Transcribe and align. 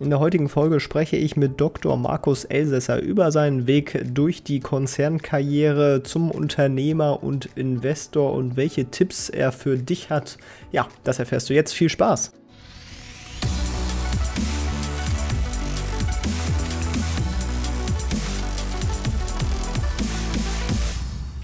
In 0.00 0.08
der 0.08 0.18
heutigen 0.18 0.48
Folge 0.48 0.80
spreche 0.80 1.16
ich 1.16 1.36
mit 1.36 1.60
Dr. 1.60 1.94
Markus 1.98 2.46
Elsässer 2.46 3.02
über 3.02 3.30
seinen 3.30 3.66
Weg 3.66 4.02
durch 4.14 4.42
die 4.42 4.60
Konzernkarriere 4.60 6.02
zum 6.02 6.30
Unternehmer 6.30 7.22
und 7.22 7.50
Investor 7.54 8.32
und 8.32 8.56
welche 8.56 8.86
Tipps 8.86 9.28
er 9.28 9.52
für 9.52 9.76
dich 9.76 10.08
hat. 10.08 10.38
Ja, 10.72 10.88
das 11.04 11.18
erfährst 11.18 11.50
du 11.50 11.54
jetzt. 11.54 11.74
Viel 11.74 11.90
Spaß! 11.90 12.32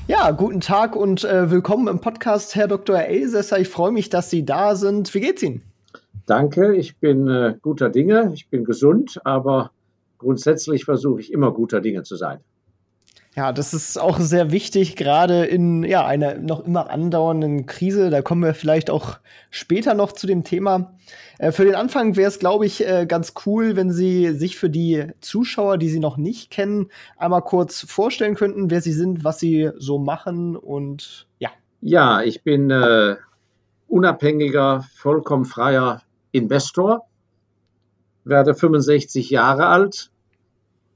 Ja, 0.09 0.31
guten 0.31 0.63
Tag 0.63 0.97
und 0.97 1.25
äh, 1.25 1.51
willkommen 1.51 1.89
im 1.89 2.01
Podcast, 2.01 2.55
Herr 2.55 2.69
Dr. 2.69 2.97
Elsässer. 2.97 3.59
Ich 3.59 3.69
freue 3.69 3.93
mich, 3.93 4.09
dass 4.09 4.31
Sie 4.31 4.47
da 4.47 4.77
sind. 4.77 5.13
Wie 5.13 5.21
geht's 5.21 5.43
Ihnen? 5.43 5.66
Danke, 6.27 6.75
ich 6.75 6.99
bin 6.99 7.29
äh, 7.29 7.55
guter 7.63 7.89
Dinge, 7.89 8.33
ich 8.35 8.49
bin 8.49 8.65
gesund, 8.65 9.21
aber 9.25 9.71
grundsätzlich 10.19 10.85
versuche 10.85 11.21
ich 11.21 11.33
immer 11.33 11.53
guter 11.53 11.81
Dinge 11.81 12.03
zu 12.03 12.17
sein. 12.17 12.41
Ja, 13.37 13.53
das 13.53 13.75
ist 13.75 13.99
auch 13.99 14.19
sehr 14.19 14.51
wichtig, 14.51 14.97
gerade 14.97 15.45
in 15.45 15.85
ja, 15.85 16.07
einer 16.07 16.39
noch 16.39 16.67
immer 16.67 16.89
andauernden 16.91 17.67
Krise. 17.67 18.09
Da 18.09 18.23
kommen 18.23 18.43
wir 18.43 18.55
vielleicht 18.55 18.89
auch 18.89 19.19
später 19.51 19.93
noch 19.93 20.13
zu 20.13 20.27
dem 20.27 20.43
Thema. 20.43 20.97
Äh, 21.39 21.53
für 21.53 21.67
den 21.67 21.75
Anfang 21.75 22.17
wäre 22.17 22.29
es, 22.29 22.39
glaube 22.39 22.65
ich, 22.65 22.89
äh, 22.89 23.05
ganz 23.07 23.35
cool, 23.45 23.77
wenn 23.77 23.93
Sie 23.93 24.33
sich 24.33 24.57
für 24.57 24.71
die 24.71 25.09
Zuschauer, 25.21 25.77
die 25.77 25.91
Sie 25.91 26.01
noch 26.01 26.17
nicht 26.17 26.51
kennen, 26.51 26.89
einmal 27.19 27.43
kurz 27.43 27.83
vorstellen 27.83 28.37
könnten, 28.37 28.71
wer 28.71 28.81
Sie 28.81 28.95
sind, 28.95 29.23
was 29.23 29.39
Sie 29.39 29.71
so 29.77 29.99
machen 29.99 30.57
und 30.57 31.29
ja. 31.39 31.51
Ja, 31.83 32.23
ich 32.23 32.43
bin 32.43 32.71
äh, 32.71 33.17
unabhängiger, 33.87 34.87
vollkommen 34.95 35.45
freier 35.45 36.01
Investor, 36.37 37.07
werde 38.25 38.55
65 38.55 39.31
Jahre 39.31 39.67
alt 39.67 40.11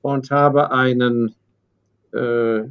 und 0.03 0.31
habe 0.31 0.71
einen 0.71 1.35
äh, 2.13 2.63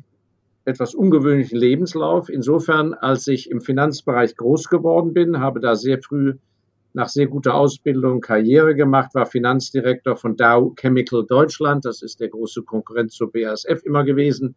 etwas 0.66 0.94
ungewöhnlichen 0.94 1.58
Lebenslauf. 1.58 2.30
Insofern, 2.30 2.94
als 2.94 3.28
ich 3.28 3.50
im 3.50 3.62
Finanzbereich 3.62 4.36
groß 4.36 4.70
geworden 4.70 5.14
bin, 5.14 5.40
habe 5.40 5.60
da 5.60 5.76
sehr 5.76 6.02
früh 6.02 6.36
nach 6.94 7.10
sehr 7.10 7.28
guter 7.28 7.54
Ausbildung 7.56 8.20
Karriere 8.20 8.76
gemacht, 8.76 9.14
war 9.14 9.26
Finanzdirektor 9.26 10.16
von 10.16 10.36
Dow 10.36 10.74
Chemical 10.76 11.26
Deutschland, 11.26 11.86
das 11.86 12.02
ist 12.02 12.20
der 12.20 12.30
große 12.30 12.64
Konkurrent 12.64 13.12
zur 13.12 13.32
BASF 13.32 13.84
immer 13.84 14.04
gewesen, 14.04 14.56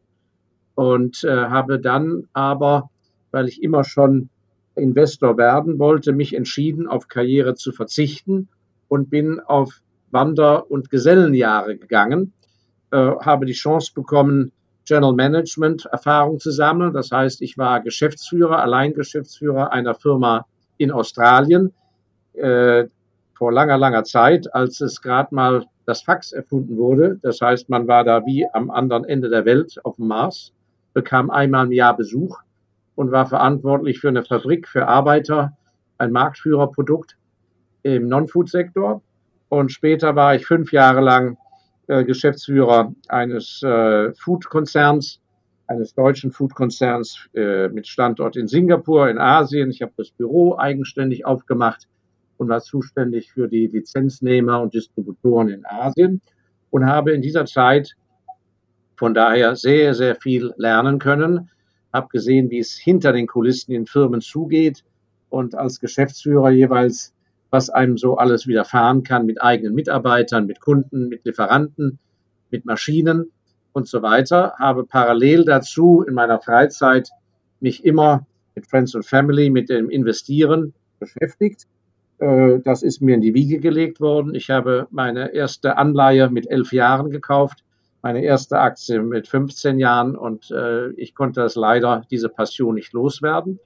und 0.75 1.25
äh, 1.25 1.31
habe 1.31 1.79
dann 1.79 2.29
aber, 2.33 2.91
weil 3.31 3.49
ich 3.49 3.63
immer 3.63 3.85
schon 3.85 4.31
Investor 4.75 5.37
werden 5.37 5.78
wollte, 5.78 6.12
mich 6.12 6.34
entschieden, 6.34 6.87
auf 6.87 7.09
Karriere 7.09 7.55
zu 7.55 7.73
verzichten 7.73 8.48
und 8.89 9.11
bin 9.11 9.41
auf 9.41 9.81
Wander- 10.11 10.70
und 10.70 10.91
Gesellenjahre 10.91 11.77
gegangen, 11.77 12.33
äh, 12.91 12.97
habe 12.97 13.47
die 13.47 13.53
Chance 13.53 13.93
bekommen, 13.95 14.53
General 14.84 15.15
Management 15.15 15.87
Erfahrung 15.87 16.39
zu 16.39 16.50
sammeln. 16.50 16.93
Das 16.93 17.11
heißt, 17.11 17.41
ich 17.43 17.56
war 17.56 17.81
Geschäftsführer, 17.81 18.59
Alleingeschäftsführer 18.61 19.73
einer 19.73 19.95
Firma 19.95 20.47
in 20.77 20.91
Australien 20.91 21.73
äh, 22.34 22.87
vor 23.34 23.53
langer, 23.53 23.78
langer 23.78 24.05
Zeit, 24.05 24.53
als 24.55 24.81
es 24.81 25.00
gerade 25.00 25.34
mal 25.34 25.65
das 25.87 26.03
Fax 26.03 26.33
erfunden 26.33 26.77
wurde. 26.77 27.19
Das 27.23 27.41
heißt, 27.41 27.69
man 27.69 27.89
war 27.89 28.04
da 28.04 28.25
wie 28.27 28.47
am 28.53 28.71
anderen 28.71 29.04
Ende 29.04 29.28
der 29.28 29.44
Welt 29.44 29.81
auf 29.84 29.97
dem 29.97 30.09
Mars, 30.09 30.53
bekam 30.93 31.31
einmal 31.31 31.66
im 31.66 31.72
Jahr 31.72 31.97
Besuch 31.97 32.39
und 32.94 33.10
war 33.10 33.26
verantwortlich 33.26 34.00
für 34.00 34.08
eine 34.08 34.25
Fabrik 34.25 34.69
für 34.69 34.86
Arbeiter, 34.86 35.56
ein 35.98 36.12
Marktführerprodukt 36.12 37.16
im 37.82 38.08
Non-Food-Sektor. 38.08 39.03
Und 39.48 39.72
später 39.72 40.16
war 40.16 40.34
ich 40.34 40.47
fünf 40.47 40.72
Jahre 40.72 41.00
lang 41.00 41.36
äh, 41.88 42.04
Geschäftsführer 42.04 42.94
eines 43.08 43.62
äh, 43.62 44.12
Food-Konzerns, 44.14 45.20
eines 45.66 45.94
deutschen 45.94 46.32
Food-Konzerns 46.32 47.28
äh, 47.34 47.69
mit 47.69 47.86
Standort 47.86 48.36
in 48.36 48.48
Singapur, 48.48 49.09
in 49.09 49.19
Asien. 49.19 49.70
Ich 49.70 49.82
habe 49.82 49.92
das 49.97 50.10
Büro 50.10 50.56
eigenständig 50.59 51.24
aufgemacht 51.24 51.88
und 52.38 52.48
war 52.48 52.60
zuständig 52.60 53.32
für 53.32 53.48
die 53.48 53.66
Lizenznehmer 53.66 54.60
und 54.60 54.74
Distributoren 54.74 55.48
in 55.48 55.64
Asien 55.66 56.20
und 56.70 56.86
habe 56.86 57.12
in 57.12 57.22
dieser 57.22 57.47
Zeit 57.47 57.94
von 58.97 59.14
daher 59.14 59.56
sehr, 59.56 59.94
sehr 59.94 60.16
viel 60.16 60.53
lernen 60.56 60.98
können 60.98 61.50
habe 61.92 62.08
gesehen, 62.08 62.50
wie 62.50 62.58
es 62.58 62.72
hinter 62.72 63.12
den 63.12 63.26
Kulissen 63.26 63.72
in 63.72 63.86
Firmen 63.86 64.20
zugeht 64.20 64.84
und 65.28 65.54
als 65.54 65.80
Geschäftsführer 65.80 66.50
jeweils, 66.50 67.12
was 67.50 67.69
einem 67.70 67.98
so 67.98 68.16
alles 68.16 68.47
widerfahren 68.47 69.03
kann 69.03 69.26
mit 69.26 69.42
eigenen 69.42 69.75
Mitarbeitern, 69.75 70.47
mit 70.47 70.60
Kunden, 70.60 71.08
mit 71.08 71.25
Lieferanten, 71.25 71.98
mit 72.50 72.64
Maschinen 72.64 73.30
und 73.72 73.88
so 73.88 74.03
weiter. 74.03 74.54
Habe 74.58 74.84
parallel 74.84 75.44
dazu 75.44 76.03
in 76.03 76.14
meiner 76.14 76.41
Freizeit 76.41 77.10
mich 77.60 77.84
immer 77.84 78.26
mit 78.54 78.66
Friends 78.66 78.94
and 78.94 79.06
Family, 79.06 79.50
mit 79.50 79.69
dem 79.69 79.91
Investieren 79.91 80.74
beschäftigt. 80.98 81.66
Äh, 82.19 82.60
das 82.60 82.82
ist 82.82 83.03
mir 83.03 83.14
in 83.14 83.20
die 83.20 83.34
Wiege 83.34 83.59
gelegt 83.59 84.00
worden. 84.00 84.34
Ich 84.34 84.50
habe 84.50 84.86
meine 84.91 85.34
erste 85.34 85.76
Anleihe 85.76 86.30
mit 86.30 86.50
elf 86.50 86.72
Jahren 86.72 87.10
gekauft 87.10 87.64
meine 88.03 88.23
erste 88.25 88.59
Aktie 88.59 89.01
mit 89.01 89.29
15 89.29 89.79
Jahren 89.79 90.17
und 90.17 90.51
äh, 90.51 90.91
ich 90.93 91.15
konnte 91.15 91.41
das 91.41 91.55
leider, 91.55 92.05
diese 92.11 92.29
Passion 92.29 92.75
nicht 92.75 92.93
loswerden. 92.93 93.61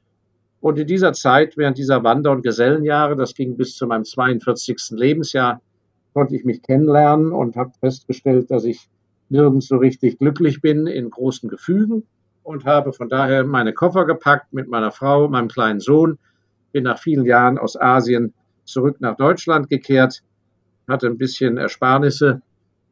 Und 0.61 0.79
in 0.79 0.87
dieser 0.87 1.15
Zeit, 1.15 1.57
während 1.57 1.79
dieser 1.79 2.05
Wander- 2.05 2.33
und 2.33 2.43
Gesellenjahre, 2.43 3.17
das 3.17 3.35
ging 3.35 3.57
bis 3.57 3.75
zu 3.75 3.87
meinem 3.87 4.05
42. 4.05 4.91
Lebensjahr, 4.91 5.61
konnte 6.13 6.37
ich 6.37 6.45
mich 6.45 6.63
kennenlernen 6.63 7.33
und 7.33 7.57
habe 7.57 7.73
festgestellt, 7.81 8.51
dass 8.51 8.65
ich 8.65 8.89
nirgends 9.29 9.69
so 9.69 9.77
richtig 9.77 10.19
glücklich 10.19 10.61
bin 10.61 10.87
in 10.87 11.11
großen 11.11 11.49
Gefügen 11.49 12.05
und 12.43 12.65
habe 12.65 12.93
von 12.93 13.09
daher 13.09 13.45
meine 13.45 13.73
Koffer 13.73 14.05
gepackt 14.07 14.53
mit 14.53 14.69
meiner 14.69 14.93
Frau, 14.93 15.29
meinem 15.29 15.49
kleinen 15.49 15.81
Sohn, 15.81 16.19
bin 16.73 16.85
nach 16.85 16.99
vielen 16.99 17.25
Jahren 17.25 17.59
aus 17.59 17.79
Asien 17.79 18.35
zurück 18.65 18.97
nach 19.01 19.17
Deutschland 19.17 19.69
gekehrt, 19.69 20.23
hatte 20.89 21.07
ein 21.07 21.19
bisschen 21.19 21.57
Ersparnisse 21.57 22.43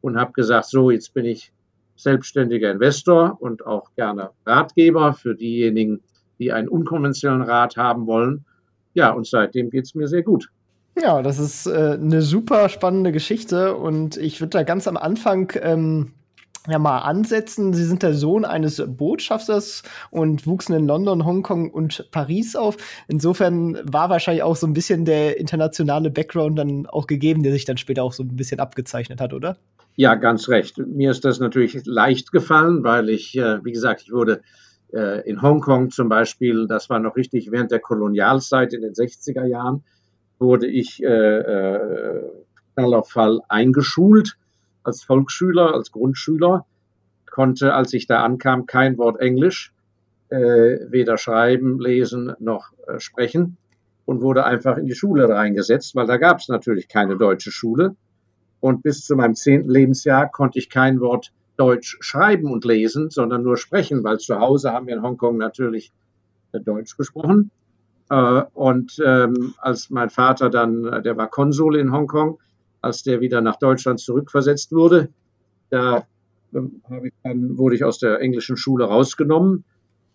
und 0.05 0.17
habe 0.17 0.33
gesagt, 0.33 0.67
so, 0.67 0.91
jetzt 0.91 1.15
bin 1.15 1.25
ich 1.25 1.51
selbstständiger 1.95 2.71
Investor 2.71 3.37
und 3.39 3.65
auch 3.65 3.95
gerne 3.95 4.29
Ratgeber 4.45 5.13
für 5.13 5.33
diejenigen, 5.33 6.01
die 6.37 6.51
einen 6.51 6.67
unkonventionellen 6.67 7.41
Rat 7.41 7.75
haben 7.75 8.05
wollen. 8.05 8.45
Ja, 8.93 9.11
und 9.11 9.25
seitdem 9.25 9.71
geht 9.71 9.85
es 9.85 9.95
mir 9.95 10.07
sehr 10.07 10.21
gut. 10.21 10.51
Ja, 10.95 11.23
das 11.23 11.39
ist 11.39 11.65
äh, 11.65 11.97
eine 11.99 12.21
super 12.21 12.69
spannende 12.69 13.11
Geschichte 13.11 13.75
und 13.75 14.15
ich 14.17 14.39
würde 14.41 14.51
da 14.51 14.63
ganz 14.63 14.87
am 14.87 14.95
Anfang 14.95 15.51
ähm, 15.59 16.11
ja 16.69 16.77
mal 16.77 16.99
ansetzen. 16.99 17.73
Sie 17.73 17.83
sind 17.83 18.03
der 18.03 18.13
Sohn 18.13 18.45
eines 18.45 18.81
Botschafters 18.85 19.81
und 20.11 20.45
wuchsen 20.45 20.75
in 20.75 20.85
London, 20.85 21.25
Hongkong 21.25 21.71
und 21.71 22.09
Paris 22.11 22.55
auf. 22.55 22.77
Insofern 23.07 23.79
war 23.83 24.11
wahrscheinlich 24.11 24.43
auch 24.43 24.55
so 24.55 24.67
ein 24.67 24.73
bisschen 24.73 25.03
der 25.03 25.39
internationale 25.39 26.11
Background 26.11 26.59
dann 26.59 26.85
auch 26.85 27.07
gegeben, 27.07 27.41
der 27.41 27.53
sich 27.53 27.65
dann 27.65 27.77
später 27.77 28.03
auch 28.03 28.13
so 28.13 28.21
ein 28.21 28.35
bisschen 28.35 28.59
abgezeichnet 28.59 29.19
hat, 29.19 29.33
oder? 29.33 29.57
Ja, 29.97 30.15
ganz 30.15 30.49
recht. 30.49 30.77
Mir 30.77 31.11
ist 31.11 31.23
das 31.23 31.39
natürlich 31.39 31.85
leicht 31.85 32.31
gefallen, 32.31 32.83
weil 32.83 33.09
ich, 33.09 33.37
äh, 33.37 33.63
wie 33.63 33.71
gesagt, 33.71 34.01
ich 34.01 34.11
wurde 34.11 34.41
äh, 34.93 35.27
in 35.27 35.41
Hongkong 35.41 35.89
zum 35.89 36.09
Beispiel, 36.09 36.67
das 36.67 36.89
war 36.89 36.99
noch 36.99 37.15
richtig 37.15 37.51
während 37.51 37.71
der 37.71 37.79
Kolonialzeit 37.79 38.73
in 38.73 38.81
den 38.81 38.93
60er 38.93 39.45
Jahren, 39.45 39.83
wurde 40.37 40.67
ich 40.67 41.01
äh, 41.01 41.07
äh, 41.07 42.21
Fall 42.75 42.93
auf 42.93 43.09
Fall 43.09 43.39
eingeschult 43.47 44.37
als 44.83 45.03
Volksschüler, 45.03 45.73
als 45.73 45.91
Grundschüler, 45.91 46.65
konnte, 47.29 47.73
als 47.73 47.93
ich 47.93 48.05
da 48.05 48.23
ankam, 48.23 48.65
kein 48.65 48.97
Wort 48.97 49.19
Englisch, 49.21 49.73
äh, 50.29 50.37
weder 50.89 51.17
schreiben, 51.17 51.79
lesen 51.79 52.33
noch 52.39 52.73
äh, 52.87 52.99
sprechen 52.99 53.57
und 54.05 54.21
wurde 54.21 54.43
einfach 54.43 54.77
in 54.77 54.85
die 54.87 54.95
Schule 54.95 55.29
reingesetzt, 55.29 55.95
weil 55.95 56.05
da 56.05 56.17
gab 56.17 56.39
es 56.39 56.49
natürlich 56.49 56.89
keine 56.89 57.17
deutsche 57.17 57.51
Schule. 57.51 57.95
Und 58.65 58.81
bis 58.81 59.05
zu 59.05 59.15
meinem 59.15 59.35
zehnten 59.35 59.69
Lebensjahr 59.69 60.27
konnte 60.27 60.57
ich 60.57 60.71
kein 60.71 60.99
Wort 60.99 61.31
Deutsch 61.55 61.97
schreiben 61.99 62.51
und 62.51 62.65
lesen, 62.65 63.11
sondern 63.11 63.43
nur 63.43 63.57
sprechen, 63.57 64.03
weil 64.03 64.17
zu 64.17 64.39
Hause 64.39 64.71
haben 64.71 64.87
wir 64.87 64.95
in 64.95 65.03
Hongkong 65.03 65.37
natürlich 65.37 65.91
äh, 66.51 66.59
Deutsch 66.59 66.97
gesprochen. 66.97 67.51
Äh, 68.09 68.41
und 68.55 68.99
ähm, 69.05 69.53
als 69.59 69.91
mein 69.91 70.09
Vater 70.09 70.49
dann, 70.49 70.83
äh, 70.83 71.03
der 71.03 71.15
war 71.15 71.29
Konsul 71.29 71.75
in 71.75 71.91
Hongkong, 71.91 72.39
als 72.81 73.03
der 73.03 73.21
wieder 73.21 73.39
nach 73.39 73.57
Deutschland 73.57 73.99
zurückversetzt 73.99 74.71
wurde, 74.71 75.09
da 75.69 76.07
ähm, 76.51 76.81
ich 77.03 77.13
dann, 77.21 77.59
wurde 77.59 77.75
ich 77.75 77.83
aus 77.83 77.99
der 77.99 78.19
englischen 78.19 78.57
Schule 78.57 78.85
rausgenommen, 78.85 79.63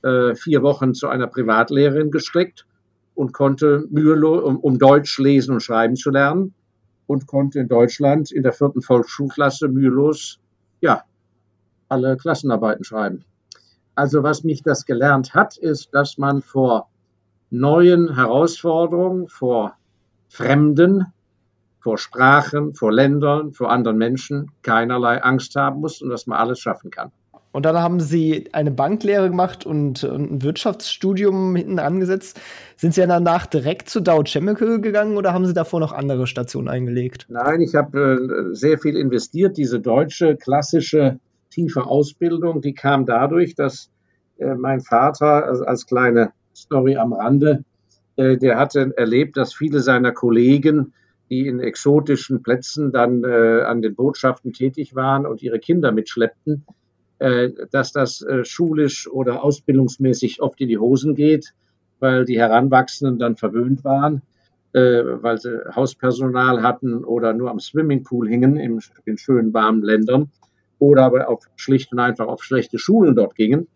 vier 0.02 0.62
Wochen 0.62 0.94
zu 0.94 1.08
einer 1.08 1.26
Privatlehrerin 1.28 2.10
gesteckt 2.10 2.66
und 3.14 3.32
konnte 3.32 3.86
mühelos, 3.90 4.42
um, 4.42 4.58
um 4.58 4.78
Deutsch 4.78 5.18
lesen 5.18 5.52
und 5.52 5.60
schreiben 5.60 5.94
zu 5.94 6.10
lernen 6.10 6.54
und 7.10 7.26
konnte 7.26 7.58
in 7.58 7.66
Deutschland 7.66 8.30
in 8.30 8.44
der 8.44 8.52
vierten 8.52 8.82
Volksschulklasse 8.82 9.66
mühelos, 9.66 10.38
ja, 10.80 11.02
alle 11.88 12.16
Klassenarbeiten 12.16 12.84
schreiben. 12.84 13.24
Also 13.96 14.22
was 14.22 14.44
mich 14.44 14.62
das 14.62 14.86
gelernt 14.86 15.34
hat, 15.34 15.56
ist, 15.56 15.92
dass 15.92 16.18
man 16.18 16.40
vor 16.40 16.88
neuen 17.50 18.14
Herausforderungen, 18.14 19.26
vor 19.26 19.74
Fremden, 20.28 21.06
vor 21.80 21.98
Sprachen, 21.98 22.74
vor 22.74 22.92
Ländern, 22.92 23.54
vor 23.54 23.72
anderen 23.72 23.98
Menschen 23.98 24.52
keinerlei 24.62 25.20
Angst 25.20 25.56
haben 25.56 25.80
muss 25.80 26.00
und 26.00 26.10
dass 26.10 26.28
man 26.28 26.38
alles 26.38 26.60
schaffen 26.60 26.92
kann. 26.92 27.10
Und 27.52 27.66
dann 27.66 27.76
haben 27.76 27.98
Sie 28.00 28.48
eine 28.52 28.70
Banklehre 28.70 29.28
gemacht 29.28 29.66
und, 29.66 30.04
ein 30.04 30.42
Wirtschaftsstudium 30.42 31.56
hinten 31.56 31.78
angesetzt. 31.78 32.40
Sind 32.76 32.94
Sie 32.94 33.04
danach 33.06 33.46
direkt 33.46 33.88
zu 33.88 34.00
Dow 34.00 34.22
Chemical 34.24 34.80
gegangen 34.80 35.16
oder 35.16 35.32
haben 35.32 35.46
Sie 35.46 35.52
davor 35.52 35.80
noch 35.80 35.92
andere 35.92 36.26
Stationen 36.26 36.68
eingelegt? 36.68 37.26
Nein, 37.28 37.60
ich 37.60 37.74
habe 37.74 38.50
äh, 38.52 38.54
sehr 38.54 38.78
viel 38.78 38.96
investiert. 38.96 39.56
Diese 39.56 39.80
deutsche 39.80 40.36
klassische 40.36 41.18
tiefe 41.50 41.86
Ausbildung, 41.86 42.60
die 42.60 42.74
kam 42.74 43.04
dadurch, 43.04 43.56
dass 43.56 43.90
äh, 44.38 44.54
mein 44.54 44.80
Vater 44.80 45.44
also 45.44 45.64
als 45.64 45.86
kleine 45.86 46.32
Story 46.54 46.96
am 46.96 47.12
Rande, 47.12 47.64
äh, 48.16 48.36
der 48.36 48.58
hatte 48.58 48.92
erlebt, 48.96 49.36
dass 49.36 49.54
viele 49.54 49.80
seiner 49.80 50.12
Kollegen, 50.12 50.92
die 51.30 51.46
in 51.46 51.60
exotischen 51.60 52.42
Plätzen 52.42 52.92
dann 52.92 53.24
äh, 53.24 53.62
an 53.62 53.82
den 53.82 53.94
Botschaften 53.94 54.52
tätig 54.52 54.94
waren 54.94 55.26
und 55.26 55.42
ihre 55.42 55.58
Kinder 55.58 55.92
mitschleppten, 55.92 56.64
dass 57.20 57.92
das 57.92 58.22
äh, 58.22 58.44
schulisch 58.44 59.06
oder 59.08 59.44
ausbildungsmäßig 59.44 60.40
oft 60.40 60.60
in 60.60 60.68
die 60.68 60.78
Hosen 60.78 61.14
geht, 61.14 61.52
weil 61.98 62.24
die 62.24 62.38
Heranwachsenden 62.38 63.18
dann 63.18 63.36
verwöhnt 63.36 63.84
waren, 63.84 64.22
äh, 64.72 65.02
weil 65.04 65.38
sie 65.38 65.62
Hauspersonal 65.74 66.62
hatten 66.62 67.04
oder 67.04 67.32
nur 67.34 67.50
am 67.50 67.60
Swimmingpool 67.60 68.28
hingen 68.28 68.56
in, 68.56 68.80
in 69.04 69.18
schönen 69.18 69.52
warmen 69.52 69.82
Ländern 69.82 70.30
oder 70.78 71.04
aber 71.04 71.28
auf 71.28 71.44
schlicht 71.56 71.92
und 71.92 71.98
einfach 71.98 72.26
auf 72.26 72.42
schlechte 72.42 72.78
Schulen 72.78 73.14
dort 73.14 73.34
gingen, 73.34 73.68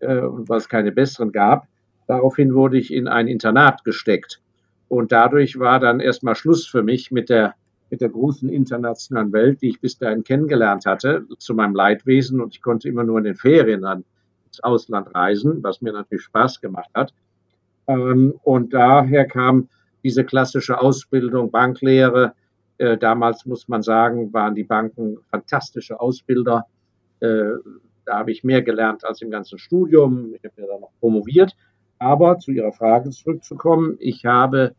äh, 0.00 0.20
weil 0.22 0.58
es 0.58 0.68
keine 0.68 0.90
besseren 0.90 1.32
gab. 1.32 1.68
Daraufhin 2.08 2.54
wurde 2.54 2.78
ich 2.78 2.92
in 2.92 3.06
ein 3.06 3.28
Internat 3.28 3.84
gesteckt. 3.84 4.40
Und 4.88 5.12
dadurch 5.12 5.58
war 5.58 5.78
dann 5.80 6.00
erstmal 6.00 6.34
Schluss 6.34 6.66
für 6.66 6.82
mich 6.82 7.10
mit 7.12 7.28
der 7.28 7.54
mit 7.90 8.00
der 8.00 8.10
großen 8.10 8.48
internationalen 8.48 9.32
Welt, 9.32 9.62
die 9.62 9.70
ich 9.70 9.80
bis 9.80 9.98
dahin 9.98 10.24
kennengelernt 10.24 10.86
hatte, 10.86 11.26
zu 11.38 11.54
meinem 11.54 11.74
Leidwesen. 11.74 12.40
Und 12.40 12.54
ich 12.54 12.62
konnte 12.62 12.88
immer 12.88 13.04
nur 13.04 13.18
in 13.18 13.24
den 13.24 13.36
Ferien 13.36 13.82
dann 13.82 14.04
ins 14.46 14.60
Ausland 14.60 15.14
reisen, 15.14 15.62
was 15.62 15.80
mir 15.80 15.92
natürlich 15.92 16.24
Spaß 16.24 16.60
gemacht 16.60 16.90
hat. 16.94 17.12
Ähm, 17.86 18.34
und 18.42 18.74
daher 18.74 19.26
kam 19.26 19.68
diese 20.04 20.24
klassische 20.24 20.80
Ausbildung, 20.80 21.50
Banklehre. 21.50 22.34
Äh, 22.78 22.98
damals 22.98 23.46
muss 23.46 23.68
man 23.68 23.82
sagen, 23.82 24.32
waren 24.32 24.54
die 24.54 24.64
Banken 24.64 25.18
fantastische 25.30 25.98
Ausbilder. 25.98 26.66
Äh, 27.20 27.52
da 28.04 28.18
habe 28.18 28.30
ich 28.30 28.44
mehr 28.44 28.62
gelernt 28.62 29.04
als 29.04 29.20
im 29.22 29.30
ganzen 29.30 29.58
Studium. 29.58 30.34
Ich 30.34 30.44
habe 30.44 30.62
ja 30.62 30.66
dann 30.66 30.80
noch 30.80 30.92
promoviert. 31.00 31.56
Aber 31.98 32.38
zu 32.38 32.52
Ihrer 32.52 32.72
Frage 32.72 33.10
zurückzukommen, 33.10 33.96
ich 33.98 34.24
habe 34.24 34.74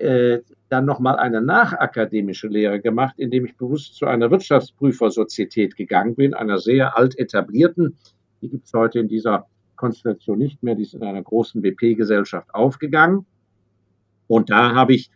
äh, 0.00 0.42
dann 0.68 0.84
nochmal 0.84 1.16
eine 1.16 1.40
nachakademische 1.40 2.48
Lehre 2.48 2.80
gemacht, 2.80 3.14
indem 3.18 3.46
ich 3.46 3.56
bewusst 3.56 3.94
zu 3.94 4.06
einer 4.06 4.30
Wirtschaftsprüfersozietät 4.30 5.76
gegangen 5.76 6.14
bin, 6.14 6.34
einer 6.34 6.58
sehr 6.58 6.96
alt 6.96 7.18
etablierten. 7.18 7.96
Die 8.42 8.48
gibt 8.48 8.66
es 8.66 8.72
heute 8.72 8.98
in 8.98 9.08
dieser 9.08 9.46
Konstellation 9.76 10.38
nicht 10.38 10.62
mehr. 10.62 10.74
Die 10.74 10.82
ist 10.82 10.94
in 10.94 11.02
einer 11.02 11.22
großen 11.22 11.62
BP-Gesellschaft 11.62 12.54
aufgegangen. 12.54 13.26
Und 14.26 14.50
da 14.50 14.74
habe 14.74 14.94
ich 14.94 15.10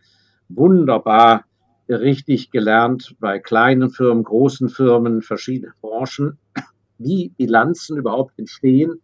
wunderbar 0.49 1.45
richtig 1.87 2.49
gelernt 2.51 3.15
bei 3.19 3.39
kleinen 3.39 3.89
Firmen, 3.89 4.23
großen 4.23 4.69
Firmen, 4.69 5.21
verschiedenen 5.21 5.73
Branchen, 5.81 6.37
wie 6.97 7.29
Bilanzen 7.37 7.97
überhaupt 7.97 8.39
entstehen, 8.39 9.01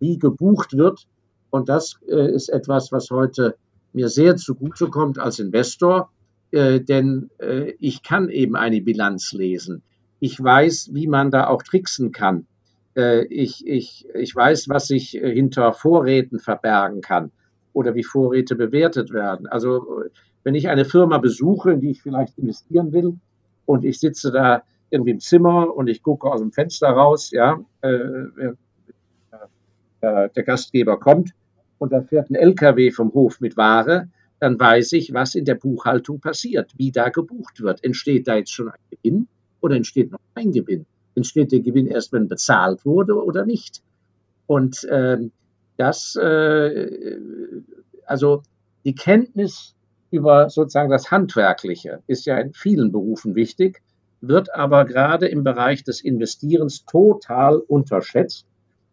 wie 0.00 0.18
gebucht 0.18 0.76
wird. 0.76 1.06
Und 1.50 1.68
das 1.68 1.98
äh, 2.08 2.32
ist 2.32 2.48
etwas, 2.48 2.90
was 2.92 3.10
heute 3.10 3.56
mir 3.96 4.08
sehr 4.10 4.36
zugutekommt 4.36 5.18
als 5.18 5.38
Investor, 5.38 6.10
äh, 6.52 6.80
denn 6.80 7.30
äh, 7.38 7.72
ich 7.80 8.02
kann 8.02 8.28
eben 8.28 8.54
eine 8.54 8.82
Bilanz 8.82 9.32
lesen. 9.32 9.82
Ich 10.20 10.40
weiß, 10.40 10.90
wie 10.92 11.06
man 11.06 11.30
da 11.30 11.48
auch 11.48 11.62
tricksen 11.62 12.12
kann. 12.12 12.46
Äh, 12.94 13.24
ich, 13.24 13.66
ich, 13.66 14.06
ich 14.14 14.36
weiß, 14.36 14.68
was 14.68 14.88
sich 14.88 15.16
äh, 15.16 15.32
hinter 15.34 15.72
Vorräten 15.72 16.38
verbergen 16.38 17.00
kann 17.00 17.32
oder 17.72 17.94
wie 17.94 18.04
Vorräte 18.04 18.54
bewertet 18.54 19.12
werden. 19.12 19.46
Also 19.46 20.04
wenn 20.44 20.54
ich 20.54 20.68
eine 20.68 20.84
Firma 20.84 21.16
besuche, 21.16 21.72
in 21.72 21.80
die 21.80 21.90
ich 21.90 22.02
vielleicht 22.02 22.38
investieren 22.38 22.92
will 22.92 23.16
und 23.64 23.84
ich 23.84 23.98
sitze 23.98 24.30
da 24.30 24.62
irgendwie 24.90 25.12
im 25.12 25.20
Zimmer 25.20 25.74
und 25.74 25.88
ich 25.88 26.02
gucke 26.02 26.30
aus 26.30 26.40
dem 26.40 26.52
Fenster 26.52 26.88
raus, 26.88 27.30
ja, 27.32 27.58
äh, 27.80 27.88
äh, 27.88 28.52
der 30.00 30.42
Gastgeber 30.44 31.00
kommt, 31.00 31.32
und 31.78 31.92
da 31.92 32.02
fährt 32.02 32.30
ein 32.30 32.34
LKW 32.34 32.90
vom 32.90 33.12
Hof 33.12 33.40
mit 33.40 33.56
Ware, 33.56 34.08
dann 34.38 34.58
weiß 34.58 34.92
ich, 34.92 35.14
was 35.14 35.34
in 35.34 35.44
der 35.44 35.54
Buchhaltung 35.54 36.20
passiert, 36.20 36.72
wie 36.76 36.92
da 36.92 37.08
gebucht 37.08 37.60
wird. 37.62 37.82
Entsteht 37.82 38.28
da 38.28 38.36
jetzt 38.36 38.52
schon 38.52 38.68
ein 38.68 38.78
Gewinn 38.90 39.28
oder 39.60 39.76
entsteht 39.76 40.12
noch 40.12 40.20
kein 40.34 40.52
Gewinn? 40.52 40.86
Entsteht 41.14 41.52
der 41.52 41.60
Gewinn 41.60 41.86
erst, 41.86 42.12
wenn 42.12 42.28
bezahlt 42.28 42.84
wurde 42.84 43.14
oder 43.22 43.46
nicht? 43.46 43.82
Und 44.46 44.86
ähm, 44.90 45.32
das, 45.76 46.16
äh, 46.16 47.18
also 48.04 48.42
die 48.84 48.94
Kenntnis 48.94 49.74
über 50.10 50.48
sozusagen 50.50 50.90
das 50.90 51.10
Handwerkliche 51.10 52.02
ist 52.06 52.26
ja 52.26 52.38
in 52.38 52.52
vielen 52.52 52.92
Berufen 52.92 53.34
wichtig, 53.34 53.82
wird 54.20 54.54
aber 54.54 54.84
gerade 54.84 55.26
im 55.26 55.44
Bereich 55.44 55.84
des 55.84 56.00
Investierens 56.00 56.84
total 56.84 57.58
unterschätzt. 57.58 58.46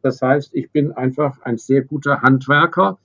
Das 0.03 0.21
heißt, 0.21 0.53
ich 0.53 0.71
bin 0.71 0.91
einfach 0.91 1.41
ein 1.41 1.57
sehr 1.57 1.81
guter 1.81 2.21
Handwerker 2.21 2.99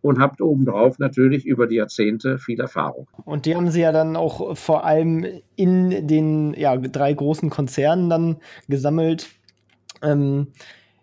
und 0.00 0.18
habe 0.18 0.42
obendrauf 0.42 0.98
natürlich 0.98 1.44
über 1.44 1.66
die 1.66 1.76
Jahrzehnte 1.76 2.38
viel 2.38 2.58
Erfahrung. 2.58 3.06
Und 3.24 3.46
die 3.46 3.54
haben 3.54 3.70
Sie 3.70 3.80
ja 3.80 3.92
dann 3.92 4.16
auch 4.16 4.56
vor 4.56 4.84
allem 4.84 5.26
in 5.56 6.06
den 6.06 6.54
ja, 6.54 6.76
drei 6.76 7.12
großen 7.12 7.50
Konzernen 7.50 8.08
dann 8.08 8.36
gesammelt. 8.68 9.28
Ähm, 10.02 10.48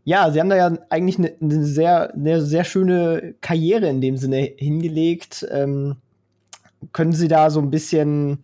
ja, 0.03 0.31
Sie 0.31 0.39
haben 0.39 0.49
da 0.49 0.55
ja 0.55 0.77
eigentlich 0.89 1.19
eine, 1.19 1.33
eine, 1.39 1.63
sehr, 1.63 2.13
eine 2.13 2.41
sehr 2.41 2.63
schöne 2.63 3.35
Karriere 3.41 3.87
in 3.87 4.01
dem 4.01 4.17
Sinne 4.17 4.37
hingelegt. 4.57 5.45
Ähm, 5.51 5.97
können 6.91 7.13
Sie 7.13 7.27
da 7.27 7.49
so 7.49 7.59
ein 7.59 7.71
bisschen 7.71 8.43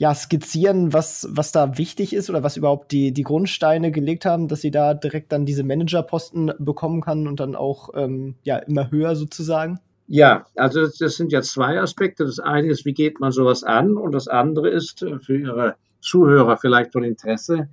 ja, 0.00 0.14
skizzieren, 0.14 0.94
was, 0.94 1.28
was 1.30 1.52
da 1.52 1.76
wichtig 1.76 2.14
ist 2.14 2.30
oder 2.30 2.42
was 2.42 2.56
überhaupt 2.56 2.90
die, 2.90 3.12
die 3.12 3.22
Grundsteine 3.22 3.92
gelegt 3.92 4.24
haben, 4.24 4.48
dass 4.48 4.62
sie 4.62 4.70
da 4.70 4.94
direkt 4.94 5.30
dann 5.30 5.44
diese 5.44 5.62
Managerposten 5.62 6.54
bekommen 6.58 7.02
kann 7.02 7.28
und 7.28 7.38
dann 7.38 7.54
auch 7.54 7.90
ähm, 7.94 8.34
ja, 8.42 8.56
immer 8.56 8.90
höher 8.90 9.14
sozusagen? 9.14 9.78
Ja, 10.06 10.46
also 10.56 10.86
das 10.86 11.16
sind 11.16 11.32
ja 11.32 11.42
zwei 11.42 11.78
Aspekte. 11.78 12.24
Das 12.24 12.40
eine 12.40 12.68
ist, 12.68 12.86
wie 12.86 12.94
geht 12.94 13.20
man 13.20 13.30
sowas 13.30 13.62
an? 13.62 13.98
Und 13.98 14.12
das 14.12 14.26
andere 14.26 14.70
ist 14.70 15.02
äh, 15.02 15.18
für 15.18 15.36
Ihre 15.36 15.74
Zuhörer 16.00 16.56
vielleicht 16.56 16.92
von 16.92 17.04
Interesse, 17.04 17.68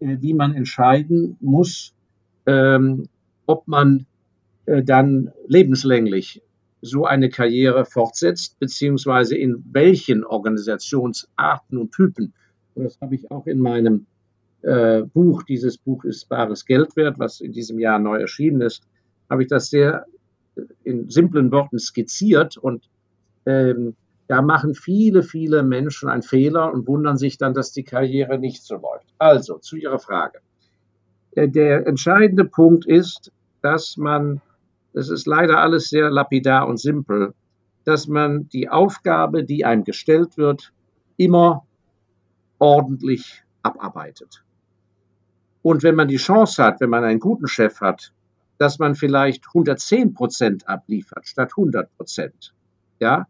äh, 0.00 0.18
wie 0.20 0.34
man 0.34 0.54
entscheiden 0.54 1.38
muss, 1.40 1.94
ähm, 2.44 3.08
ob 3.46 3.66
man 3.66 4.04
äh, 4.66 4.82
dann 4.82 5.32
lebenslänglich 5.46 6.42
so 6.82 7.04
eine 7.04 7.28
Karriere 7.28 7.84
fortsetzt, 7.84 8.58
beziehungsweise 8.58 9.36
in 9.36 9.64
welchen 9.72 10.24
Organisationsarten 10.24 11.78
und 11.78 11.92
Typen. 11.92 12.32
Und 12.74 12.84
das 12.84 13.00
habe 13.00 13.14
ich 13.14 13.30
auch 13.30 13.46
in 13.46 13.58
meinem 13.58 14.06
äh, 14.62 15.02
Buch, 15.02 15.42
dieses 15.42 15.78
Buch 15.78 16.04
ist 16.04 16.28
bares 16.28 16.64
Geld 16.66 16.96
wert, 16.96 17.18
was 17.18 17.40
in 17.40 17.52
diesem 17.52 17.78
Jahr 17.78 17.98
neu 17.98 18.18
erschienen 18.18 18.60
ist, 18.60 18.82
habe 19.28 19.42
ich 19.42 19.48
das 19.48 19.70
sehr 19.70 20.06
äh, 20.56 20.62
in 20.84 21.08
simplen 21.08 21.50
Worten 21.50 21.78
skizziert 21.78 22.56
und 22.56 22.88
ähm, 23.46 23.94
da 24.26 24.42
machen 24.42 24.74
viele, 24.74 25.22
viele 25.22 25.62
Menschen 25.62 26.08
einen 26.08 26.22
Fehler 26.22 26.72
und 26.72 26.86
wundern 26.86 27.16
sich 27.16 27.36
dann, 27.36 27.52
dass 27.52 27.72
die 27.72 27.82
Karriere 27.82 28.38
nicht 28.38 28.62
so 28.62 28.74
läuft. 28.74 29.12
Also 29.18 29.58
zu 29.58 29.76
Ihrer 29.76 29.98
Frage. 29.98 30.38
Äh, 31.32 31.48
der 31.48 31.86
entscheidende 31.86 32.44
Punkt 32.44 32.86
ist, 32.86 33.32
dass 33.62 33.96
man 33.96 34.40
das 34.92 35.08
ist 35.08 35.26
leider 35.26 35.60
alles 35.60 35.88
sehr 35.88 36.10
lapidar 36.10 36.66
und 36.66 36.78
simpel, 36.78 37.34
dass 37.84 38.08
man 38.08 38.48
die 38.48 38.68
Aufgabe, 38.68 39.44
die 39.44 39.64
einem 39.64 39.84
gestellt 39.84 40.36
wird, 40.36 40.72
immer 41.16 41.66
ordentlich 42.58 43.42
abarbeitet. 43.62 44.44
Und 45.62 45.82
wenn 45.82 45.94
man 45.94 46.08
die 46.08 46.16
Chance 46.16 46.62
hat, 46.62 46.80
wenn 46.80 46.90
man 46.90 47.04
einen 47.04 47.20
guten 47.20 47.46
Chef 47.46 47.80
hat, 47.80 48.12
dass 48.58 48.78
man 48.78 48.94
vielleicht 48.94 49.46
110 49.48 50.14
Prozent 50.14 50.68
abliefert 50.68 51.26
statt 51.26 51.52
100 51.56 51.96
Prozent, 51.96 52.54
ja, 52.98 53.26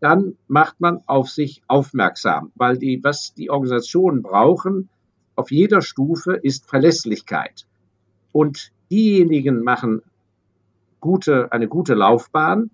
dann 0.00 0.36
macht 0.48 0.80
man 0.80 1.00
auf 1.06 1.30
sich 1.30 1.62
aufmerksam, 1.66 2.52
weil 2.54 2.76
die, 2.76 3.02
was 3.02 3.32
die 3.34 3.50
Organisationen 3.50 4.22
brauchen, 4.22 4.90
auf 5.36 5.50
jeder 5.50 5.80
Stufe 5.80 6.34
ist 6.34 6.68
Verlässlichkeit. 6.68 7.66
Und 8.32 8.72
diejenigen 8.90 9.62
machen 9.62 10.02
gute, 11.04 11.52
eine 11.52 11.68
gute 11.68 11.92
Laufbahn, 11.92 12.70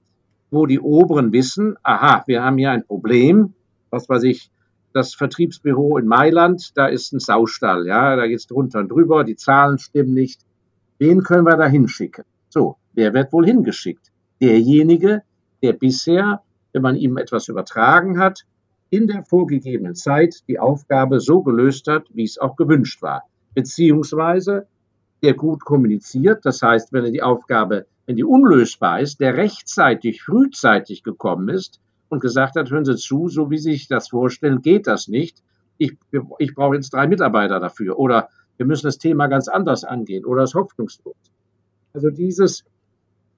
wo 0.52 0.66
die 0.66 0.78
Oberen 0.78 1.32
wissen, 1.32 1.76
aha, 1.82 2.22
wir 2.28 2.44
haben 2.44 2.58
hier 2.58 2.70
ein 2.70 2.87
Problem, 2.87 3.54
was 3.90 4.08
weiß 4.08 4.22
ich, 4.22 4.52
das 4.92 5.14
Vertriebsbüro 5.14 5.99
in 5.99 6.06
Mailand, 6.06 6.76
da 6.76 6.87
ist 6.87 7.12
ein 7.12 7.18
Saustall, 7.18 7.88
ja, 7.88 8.14
da 8.14 8.28
geht's 8.28 8.46
drunter 8.46 8.78
und 8.78 8.88
drüber, 8.88 9.25
die 9.25 9.34
Zahlen 9.34 9.78
stimmen 9.78 10.14
nicht. 10.14 10.42
Wen 10.99 11.25
können 11.25 11.44
wir 11.44 11.56
da 11.56 11.66
hinschicken? 11.66 12.25
So, 12.49 12.76
wer 12.92 13.14
wird 13.14 13.32
wohl 13.32 13.46
hingeschickt? 13.46 14.12
Derjenige, 14.40 15.22
der 15.60 15.72
bisher, 15.72 16.40
wenn 16.72 16.82
man 16.82 16.94
ihm 16.94 17.16
etwas 17.16 17.49
übertragen 17.49 18.20
hat, 18.20 18.44
in 18.90 19.08
der 19.08 19.25
vorgegebenen 19.25 19.96
Zeit 19.96 20.37
die 20.46 20.60
Aufgabe 20.60 21.18
so 21.18 21.42
gelöst 21.42 21.88
hat, 21.88 22.06
wie 22.14 22.25
es 22.25 22.38
auch 22.38 22.54
gewünscht 22.54 23.02
war. 23.02 23.25
Beziehungsweise 23.54 24.68
der 25.25 25.34
gut 25.34 25.64
kommuniziert, 25.64 26.44
das 26.44 26.62
heißt, 26.62 26.92
wenn 26.92 27.04
er 27.04 27.10
die 27.10 27.22
Aufgabe, 27.22 27.87
wenn 28.10 28.16
die 28.16 28.24
unlösbar 28.24 28.98
ist, 28.98 29.20
der 29.20 29.36
rechtzeitig, 29.36 30.24
frühzeitig 30.24 31.04
gekommen 31.04 31.48
ist 31.48 31.78
und 32.08 32.20
gesagt 32.20 32.56
hat, 32.56 32.68
hören 32.68 32.84
Sie 32.84 32.96
zu, 32.96 33.28
so 33.28 33.52
wie 33.52 33.58
Sie 33.58 33.70
sich 33.70 33.86
das 33.86 34.08
vorstellen, 34.08 34.62
geht 34.62 34.88
das 34.88 35.06
nicht. 35.06 35.44
Ich, 35.78 35.96
ich 36.40 36.56
brauche 36.56 36.74
jetzt 36.74 36.92
drei 36.92 37.06
Mitarbeiter 37.06 37.60
dafür 37.60 38.00
oder 38.00 38.28
wir 38.56 38.66
müssen 38.66 38.86
das 38.86 38.98
Thema 38.98 39.28
ganz 39.28 39.46
anders 39.46 39.84
angehen 39.84 40.24
oder 40.24 40.42
es 40.42 40.56
hoffnungslos. 40.56 41.14
Also 41.92 42.10
dieses 42.10 42.64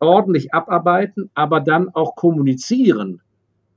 ordentlich 0.00 0.54
abarbeiten, 0.54 1.28
aber 1.34 1.60
dann 1.60 1.90
auch 1.90 2.16
kommunizieren, 2.16 3.20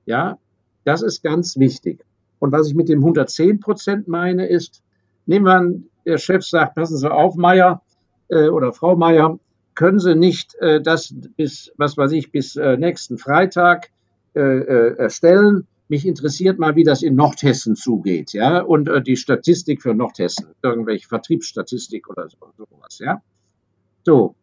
ja, 0.05 0.37
das 0.85 1.01
ist 1.01 1.21
ganz 1.21 1.57
wichtig. 1.57 2.05
Und 2.39 2.53
was 2.53 2.69
ich 2.69 2.73
mit 2.73 2.87
dem 2.87 2.99
110 2.99 3.59
Prozent 3.59 4.07
meine, 4.07 4.47
ist, 4.47 4.81
nehmen 5.25 5.45
wir 5.45 5.55
an, 5.55 5.83
der 6.05 6.19
Chef 6.19 6.45
sagt, 6.45 6.75
passen 6.75 6.95
Sie 6.95 7.11
auf, 7.11 7.35
Meier 7.35 7.81
äh, 8.29 8.47
oder 8.47 8.71
Frau 8.71 8.95
Meier, 8.95 9.37
können 9.75 9.99
Sie 9.99 10.15
nicht 10.15 10.55
äh, 10.55 10.81
das 10.81 11.13
bis, 11.37 11.71
was 11.77 11.97
weiß 11.97 12.13
ich, 12.13 12.31
bis 12.31 12.55
äh, 12.55 12.77
nächsten 12.77 13.17
Freitag 13.17 13.89
äh, 14.33 14.39
äh, 14.39 14.97
erstellen? 14.97 15.67
Mich 15.87 16.07
interessiert 16.07 16.57
mal, 16.57 16.75
wie 16.75 16.83
das 16.83 17.03
in 17.03 17.15
Nordhessen 17.15 17.75
zugeht, 17.75 18.33
ja, 18.33 18.61
und 18.61 18.89
äh, 18.89 19.01
die 19.03 19.17
Statistik 19.17 19.83
für 19.83 19.93
Nordhessen, 19.93 20.47
irgendwelche 20.63 21.07
Vertriebsstatistik 21.07 22.09
oder 22.09 22.27
so, 22.29 22.37
sowas, 22.57 22.97
ja. 22.99 23.21
So, 24.03 24.35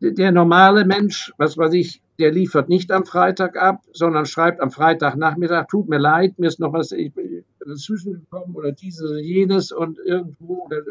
der 0.00 0.32
normale 0.32 0.84
Mensch, 0.84 1.32
was 1.38 1.56
weiß 1.56 1.72
ich, 1.74 2.02
der 2.18 2.32
liefert 2.32 2.68
nicht 2.68 2.90
am 2.90 3.06
Freitag 3.06 3.56
ab, 3.56 3.82
sondern 3.92 4.26
schreibt 4.26 4.60
am 4.60 4.70
Freitagnachmittag, 4.70 5.68
tut 5.68 5.88
mir 5.88 5.98
leid, 5.98 6.38
mir 6.38 6.48
ist 6.48 6.60
noch 6.60 6.72
was 6.72 6.94
dazwischen 7.66 8.12
gekommen 8.12 8.54
oder 8.54 8.72
dieses 8.72 9.10
oder 9.10 9.20
jenes 9.20 9.72
und 9.72 9.98
irgendwo 9.98 10.66
oder 10.66 10.82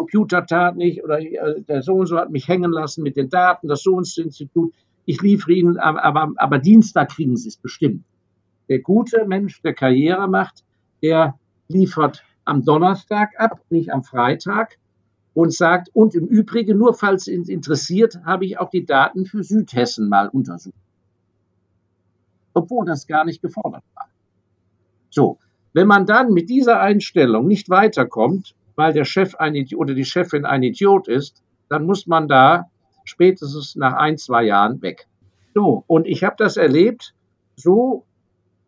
Computer 0.00 0.46
tat 0.46 0.76
nicht 0.76 1.04
oder 1.04 1.20
äh, 1.20 1.60
der 1.60 1.82
so 1.82 1.96
und 1.96 2.06
so 2.06 2.16
hat 2.16 2.30
mich 2.30 2.48
hängen 2.48 2.72
lassen 2.72 3.02
mit 3.02 3.16
den 3.16 3.28
Daten, 3.28 3.68
das 3.68 3.82
so 3.82 3.96
und 3.96 4.16
Institut. 4.16 4.72
Ich 5.04 5.20
liefere 5.20 5.52
Ihnen, 5.52 5.76
aber, 5.76 6.02
aber, 6.02 6.32
aber 6.36 6.58
Dienstag 6.58 7.10
kriegen 7.10 7.36
Sie 7.36 7.48
es 7.48 7.58
bestimmt. 7.58 8.02
Der 8.70 8.78
gute 8.78 9.26
Mensch, 9.26 9.60
der 9.60 9.74
Karriere 9.74 10.26
macht, 10.26 10.64
der 11.02 11.38
liefert 11.68 12.24
am 12.46 12.64
Donnerstag 12.64 13.38
ab, 13.38 13.60
nicht 13.68 13.92
am 13.92 14.02
Freitag 14.02 14.78
und 15.34 15.52
sagt, 15.52 15.90
und 15.92 16.14
im 16.14 16.26
Übrigen, 16.26 16.78
nur 16.78 16.94
falls 16.94 17.28
es 17.28 17.50
interessiert, 17.50 18.20
habe 18.24 18.46
ich 18.46 18.58
auch 18.58 18.70
die 18.70 18.86
Daten 18.86 19.26
für 19.26 19.42
Südhessen 19.42 20.08
mal 20.08 20.28
untersucht. 20.28 20.74
Obwohl 22.54 22.86
das 22.86 23.06
gar 23.06 23.26
nicht 23.26 23.42
gefordert 23.42 23.84
war. 23.94 24.08
So, 25.10 25.38
wenn 25.74 25.86
man 25.86 26.06
dann 26.06 26.32
mit 26.32 26.48
dieser 26.48 26.80
Einstellung 26.80 27.46
nicht 27.46 27.68
weiterkommt, 27.68 28.54
weil 28.80 28.94
der 28.94 29.04
Chef 29.04 29.34
ein 29.34 29.54
Idiot 29.54 29.78
oder 29.78 29.94
die 29.94 30.06
Chefin 30.06 30.46
ein 30.46 30.62
Idiot 30.62 31.06
ist, 31.06 31.42
dann 31.68 31.84
muss 31.84 32.06
man 32.06 32.28
da 32.28 32.70
spätestens 33.04 33.76
nach 33.76 33.92
ein, 33.92 34.16
zwei 34.16 34.44
Jahren 34.44 34.80
weg. 34.80 35.06
So, 35.54 35.84
und 35.86 36.06
ich 36.06 36.24
habe 36.24 36.36
das 36.38 36.56
erlebt, 36.56 37.14
so 37.56 38.06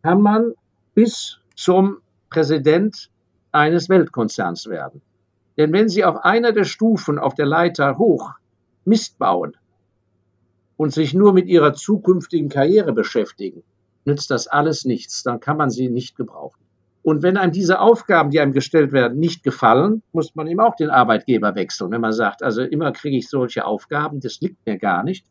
kann 0.02 0.21
man 0.21 0.52
bis 0.95 1.38
zum 1.57 1.99
Präsident 2.28 3.11
eines 3.52 3.88
Weltkonzerns 3.88 4.66
werden. 4.66 5.00
Denn 5.57 5.73
wenn 5.73 5.88
Sie 5.88 6.04
auf 6.04 6.25
einer 6.25 6.52
der 6.52 6.64
Stufen 6.64 7.19
auf 7.19 7.35
der 7.35 7.47
Leiter 7.47 7.97
hoch 7.99 8.33
Mist 8.85 9.19
bauen 9.19 9.57
und 10.76 10.92
sich 10.92 11.14
nur 11.14 11.33
mit 11.33 11.47
Ihrer 11.47 11.73
zukünftigen 11.73 12.49
Karriere 12.50 12.92
beschäftigen, 12.92 13.62
nützt 14.04 14.31
das 14.31 14.47
alles 14.47 14.85
nichts. 14.85 15.23
Dann 15.23 15.40
kann 15.40 15.57
man 15.57 15.71
sie 15.71 15.88
nicht 15.88 16.16
gebrauchen. 16.16 16.62
Und 17.02 17.23
wenn 17.23 17.37
einem 17.37 17.52
diese 17.52 17.80
Aufgaben, 17.80 18.30
die 18.30 18.40
einem 18.40 18.52
gestellt 18.52 18.92
werden, 18.92 19.18
nicht 19.18 19.42
gefallen, 19.42 20.02
muss 20.12 20.35
man 20.37 20.47
eben 20.47 20.61
auch 20.61 20.76
den 20.76 20.90
Arbeitgeber 20.90 21.54
wechseln. 21.56 21.90
Wenn 21.90 22.00
man 22.00 22.12
sagt, 22.12 22.42
also 22.42 22.62
immer 22.62 22.92
kriege 22.92 23.16
ich 23.16 23.28
solche 23.28 23.64
Aufgaben, 23.64 24.21
das 24.21 24.40
liegt 24.40 24.64
mir 24.66 24.78
gar 24.78 25.02
nicht, 25.02 25.26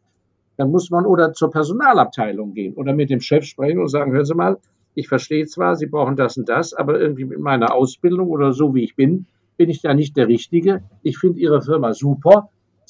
dann 0.57 0.69
muss 0.69 0.89
man 0.89 1.05
oder 1.05 1.31
zur 1.31 1.49
Personalabteilung 1.49 2.53
gehen 2.53 2.73
oder 2.73 2.93
mit 2.93 3.09
dem 3.09 3.21
Chef 3.21 3.45
sprechen 3.45 3.79
und 3.79 3.87
sagen, 3.87 4.11
hören 4.11 4.25
Sie 4.25 4.35
mal, 4.35 4.57
ich 4.95 5.07
verstehe 5.07 5.45
zwar, 5.45 5.77
Sie 5.77 5.87
brauchen 5.87 6.17
das 6.17 6.37
und 6.37 6.49
das, 6.49 6.73
aber 6.73 6.99
irgendwie 6.99 7.23
mit 7.23 7.39
meiner 7.39 7.73
Ausbildung 7.73 8.27
oder 8.27 8.51
so 8.51 8.75
wie 8.75 8.83
ich 8.83 8.95
bin, 8.95 9.27
bin 9.55 9.69
ich 9.69 9.81
da 9.81 9.93
nicht 9.93 10.17
der 10.17 10.27
Richtige. 10.27 10.83
Ich 11.03 11.17
finde 11.17 11.39
Ihre 11.39 11.61
Firma 11.61 11.93
super. 11.93 12.49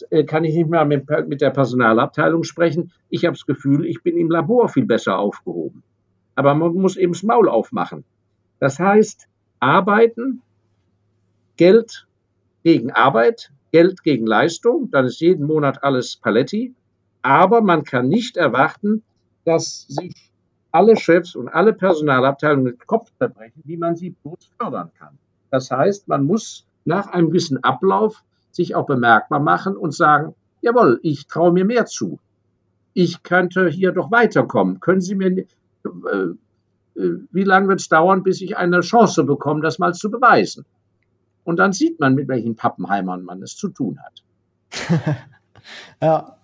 Äh, 0.10 0.24
kann 0.24 0.44
ich 0.44 0.56
nicht 0.56 0.70
mehr 0.70 0.86
mit, 0.86 1.08
mit 1.28 1.42
der 1.42 1.52
Personalabteilung 1.52 2.44
sprechen. 2.44 2.92
Ich 3.10 3.26
habe 3.26 3.36
das 3.36 3.46
Gefühl, 3.46 3.86
ich 3.86 4.02
bin 4.02 4.18
im 4.18 4.32
Labor 4.32 4.68
viel 4.68 4.86
besser 4.86 5.20
aufgehoben. 5.20 5.84
Aber 6.34 6.56
man 6.56 6.74
muss 6.74 6.98
eben 6.98 7.14
das 7.14 7.24
Maul 7.24 7.48
aufmachen. 7.50 8.04
Das 8.62 8.78
heißt, 8.78 9.28
arbeiten, 9.60 10.44
Geld 11.58 12.08
gegen 12.64 12.92
Arbeit, 12.92 13.52
Geld 13.72 14.04
gegen 14.04 14.28
Leistung, 14.28 14.92
dann 14.92 15.06
ist 15.06 15.20
jeden 15.20 15.48
Monat 15.48 15.84
alles 15.84 16.18
Paletti. 16.18 16.76
Aber 17.24 17.62
man 17.62 17.84
kann 17.84 18.08
nicht 18.08 18.38
erwarten, 18.38 19.02
dass 19.46 19.88
sich 19.88 20.32
alle 20.72 20.96
Chefs 20.96 21.36
und 21.36 21.50
alle 21.50 21.74
Personalabteilungen 21.74 22.78
den 22.78 22.78
Kopf 22.86 23.12
zerbrechen, 23.18 23.64
wie 23.66 23.78
man 23.78 23.96
sie 23.96 24.12
bloß 24.12 24.52
fördern 24.60 24.92
kann. 24.98 25.18
Das 25.50 25.72
heißt, 25.72 26.08
man 26.08 26.24
muss 26.26 26.68
nach 26.86 27.08
einem 27.08 27.30
gewissen 27.30 27.64
Ablauf 27.64 28.24
sich 28.52 28.76
auch 28.76 28.86
bemerkbar 28.86 29.40
machen 29.40 29.76
und 29.76 29.96
sagen, 29.96 30.36
jawohl, 30.62 31.00
ich 31.02 31.26
traue 31.26 31.52
mir 31.52 31.66
mehr 31.66 31.88
zu. 31.88 32.20
Ich 32.94 33.24
könnte 33.24 33.70
hier 33.70 33.92
doch 33.92 34.12
weiterkommen. 34.12 34.80
Können 34.80 35.02
Sie 35.02 35.16
mir, 35.16 35.32
äh 35.32 35.46
wie 36.96 37.44
lange 37.44 37.68
wird 37.68 37.80
es 37.80 37.90
dauern, 37.90 38.24
bis 38.24 38.42
ich 38.42 38.58
eine 38.58 38.82
Chance 38.82 39.24
bekomme, 39.24 39.62
das 39.62 39.80
mal 39.80 39.94
zu 39.94 40.12
beweisen? 40.12 40.66
Und 41.44 41.58
dann 41.58 41.74
sieht 41.74 42.00
man, 42.00 42.16
mit 42.16 42.28
welchen 42.28 42.56
Pappenheimern 42.56 43.24
man 43.24 43.42
es 43.42 43.56
zu 43.56 43.70
tun 43.70 44.00
hat. 44.00 44.24
ja. 46.02 46.38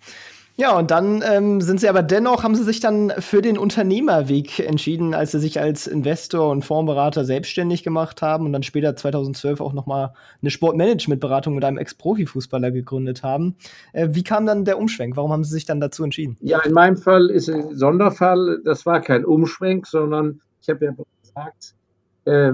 Ja, 0.59 0.75
und 0.75 0.89
dann 0.89 1.23
ähm, 1.23 1.61
sind 1.61 1.79
sie 1.79 1.87
aber 1.87 2.01
dennoch, 2.01 2.43
haben 2.43 2.55
sie 2.55 2.63
sich 2.63 2.79
dann 2.79 3.13
für 3.19 3.43
den 3.43 3.59
Unternehmerweg 3.59 4.57
entschieden, 4.57 5.13
als 5.13 5.31
sie 5.31 5.39
sich 5.39 5.59
als 5.59 5.85
Investor 5.85 6.49
und 6.49 6.65
Fondsberater 6.65 7.25
selbstständig 7.25 7.83
gemacht 7.83 8.23
haben 8.23 8.47
und 8.47 8.53
dann 8.53 8.63
später 8.63 8.95
2012 8.95 9.61
auch 9.61 9.73
nochmal 9.73 10.13
eine 10.41 10.49
Sportmanagementberatung 10.49 11.53
mit 11.53 11.63
einem 11.63 11.77
Ex-Profifußballer 11.77 12.71
gegründet 12.71 13.21
haben. 13.21 13.55
Äh, 13.93 14.09
wie 14.13 14.23
kam 14.23 14.47
dann 14.47 14.65
der 14.65 14.79
Umschwenk? 14.79 15.15
Warum 15.15 15.31
haben 15.31 15.43
sie 15.43 15.53
sich 15.53 15.65
dann 15.65 15.79
dazu 15.79 16.03
entschieden? 16.03 16.37
Ja, 16.41 16.59
in 16.61 16.73
meinem 16.73 16.97
Fall 16.97 17.29
ist 17.29 17.49
ein 17.51 17.75
Sonderfall. 17.75 18.59
Das 18.65 18.87
war 18.87 18.99
kein 19.01 19.25
Umschwenk, 19.25 19.85
sondern 19.85 20.41
ich 20.59 20.69
habe 20.69 20.85
ja 20.85 20.91
gesagt, 21.21 21.75
äh, 22.25 22.53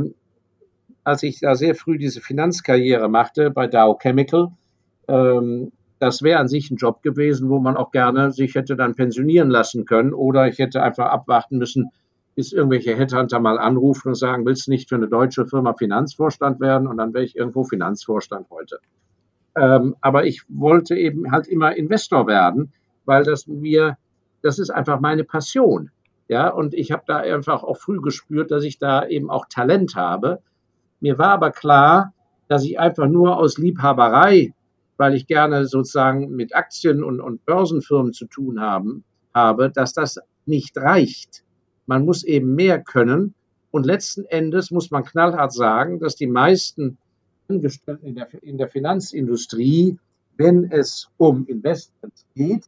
als 1.06 1.24
ich 1.24 1.40
da 1.40 1.56
sehr 1.56 1.74
früh 1.74 1.98
diese 1.98 2.20
Finanzkarriere 2.20 3.08
machte 3.08 3.50
bei 3.50 3.68
Dow 3.68 3.98
Chemical, 3.98 4.50
ähm, 5.08 5.72
das 6.04 6.22
wäre 6.22 6.40
an 6.40 6.50
sich 6.50 6.70
ein 6.70 6.76
Job 6.76 7.02
gewesen, 7.02 7.50
wo 7.50 7.60
man 7.60 7.78
auch 7.78 7.92
gerne 7.92 8.34
sich 8.34 8.56
hätte 8.56 8.76
dann 8.76 8.94
pensionieren 8.94 9.50
lassen 9.50 9.86
können 9.86 10.14
oder 10.14 10.50
ich 10.50 10.60
hätte 10.60 10.84
einfach 10.84 11.06
abwarten 11.06 11.58
müssen, 11.58 11.92
bis 12.36 12.52
irgendwelche 12.52 12.94
Headhunter 12.94 13.40
mal 13.40 13.58
anrufen 13.58 14.10
und 14.10 14.16
sagen, 14.16 14.46
willst 14.46 14.68
du 14.68 14.72
nicht 14.72 14.90
für 14.90 14.96
eine 14.96 15.08
deutsche 15.08 15.46
Firma 15.46 15.74
Finanzvorstand 15.74 16.60
werden? 16.60 16.90
Und 16.90 16.98
dann 16.98 17.14
wäre 17.14 17.24
ich 17.24 17.38
irgendwo 17.38 17.64
Finanzvorstand 17.64 18.50
heute. 18.50 18.80
Ähm, 19.56 19.96
aber 20.02 20.26
ich 20.26 20.42
wollte 20.50 20.94
eben 20.96 21.32
halt 21.32 21.48
immer 21.48 21.74
Investor 21.74 22.28
werden, 22.28 22.74
weil 23.06 23.24
das 23.24 23.48
mir, 23.48 23.98
das 24.42 24.60
ist 24.60 24.72
einfach 24.72 25.00
meine 25.00 25.24
Passion. 25.24 25.90
Ja, 26.28 26.50
und 26.50 26.74
ich 26.74 26.92
habe 26.92 27.04
da 27.08 27.20
einfach 27.20 27.64
auch 27.64 27.78
früh 27.78 28.02
gespürt, 28.02 28.52
dass 28.52 28.66
ich 28.66 28.78
da 28.78 29.08
eben 29.08 29.30
auch 29.30 29.46
Talent 29.48 29.96
habe. 29.96 30.40
Mir 31.00 31.18
war 31.18 31.30
aber 31.30 31.52
klar, 31.52 32.12
dass 32.50 32.66
ich 32.66 32.78
einfach 32.78 33.08
nur 33.08 33.38
aus 33.38 33.58
Liebhaberei 33.58 34.54
weil 34.98 35.16
ich 35.16 35.28
gerne 35.28 35.66
sozusagen 35.66 36.30
mit 36.36 36.56
Aktien 36.56 37.04
und, 37.04 37.20
und 37.20 37.46
Börsenfirmen 37.46 38.14
zu 38.14 38.26
tun 38.26 38.60
haben, 38.60 39.04
habe, 39.34 39.72
dass 39.72 39.94
das 39.94 40.20
nicht 40.46 40.78
reicht. 40.78 41.44
Man 41.86 42.06
muss 42.06 42.24
eben 42.24 42.56
mehr 42.56 42.82
können. 42.82 43.34
Und 43.72 43.86
letzten 43.86 44.26
Endes 44.26 44.72
muss 44.72 44.92
man 44.92 45.04
knallhart 45.04 45.54
sagen, 45.54 46.00
dass 46.00 46.16
die 46.16 46.28
meisten 46.28 46.98
Angestellten 47.48 48.06
in 48.06 48.16
der, 48.16 48.44
in 48.44 48.58
der 48.58 48.70
Finanzindustrie, 48.70 49.98
wenn 50.38 50.72
es 50.72 51.10
um 51.18 51.46
Investments 51.48 52.26
geht, 52.36 52.66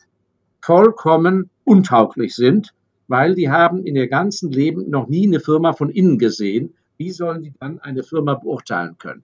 vollkommen 0.62 1.50
untauglich 1.64 2.36
sind, 2.36 2.74
weil 3.08 3.36
die 3.36 3.50
haben 3.50 3.86
in 3.86 3.96
ihr 3.96 4.08
ganzen 4.08 4.52
Leben 4.52 4.90
noch 4.90 5.08
nie 5.08 5.28
eine 5.28 5.40
Firma 5.40 5.74
von 5.74 5.90
innen 5.90 6.18
gesehen. 6.18 6.74
Wie 6.98 7.12
sollen 7.12 7.44
die 7.44 7.54
dann 7.60 7.80
eine 7.80 8.04
Firma 8.04 8.34
beurteilen 8.34 8.98
können? 8.98 9.24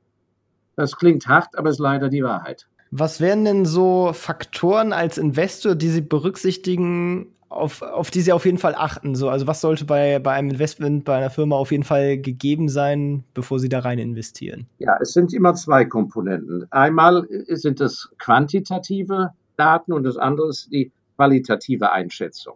Das 0.76 0.96
klingt 0.96 1.28
hart, 1.28 1.58
aber 1.58 1.70
ist 1.70 1.80
leider 1.80 2.10
die 2.10 2.24
Wahrheit. 2.24 2.68
Was 2.92 3.22
wären 3.22 3.46
denn 3.46 3.66
so 3.66 4.12
Faktoren 4.14 4.92
als 4.92 5.18
Investor, 5.18 5.76
die 5.76 5.88
Sie 5.88 6.02
berücksichtigen, 6.02 7.34
auf, 7.48 7.82
auf 7.82 8.12
die 8.12 8.20
Sie 8.20 8.34
auf 8.34 8.46
jeden 8.46 8.58
Fall 8.58 8.76
achten? 8.76 9.16
So, 9.16 9.30
also 9.30 9.48
was 9.48 9.62
sollte 9.62 9.86
bei, 9.86 10.20
bei 10.20 10.34
einem 10.34 10.50
Investment 10.50 11.06
bei 11.06 11.16
einer 11.16 11.30
Firma 11.30 11.56
auf 11.56 11.72
jeden 11.72 11.86
Fall 11.86 12.18
gegeben 12.18 12.68
sein, 12.68 13.24
bevor 13.34 13.60
Sie 13.60 13.70
da 13.70 13.80
rein 13.80 13.98
investieren? 13.98 14.68
Ja, 14.80 14.98
es 15.00 15.14
sind 15.14 15.34
immer 15.34 15.54
zwei 15.54 15.86
Komponenten. 15.86 16.68
Einmal 16.70 17.26
sind 17.48 17.80
es 17.80 18.10
quantitative 18.18 19.32
Daten 19.56 19.94
und 19.94 20.04
das 20.04 20.18
andere 20.18 20.50
ist 20.50 20.70
die 20.74 20.92
qualitative 21.16 21.94
Einschätzung. 21.94 22.56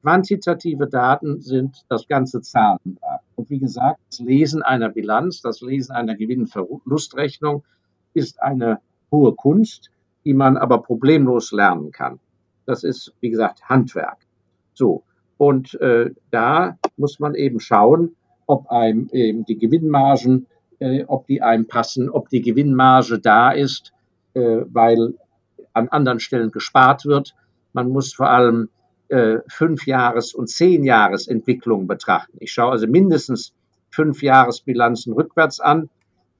Quantitative 0.00 0.86
Daten 0.86 1.42
sind 1.42 1.84
das 1.90 2.08
ganze 2.08 2.40
Zahlenwerk. 2.40 3.20
Und 3.34 3.50
wie 3.50 3.58
gesagt, 3.58 4.00
das 4.08 4.20
Lesen 4.20 4.62
einer 4.62 4.88
Bilanz, 4.88 5.42
das 5.42 5.60
Lesen 5.60 5.92
einer 5.92 6.14
Gewinn-Verlustrechnung 6.14 7.62
ist 8.14 8.40
eine 8.40 8.78
hohe 9.16 9.34
Kunst, 9.34 9.90
die 10.24 10.34
man 10.34 10.56
aber 10.56 10.82
problemlos 10.82 11.52
lernen 11.52 11.92
kann. 11.92 12.18
Das 12.66 12.84
ist, 12.84 13.12
wie 13.20 13.30
gesagt, 13.30 13.68
Handwerk. 13.68 14.18
So. 14.74 15.02
Und 15.38 15.74
äh, 15.80 16.10
da 16.30 16.78
muss 16.96 17.20
man 17.20 17.34
eben 17.34 17.60
schauen, 17.60 18.16
ob 18.46 18.70
einem 18.70 19.08
eben 19.12 19.44
die 19.44 19.58
Gewinnmargen, 19.58 20.46
äh, 20.78 21.04
ob 21.06 21.26
die 21.26 21.42
einem 21.42 21.66
passen, 21.66 22.10
ob 22.10 22.28
die 22.28 22.42
Gewinnmarge 22.42 23.18
da 23.18 23.50
ist, 23.50 23.92
äh, 24.34 24.62
weil 24.72 25.14
an 25.72 25.88
anderen 25.88 26.20
Stellen 26.20 26.50
gespart 26.50 27.04
wird. 27.04 27.34
Man 27.72 27.90
muss 27.90 28.14
vor 28.14 28.30
allem 28.30 28.70
äh, 29.08 29.38
fünf 29.48 29.86
Jahres- 29.86 30.34
und 30.34 30.48
zehn 30.48 30.84
Jahresentwicklungen 30.84 31.86
betrachten. 31.86 32.38
Ich 32.40 32.52
schaue 32.52 32.72
also 32.72 32.86
mindestens 32.86 33.52
fünf 33.90 34.22
Jahresbilanzen 34.22 35.12
rückwärts 35.12 35.60
an. 35.60 35.88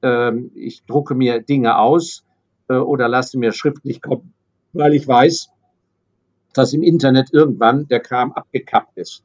Ähm, 0.01 0.51
ich 0.55 0.83
drucke 0.85 1.15
mir 1.15 1.41
Dinge 1.41 1.77
aus 1.77 2.23
äh, 2.69 2.75
oder 2.75 3.07
lasse 3.07 3.37
mir 3.37 3.51
schriftlich 3.51 4.01
kommen, 4.01 4.33
weil 4.73 4.93
ich 4.93 5.07
weiß, 5.07 5.49
dass 6.53 6.73
im 6.73 6.83
Internet 6.83 7.29
irgendwann 7.31 7.87
der 7.87 7.99
Kram 7.99 8.31
abgekappt 8.31 8.97
ist. 8.97 9.23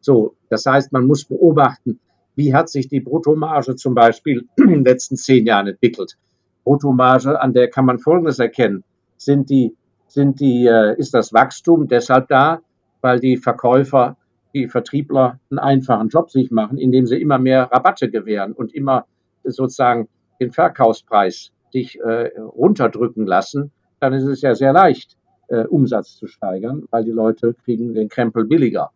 So, 0.00 0.36
das 0.48 0.64
heißt, 0.64 0.92
man 0.92 1.06
muss 1.06 1.24
beobachten, 1.24 1.98
wie 2.34 2.54
hat 2.54 2.68
sich 2.68 2.88
die 2.88 3.00
Bruttomarge 3.00 3.76
zum 3.76 3.94
Beispiel 3.94 4.46
in 4.56 4.68
den 4.68 4.84
letzten 4.84 5.16
zehn 5.16 5.46
Jahren 5.46 5.66
entwickelt. 5.66 6.16
Bruttomarge, 6.64 7.40
an 7.40 7.52
der 7.52 7.68
kann 7.68 7.86
man 7.86 7.98
Folgendes 7.98 8.38
erkennen. 8.38 8.84
Sind 9.16 9.50
die, 9.50 9.74
sind 10.08 10.40
die, 10.40 10.66
äh, 10.66 10.98
ist 10.98 11.14
das 11.14 11.32
Wachstum 11.32 11.88
deshalb 11.88 12.28
da, 12.28 12.60
weil 13.00 13.20
die 13.20 13.36
Verkäufer, 13.36 14.16
die 14.54 14.68
Vertriebler 14.68 15.38
einen 15.50 15.58
einfachen 15.58 16.08
Job 16.08 16.30
sich 16.30 16.50
machen, 16.50 16.78
indem 16.78 17.06
sie 17.06 17.20
immer 17.20 17.38
mehr 17.38 17.70
Rabatte 17.70 18.10
gewähren 18.10 18.52
und 18.52 18.74
immer 18.74 19.06
sozusagen 19.44 20.08
den 20.40 20.52
Verkaufspreis 20.52 21.52
sich 21.76 22.00
äh, 22.00 22.30
runterdrücken 22.38 23.26
lassen, 23.26 23.70
dann 24.00 24.14
ist 24.14 24.24
es 24.24 24.40
ja 24.40 24.54
sehr 24.54 24.72
leicht, 24.72 25.18
äh, 25.48 25.66
Umsatz 25.66 26.16
zu 26.16 26.26
steigern, 26.26 26.84
weil 26.90 27.04
die 27.04 27.10
Leute 27.10 27.52
kriegen 27.52 27.92
den 27.92 28.08
Krempel 28.08 28.46
billiger. 28.46 28.92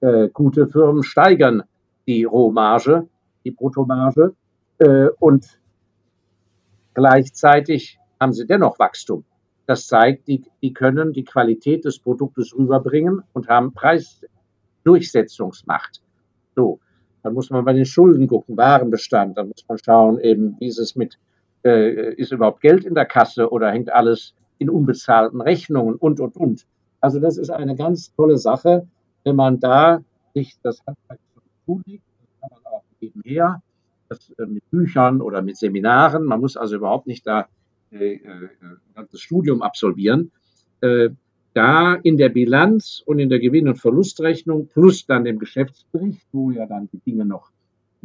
Äh, 0.00 0.28
gute 0.28 0.68
Firmen 0.68 1.02
steigern 1.02 1.64
die 2.06 2.22
Rohmarge, 2.22 3.08
die 3.44 3.50
Bruttomarge 3.50 4.36
äh, 4.78 5.08
und 5.18 5.58
gleichzeitig 6.94 7.98
haben 8.20 8.32
sie 8.32 8.46
dennoch 8.46 8.78
Wachstum. 8.78 9.24
Das 9.66 9.88
zeigt, 9.88 10.28
die, 10.28 10.44
die 10.62 10.72
können 10.72 11.12
die 11.12 11.24
Qualität 11.24 11.84
des 11.84 11.98
Produktes 11.98 12.56
rüberbringen 12.56 13.24
und 13.32 13.48
haben 13.48 13.72
Preisdurchsetzungsmacht. 13.72 16.00
So, 16.54 16.78
dann 17.22 17.34
muss 17.34 17.50
man 17.50 17.64
bei 17.64 17.72
den 17.72 17.86
Schulden 17.86 18.28
gucken, 18.28 18.56
Warenbestand, 18.56 19.36
dann 19.36 19.48
muss 19.48 19.64
man 19.68 19.78
schauen, 19.78 20.20
eben, 20.20 20.54
wie 20.60 20.68
ist 20.68 20.78
es 20.78 20.94
mit, 20.94 21.18
äh, 21.64 22.14
ist 22.14 22.32
überhaupt 22.32 22.60
Geld 22.60 22.84
in 22.84 22.94
der 22.94 23.06
Kasse 23.06 23.50
oder 23.50 23.70
hängt 23.70 23.92
alles 23.92 24.34
in 24.58 24.70
unbezahlten 24.70 25.40
Rechnungen 25.40 25.94
und, 25.96 26.20
und, 26.20 26.36
und. 26.36 26.66
Also 27.00 27.18
das 27.18 27.38
ist 27.38 27.50
eine 27.50 27.76
ganz 27.76 28.14
tolle 28.14 28.38
Sache, 28.38 28.86
wenn 29.24 29.36
man 29.36 29.60
da 29.60 30.02
sich 30.34 30.56
das 30.62 30.80
Handwerk 30.86 31.18
zulegt, 31.64 32.04
kann 32.40 32.50
man 32.50 32.72
auch 32.72 32.84
nebenher, 33.00 33.62
das, 34.08 34.30
äh, 34.38 34.46
mit 34.46 34.68
Büchern 34.70 35.20
oder 35.20 35.42
mit 35.42 35.56
Seminaren, 35.56 36.24
man 36.24 36.40
muss 36.40 36.56
also 36.56 36.76
überhaupt 36.76 37.06
nicht 37.06 37.26
da 37.26 37.48
äh, 37.92 38.14
äh, 38.14 38.20
ein 38.60 38.78
ganzes 38.94 39.20
Studium 39.20 39.62
absolvieren, 39.62 40.30
äh, 40.80 41.10
da 41.54 41.94
in 41.94 42.16
der 42.16 42.28
Bilanz 42.28 43.02
und 43.04 43.18
in 43.18 43.28
der 43.28 43.40
Gewinn- 43.40 43.68
und 43.68 43.76
Verlustrechnung 43.76 44.68
plus 44.68 45.06
dann 45.06 45.24
dem 45.24 45.38
Geschäftsbericht, 45.38 46.26
wo 46.32 46.50
ja 46.50 46.66
dann 46.66 46.88
die 46.92 47.00
Dinge 47.00 47.24
noch 47.24 47.50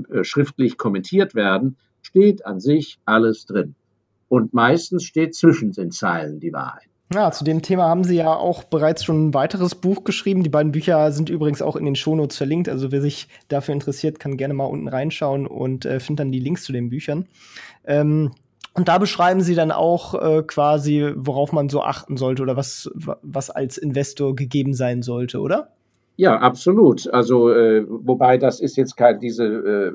äh, 0.10 0.24
schriftlich 0.24 0.78
kommentiert 0.78 1.36
werden, 1.36 1.78
steht 2.06 2.46
an 2.46 2.60
sich 2.60 3.00
alles 3.06 3.46
drin. 3.48 3.74
Und 4.30 4.54
meistens 4.54 5.04
steht 5.04 5.34
zwischen 5.34 5.72
den 5.72 5.92
Zeilen 5.92 6.40
die 6.40 6.54
Wahrheit. 6.54 6.88
Ja, 7.14 7.32
zu 7.32 7.44
dem 7.44 7.62
Thema 7.62 7.84
haben 7.84 8.04
Sie 8.04 8.16
ja 8.16 8.34
auch 8.36 8.64
bereits 8.64 9.04
schon 9.04 9.28
ein 9.28 9.34
weiteres 9.34 9.76
Buch 9.76 10.04
geschrieben. 10.04 10.44
Die 10.44 10.50
beiden 10.50 10.72
Bücher 10.72 11.12
sind 11.12 11.30
übrigens 11.30 11.62
auch 11.62 11.76
in 11.76 11.86
den 11.86 11.96
Shownotes 11.96 12.38
verlinkt. 12.38 12.70
Also 12.70 12.92
wer 12.92 13.02
sich 13.02 13.28
dafür 13.48 13.74
interessiert, 13.74 14.20
kann 14.20 14.38
gerne 14.38 14.54
mal 14.54 14.66
unten 14.66 14.88
reinschauen 14.88 15.48
und 15.48 15.86
äh, 15.86 16.00
findet 16.00 16.22
dann 16.22 16.32
die 16.32 16.40
Links 16.40 16.64
zu 16.64 16.74
den 16.74 16.90
Büchern. 16.90 17.28
Ähm, 17.86 18.32
und 18.74 18.88
da 18.88 18.98
beschreiben 18.98 19.42
Sie 19.42 19.56
dann 19.56 19.72
auch 19.72 20.16
äh, 20.16 20.44
quasi, 20.44 21.12
worauf 21.16 21.54
man 21.54 21.70
so 21.70 21.82
achten 21.82 22.18
sollte 22.18 22.44
oder 22.44 22.56
was, 22.56 22.90
was 22.94 23.50
als 23.50 23.78
Investor 23.78 24.36
gegeben 24.36 24.74
sein 24.74 25.02
sollte, 25.02 25.40
oder? 25.40 25.70
Ja, 26.18 26.38
absolut. 26.40 27.08
Also, 27.12 27.52
äh, 27.52 27.86
wobei 27.88 28.38
das 28.38 28.60
ist 28.60 28.78
jetzt 28.78 28.96
kein, 28.96 29.20
diese, 29.20 29.46
äh, 29.46 29.92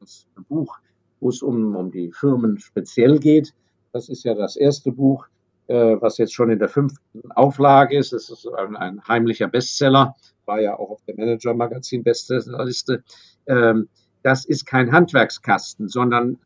das 0.00 0.26
Buch 0.48 0.78
wo 1.20 1.28
es 1.28 1.42
um, 1.42 1.74
um 1.76 1.90
die 1.90 2.10
Firmen 2.12 2.58
speziell 2.58 3.18
geht. 3.18 3.54
Das 3.92 4.08
ist 4.08 4.24
ja 4.24 4.34
das 4.34 4.56
erste 4.56 4.92
Buch, 4.92 5.26
äh, 5.68 5.96
was 6.00 6.18
jetzt 6.18 6.34
schon 6.34 6.50
in 6.50 6.58
der 6.58 6.68
fünften 6.68 7.32
Auflage 7.32 7.96
ist. 7.96 8.12
Es 8.12 8.30
ist 8.30 8.46
ein, 8.46 8.76
ein, 8.76 9.02
heimlicher 9.06 9.48
Bestseller, 9.48 10.14
war 10.44 10.60
ja 10.60 10.78
auch 10.78 10.90
auf 10.90 11.02
der 11.06 11.16
Manager-Magazin-Bestsellerliste. 11.16 13.02
Ähm, 13.46 13.88
das 14.22 14.44
ist 14.44 14.66
kein 14.66 14.92
Handwerkskasten, 14.92 15.88
sondern 15.88 16.38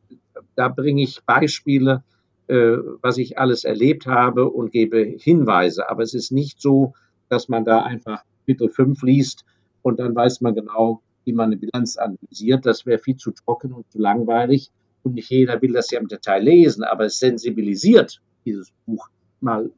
da 0.54 0.68
bringe 0.68 1.02
ich 1.02 1.22
Beispiele, 1.24 2.02
äh, 2.48 2.76
was 3.02 3.18
ich 3.18 3.38
alles 3.38 3.64
erlebt 3.64 4.06
habe 4.06 4.48
und 4.48 4.72
gebe 4.72 5.02
Hinweise. 5.02 5.88
Aber 5.88 6.02
es 6.02 6.14
ist 6.14 6.33
nicht 6.33 6.61
so, 6.61 6.94
dass 7.28 7.48
man 7.48 7.64
da 7.64 7.83
einfach 7.83 8.22
Kapitel 8.40 8.68
5 8.68 9.02
liest 9.02 9.44
und 9.83 10.00
dann 10.00 10.14
weiß 10.14 10.40
man 10.40 10.54
genau, 10.54 11.02
wie 11.30 11.36
man 11.36 11.46
eine 11.46 11.56
Bilanz 11.56 11.96
analysiert. 11.96 12.66
Das 12.66 12.86
wäre 12.86 12.98
viel 12.98 13.16
zu 13.16 13.30
trocken 13.30 13.72
und 13.72 13.90
zu 13.92 13.98
langweilig. 13.98 14.70
Und 15.04 15.14
nicht 15.14 15.30
jeder 15.30 15.62
will 15.62 15.72
das 15.72 15.90
ja 15.90 16.00
im 16.00 16.08
Detail 16.08 16.42
lesen, 16.42 16.82
aber 16.82 17.06
es 17.06 17.18
sensibilisiert 17.18 18.20
dieses 18.44 18.72
Buch 18.84 19.08
mal, 19.40 19.70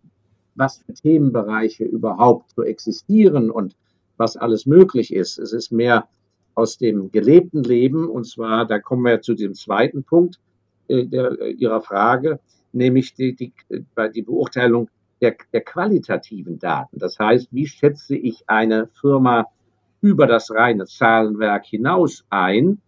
was 0.55 0.79
für 0.79 0.95
Themenbereiche 0.95 1.85
überhaupt 1.85 2.53
so 2.57 2.63
existieren 2.63 3.51
und 3.51 3.77
was 4.17 4.37
alles 4.37 4.67
möglich 4.67 5.13
ist. 5.13 5.39
Es 5.39 5.53
ist 5.53 5.73
mehr 5.73 6.09
aus 6.55 6.79
dem 6.79 7.13
gelebten 7.13 7.63
Leben 7.63 8.09
und 8.09 8.27
zwar, 8.27 8.67
da 8.67 8.79
kommen 8.79 9.05
wir 9.05 9.21
zu 9.21 9.35
dem 9.35 9.55
zweiten 9.55 10.05
Punkt 10.05 10.39
äh, 10.89 11.07
der, 11.07 11.39
äh, 11.41 11.51
Ihrer 11.53 11.83
Frage, 11.83 12.41
nämlich 12.73 13.15
die, 13.15 13.35
die, 13.35 13.53
die 14.15 14.23
Beurteilung 14.23 14.89
der, 15.21 15.37
der 15.53 15.61
qualitativen 15.61 16.59
Daten. 16.59 16.99
Das 16.99 17.19
heißt, 17.19 17.49
wie 17.53 17.67
schätze 17.67 18.17
ich 18.17 18.43
eine 18.49 18.89
Firma 19.01 19.47
über 20.03 20.27
das 20.27 20.51
reine 20.51 20.85
Zahlenwerk 20.85 21.65
hinaus 21.65 22.27
ein. 22.29 22.83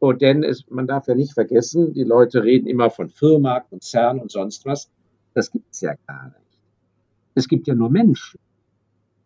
Und 0.00 0.22
denn 0.22 0.42
es, 0.42 0.68
man 0.68 0.86
darf 0.86 1.06
ja 1.06 1.14
nicht 1.14 1.34
vergessen, 1.34 1.92
die 1.92 2.02
Leute 2.02 2.42
reden 2.42 2.66
immer 2.66 2.90
von 2.90 3.10
Firma, 3.10 3.60
Konzern 3.60 4.18
und 4.18 4.32
sonst 4.32 4.66
was. 4.66 4.90
Das 5.34 5.52
gibt 5.52 5.72
es 5.72 5.82
ja 5.82 5.94
gar 6.06 6.26
nicht. 6.26 6.58
Es 7.34 7.48
gibt 7.48 7.66
ja 7.66 7.74
nur 7.74 7.90
Menschen, 7.90 8.40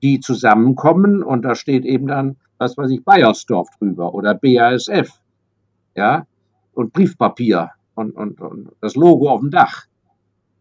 die 0.03 0.21
zusammenkommen 0.21 1.23
und 1.23 1.43
da 1.43 1.55
steht 1.55 1.85
eben 1.85 2.09
dann, 2.09 2.37
was 2.59 2.77
weiß 2.77 2.91
ich, 2.91 3.05
Bayersdorf 3.05 3.69
drüber 3.79 4.15
oder 4.15 4.35
BASF. 4.35 5.11
Ja, 5.97 6.27
und 6.75 6.93
Briefpapier 6.93 7.71
und, 7.95 8.13
und, 8.13 8.41
und 8.41 8.71
das 8.81 8.95
Logo 8.95 9.31
auf 9.31 9.41
dem 9.41 9.51
Dach. 9.51 9.87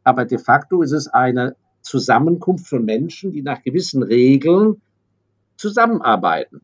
Aber 0.03 0.25
de 0.25 0.39
facto 0.39 0.81
ist 0.81 0.93
es 0.93 1.07
eine 1.07 1.55
Zusammenkunft 1.81 2.67
von 2.67 2.85
Menschen, 2.85 3.31
die 3.31 3.41
nach 3.41 3.61
gewissen 3.61 4.03
Regeln 4.03 4.81
zusammenarbeiten. 5.57 6.61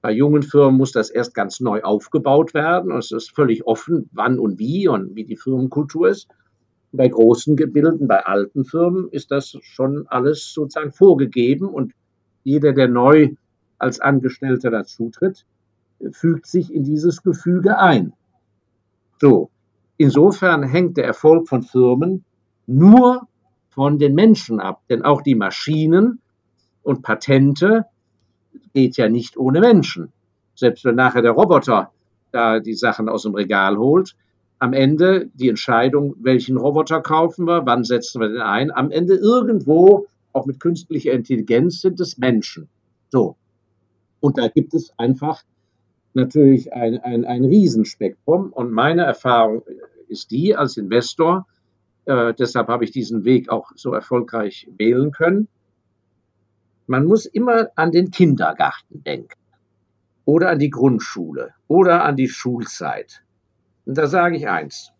Bei 0.00 0.12
jungen 0.12 0.42
Firmen 0.42 0.76
muss 0.76 0.92
das 0.92 1.10
erst 1.10 1.34
ganz 1.34 1.60
neu 1.60 1.82
aufgebaut 1.82 2.54
werden. 2.54 2.92
Es 2.92 3.10
ist 3.10 3.34
völlig 3.34 3.66
offen, 3.66 4.08
wann 4.12 4.38
und 4.38 4.58
wie 4.58 4.88
und 4.88 5.16
wie 5.16 5.24
die 5.24 5.36
Firmenkultur 5.36 6.08
ist. 6.08 6.28
Bei 6.92 7.08
großen 7.08 7.56
Gebilden, 7.56 8.06
bei 8.06 8.24
alten 8.24 8.64
Firmen 8.64 9.08
ist 9.10 9.30
das 9.30 9.56
schon 9.62 10.06
alles 10.06 10.52
sozusagen 10.52 10.92
vorgegeben 10.92 11.68
und 11.68 11.92
jeder, 12.44 12.72
der 12.72 12.88
neu 12.88 13.30
als 13.78 13.98
Angestellter 13.98 14.70
dazutritt, 14.70 15.44
fügt 16.12 16.46
sich 16.46 16.72
in 16.72 16.84
dieses 16.84 17.22
Gefüge 17.22 17.78
ein. 17.78 18.12
So. 19.20 19.50
Insofern 19.98 20.62
hängt 20.62 20.98
der 20.98 21.06
Erfolg 21.06 21.48
von 21.48 21.62
Firmen 21.62 22.24
nur 22.66 23.26
von 23.70 23.98
den 23.98 24.14
Menschen 24.14 24.60
ab, 24.60 24.82
denn 24.88 25.02
auch 25.02 25.22
die 25.22 25.34
Maschinen 25.34 26.20
und 26.82 27.02
Patente 27.02 27.86
geht 28.76 28.98
ja 28.98 29.08
nicht 29.08 29.38
ohne 29.38 29.60
Menschen. 29.60 30.12
Selbst 30.54 30.84
wenn 30.84 30.96
nachher 30.96 31.22
der 31.22 31.30
Roboter 31.32 31.92
da 32.30 32.60
die 32.60 32.74
Sachen 32.74 33.08
aus 33.08 33.22
dem 33.22 33.34
Regal 33.34 33.78
holt, 33.78 34.14
am 34.58 34.74
Ende 34.74 35.30
die 35.32 35.48
Entscheidung, 35.48 36.14
welchen 36.20 36.58
Roboter 36.58 37.00
kaufen 37.00 37.46
wir, 37.46 37.64
wann 37.64 37.84
setzen 37.84 38.20
wir 38.20 38.28
den 38.28 38.42
ein, 38.42 38.70
am 38.70 38.90
Ende 38.90 39.14
irgendwo, 39.14 40.08
auch 40.34 40.44
mit 40.44 40.60
künstlicher 40.60 41.12
Intelligenz, 41.12 41.80
sind 41.80 41.98
es 42.00 42.18
Menschen. 42.18 42.68
So. 43.08 43.36
Und 44.20 44.36
da 44.36 44.48
gibt 44.48 44.74
es 44.74 44.92
einfach 44.98 45.42
natürlich 46.12 46.74
ein, 46.74 46.98
ein, 46.98 47.24
ein 47.24 47.46
Riesenspektrum. 47.46 48.52
Und 48.52 48.72
meine 48.72 49.04
Erfahrung 49.04 49.62
ist 50.08 50.30
die 50.30 50.54
als 50.54 50.76
Investor, 50.76 51.46
äh, 52.04 52.34
deshalb 52.34 52.68
habe 52.68 52.84
ich 52.84 52.90
diesen 52.90 53.24
Weg 53.24 53.48
auch 53.48 53.72
so 53.74 53.94
erfolgreich 53.94 54.68
wählen 54.76 55.12
können. 55.12 55.48
Man 56.86 57.04
muss 57.04 57.26
immer 57.26 57.68
an 57.74 57.90
den 57.90 58.10
Kindergarten 58.10 59.02
denken 59.02 59.34
oder 60.24 60.50
an 60.50 60.58
die 60.58 60.70
Grundschule 60.70 61.54
oder 61.68 62.04
an 62.04 62.16
die 62.16 62.28
Schulzeit. 62.28 63.22
Und 63.86 63.96
da 63.96 64.06
sage 64.06 64.36
ich 64.36 64.48
eins. 64.48 64.92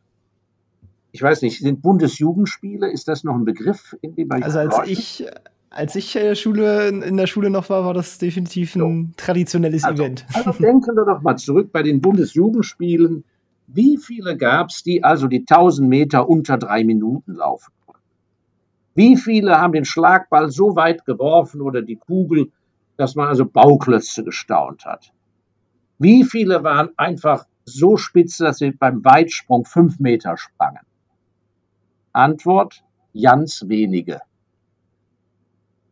Ich 1.13 1.23
weiß 1.23 1.43
nicht, 1.43 1.61
sind 1.61 1.83
Bundesjugendspiele, 1.83 2.91
ist 2.91 3.09
das 3.09 3.25
noch 3.25 3.35
ein 3.35 3.45
Begriff? 3.45 3.97
In 4.03 4.15
dem 4.15 4.31
also 4.31 4.59
als 4.59 4.79
ich, 4.87 5.27
als 5.71 5.95
ich 5.95 6.15
in 6.15 6.23
der, 6.23 6.35
Schule, 6.35 6.89
in 6.89 7.17
der 7.17 7.27
Schule 7.27 7.51
noch 7.51 7.71
war, 7.71 7.85
war 7.85 7.95
das 7.95 8.19
definitiv 8.19 8.77
ein 8.77 8.81
so. 8.81 9.13
traditionelles 9.17 9.85
also, 9.85 10.03
Event. 10.03 10.27
Also 10.35 10.53
denken 10.61 10.95
wir 10.95 11.05
doch 11.05 11.23
mal 11.23 11.37
zurück 11.37 11.71
bei 11.73 11.83
den 11.83 12.01
Bundesjugendspielen. 12.01 13.25
Wie 13.67 13.97
viele 13.97 14.37
gab 14.37 14.69
es, 14.69 14.83
die 14.83 15.03
also 15.03 15.27
die 15.27 15.41
1000 15.41 15.89
Meter 15.89 16.29
unter 16.29 16.59
drei 16.59 16.85
Minuten 16.85 17.35
laufen? 17.35 17.73
Wie 18.97 19.17
viele 19.19 19.61
haben 19.61 19.75
den 19.75 19.85
Schlagball 19.85 20.51
so 20.51 20.75
weit 20.75 21.05
geworfen 21.05 21.61
oder 21.61 21.83
die 21.83 21.97
Kugel, 21.97 22.51
dass 22.97 23.15
man 23.15 23.29
also 23.29 23.45
Bauklötze 23.45 24.25
gestaunt 24.25 24.87
hat? 24.87 25.13
Wie 25.99 26.25
viele 26.25 26.65
waren 26.65 26.89
einfach 26.97 27.45
so 27.67 27.99
spitze, 27.99 28.45
dass 28.45 28.59
sie 28.59 28.71
beim 28.71 29.05
Weitsprung 29.05 29.67
fünf 29.67 29.99
Meter 29.99 30.39
sprangen? 30.39 30.81
Antwort, 32.13 32.83
ganz 33.13 33.65
wenige. 33.69 34.23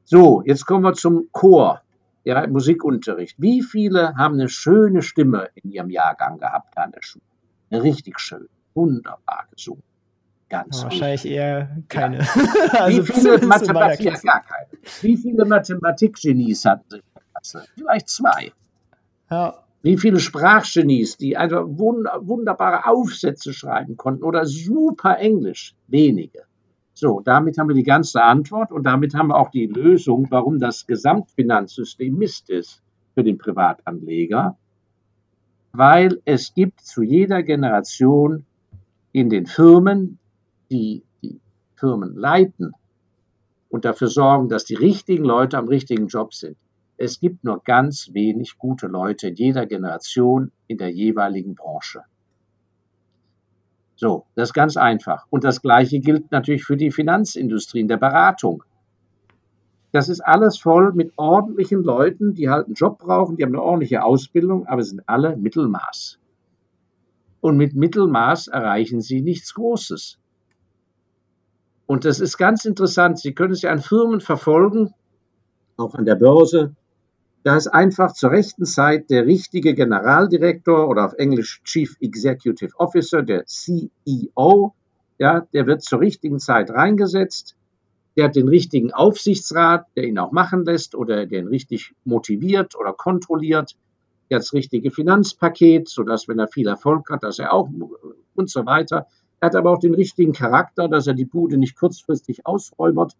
So, 0.04 0.42
jetzt 0.46 0.64
kommen 0.64 0.84
wir 0.84 0.94
zum 0.94 1.28
Chor, 1.30 1.82
ja, 2.24 2.46
Musikunterricht. 2.46 3.36
Wie 3.38 3.62
viele 3.62 4.14
haben 4.16 4.34
eine 4.34 4.48
schöne 4.48 5.02
Stimme 5.02 5.50
in 5.56 5.72
ihrem 5.72 5.90
Jahrgang 5.90 6.38
gehabt 6.38 6.78
an 6.78 6.92
der 6.92 7.02
Schule? 7.02 7.24
Richtig 7.70 8.18
schön, 8.18 8.48
wunderbar 8.72 9.46
gesungen. 9.50 9.82
Ganz 10.54 10.82
Wahrscheinlich 10.82 11.26
eher 11.26 11.76
keine. 11.88 12.18
Ja. 12.72 12.80
also 12.80 13.08
Wie 13.08 13.12
viele 13.12 13.46
Mathematik, 13.46 14.06
ja, 14.06 14.12
gar 14.12 14.42
keine. 14.42 14.68
Wie 15.00 15.16
viele 15.16 15.44
Mathematikgenies 15.44 16.64
hatten 16.64 16.84
sie 16.90 16.96
in 16.96 17.02
der 17.14 17.22
Klasse? 17.32 17.64
Vielleicht 17.74 18.08
zwei. 18.08 18.52
Ja. 19.30 19.54
Wie 19.82 19.98
viele 19.98 20.20
Sprachgenies, 20.20 21.16
die 21.16 21.36
einfach 21.36 21.64
wunderbare 21.66 22.86
Aufsätze 22.86 23.52
schreiben 23.52 23.96
konnten 23.96 24.22
oder 24.22 24.46
super 24.46 25.18
Englisch? 25.18 25.74
Wenige. 25.88 26.44
So, 26.94 27.20
damit 27.20 27.58
haben 27.58 27.68
wir 27.68 27.74
die 27.74 27.82
ganze 27.82 28.22
Antwort 28.22 28.70
und 28.72 28.84
damit 28.84 29.14
haben 29.14 29.28
wir 29.28 29.36
auch 29.36 29.50
die 29.50 29.66
Lösung, 29.66 30.28
warum 30.30 30.58
das 30.58 30.86
Gesamtfinanzsystem 30.86 32.14
Mist 32.14 32.48
ist 32.48 32.80
für 33.14 33.24
den 33.24 33.36
Privatanleger 33.38 34.56
weil 35.74 36.22
es 36.24 36.54
gibt 36.54 36.80
zu 36.80 37.02
jeder 37.02 37.42
Generation 37.42 38.46
in 39.10 39.28
den 39.28 39.46
Firmen, 39.46 40.18
die 40.70 41.02
die 41.22 41.40
Firmen 41.76 42.14
leiten 42.14 42.72
und 43.68 43.84
dafür 43.84 44.08
sorgen, 44.08 44.48
dass 44.48 44.64
die 44.64 44.74
richtigen 44.74 45.24
Leute 45.24 45.58
am 45.58 45.68
richtigen 45.68 46.06
Job 46.06 46.34
sind. 46.34 46.56
Es 46.96 47.18
gibt 47.18 47.42
nur 47.42 47.60
ganz 47.64 48.10
wenig 48.12 48.56
gute 48.56 48.86
Leute 48.86 49.28
in 49.28 49.34
jeder 49.34 49.66
Generation 49.66 50.52
in 50.68 50.78
der 50.78 50.90
jeweiligen 50.90 51.54
Branche. 51.54 52.02
So, 53.96 54.26
das 54.34 54.50
ist 54.50 54.54
ganz 54.54 54.76
einfach. 54.76 55.26
Und 55.30 55.44
das 55.44 55.60
Gleiche 55.60 56.00
gilt 56.00 56.30
natürlich 56.30 56.64
für 56.64 56.76
die 56.76 56.90
Finanzindustrie 56.90 57.80
in 57.80 57.88
der 57.88 57.96
Beratung. 57.96 58.62
Das 59.92 60.08
ist 60.08 60.20
alles 60.20 60.58
voll 60.58 60.92
mit 60.92 61.12
ordentlichen 61.16 61.82
Leuten, 61.82 62.34
die 62.34 62.50
halt 62.50 62.66
einen 62.66 62.74
Job 62.74 62.98
brauchen, 62.98 63.36
die 63.36 63.44
haben 63.44 63.54
eine 63.54 63.62
ordentliche 63.62 64.02
Ausbildung, 64.02 64.66
aber 64.66 64.82
sind 64.82 65.08
alle 65.08 65.36
Mittelmaß. 65.36 66.18
Und 67.40 67.56
mit 67.56 67.74
Mittelmaß 67.74 68.48
erreichen 68.48 69.00
sie 69.00 69.20
nichts 69.20 69.54
Großes. 69.54 70.18
Und 71.86 72.04
das 72.04 72.20
ist 72.20 72.38
ganz 72.38 72.64
interessant. 72.64 73.18
Sie 73.18 73.34
können 73.34 73.52
es 73.52 73.62
ja 73.62 73.70
an 73.70 73.80
Firmen 73.80 74.20
verfolgen, 74.20 74.94
auch 75.76 75.94
an 75.94 76.04
der 76.04 76.14
Börse. 76.14 76.74
Da 77.42 77.56
ist 77.56 77.68
einfach 77.68 78.14
zur 78.14 78.30
rechten 78.30 78.64
Zeit 78.64 79.10
der 79.10 79.26
richtige 79.26 79.74
Generaldirektor 79.74 80.88
oder 80.88 81.04
auf 81.04 81.12
Englisch 81.14 81.62
Chief 81.64 81.96
Executive 82.00 82.72
Officer, 82.78 83.22
der 83.22 83.44
CEO, 83.44 84.74
ja, 85.18 85.46
der 85.52 85.66
wird 85.66 85.82
zur 85.82 86.00
richtigen 86.00 86.38
Zeit 86.38 86.70
reingesetzt 86.70 87.56
der 88.16 88.26
hat 88.26 88.36
den 88.36 88.48
richtigen 88.48 88.92
Aufsichtsrat, 88.92 89.86
der 89.96 90.04
ihn 90.04 90.18
auch 90.18 90.32
machen 90.32 90.64
lässt 90.64 90.94
oder 90.94 91.26
der 91.26 91.40
ihn 91.40 91.48
richtig 91.48 91.94
motiviert 92.04 92.76
oder 92.76 92.92
kontrolliert. 92.92 93.76
Der 94.30 94.36
hat 94.36 94.44
das 94.44 94.52
richtige 94.52 94.90
Finanzpaket, 94.90 95.88
sodass, 95.88 96.28
wenn 96.28 96.38
er 96.38 96.48
viel 96.48 96.68
Erfolg 96.68 97.10
hat, 97.10 97.22
dass 97.22 97.38
er 97.38 97.52
auch 97.52 97.68
und 98.34 98.50
so 98.50 98.66
weiter. 98.66 99.06
Er 99.44 99.48
hat 99.48 99.56
aber 99.56 99.72
auch 99.72 99.78
den 99.78 99.92
richtigen 99.92 100.32
Charakter, 100.32 100.88
dass 100.88 101.06
er 101.06 101.12
die 101.12 101.26
Bude 101.26 101.58
nicht 101.58 101.76
kurzfristig 101.76 102.46
ausräubert. 102.46 103.14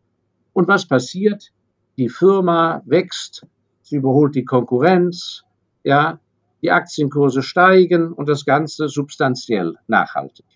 Und 0.55 0.69
was 0.69 0.87
passiert? 0.89 1.53
Die 1.99 2.09
Firma 2.09 2.81
wächst, 2.87 3.47
sie 3.83 3.97
überholt 3.97 4.35
die 4.35 4.47
Konkurrenz, 4.47 5.45
ja, 5.83 6.19
die 6.63 6.71
Aktienkurse 6.71 7.43
steigen 7.43 8.11
und 8.15 8.27
das 8.27 8.47
Ganze 8.47 8.89
substanziell 8.89 9.75
nachhaltig. 9.87 10.47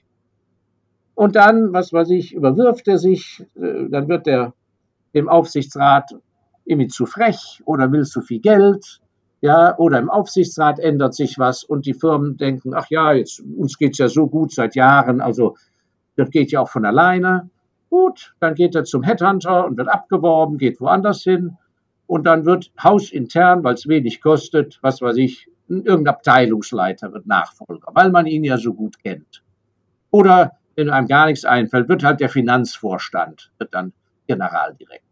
Und 1.15 1.37
dann, 1.37 1.75
was 1.75 1.93
weiß 1.93 2.09
ich, 2.13 2.33
überwirft 2.33 2.89
er 2.89 2.97
sich, 2.97 3.45
äh, 3.55 3.91
dann 3.91 4.09
wird 4.09 4.27
er 4.27 4.55
dem 5.13 5.29
Aufsichtsrat 5.29 6.13
irgendwie 6.65 6.89
zu 6.89 7.05
frech 7.05 7.61
oder 7.67 7.93
will 7.93 8.07
zu 8.07 8.23
viel 8.23 8.41
Geld, 8.41 9.03
ja, 9.41 9.77
oder 9.79 9.99
im 9.99 10.11
Aufsichtsrat 10.11 10.79
ändert 10.81 11.15
sich 11.15 11.39
was 11.39 11.63
und 11.63 11.87
die 11.87 11.95
Firmen 11.95 12.37
denken, 12.37 12.75
ach 12.75 12.87
ja, 12.91 13.13
jetzt, 13.13 13.41
uns 13.41 13.79
geht's 13.79 13.99
ja 13.99 14.09
so 14.09 14.27
gut 14.27 14.53
seit 14.53 14.75
Jahren, 14.75 15.21
also 15.21 15.57
das 16.17 16.31
geht 16.31 16.51
ja 16.51 16.61
auch 16.61 16.69
von 16.69 16.85
alleine. 16.85 17.49
Gut, 17.91 18.35
dann 18.41 18.55
geht 18.55 18.75
er 18.75 18.85
zum 18.85 19.03
Headhunter 19.03 19.65
und 19.65 19.79
wird 19.79 19.89
abgeworben, 19.89 20.59
geht 20.59 20.81
woanders 20.81 21.23
hin 21.23 21.57
und 22.07 22.25
dann 22.25 22.45
wird 22.45 22.73
hausintern, 22.83 23.63
weil 23.63 23.75
es 23.75 23.89
wenig 23.89 24.21
kostet, 24.21 24.79
was 24.83 25.01
weiß 25.01 25.17
ich, 25.17 25.49
irgendein 25.69 26.09
Abteilungsleiter 26.09 27.13
wird 27.13 27.27
Nachfolger, 27.27 27.89
weil 27.95 28.11
man 28.11 28.27
ihn 28.27 28.45
ja 28.45 28.57
so 28.57 28.75
gut 28.75 28.99
kennt. 29.03 29.43
Oder 30.11 30.59
wenn 30.75 30.91
einem 30.91 31.07
gar 31.07 31.27
nichts 31.27 31.45
einfällt, 31.45 31.89
wird 31.89 32.05
halt 32.05 32.21
der 32.21 32.29
Finanzvorstand, 32.29 33.51
wird 33.59 33.75
dann 33.75 33.93
Generaldirektor. 34.27 35.08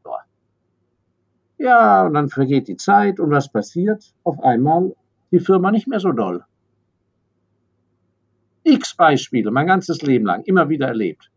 Ja, 1.59 2.07
und 2.07 2.15
dann 2.15 2.29
vergeht 2.29 2.69
die 2.69 2.77
Zeit 2.77 3.19
und 3.19 3.31
was 3.31 3.51
passiert? 3.51 4.15
Auf 4.25 4.43
einmal 4.43 4.95
die 5.31 5.41
Firma 5.41 5.71
nicht 5.71 5.89
mehr 5.89 6.01
so 6.01 6.13
doll. 6.13 6.45
X 8.63 8.95
Beispiele, 8.95 9.51
mein 9.51 9.67
ganzes 9.67 10.03
Leben 10.03 10.27
lang, 10.27 10.43
immer 10.45 10.69
wieder 10.69 10.89
erlebt. 10.89 11.31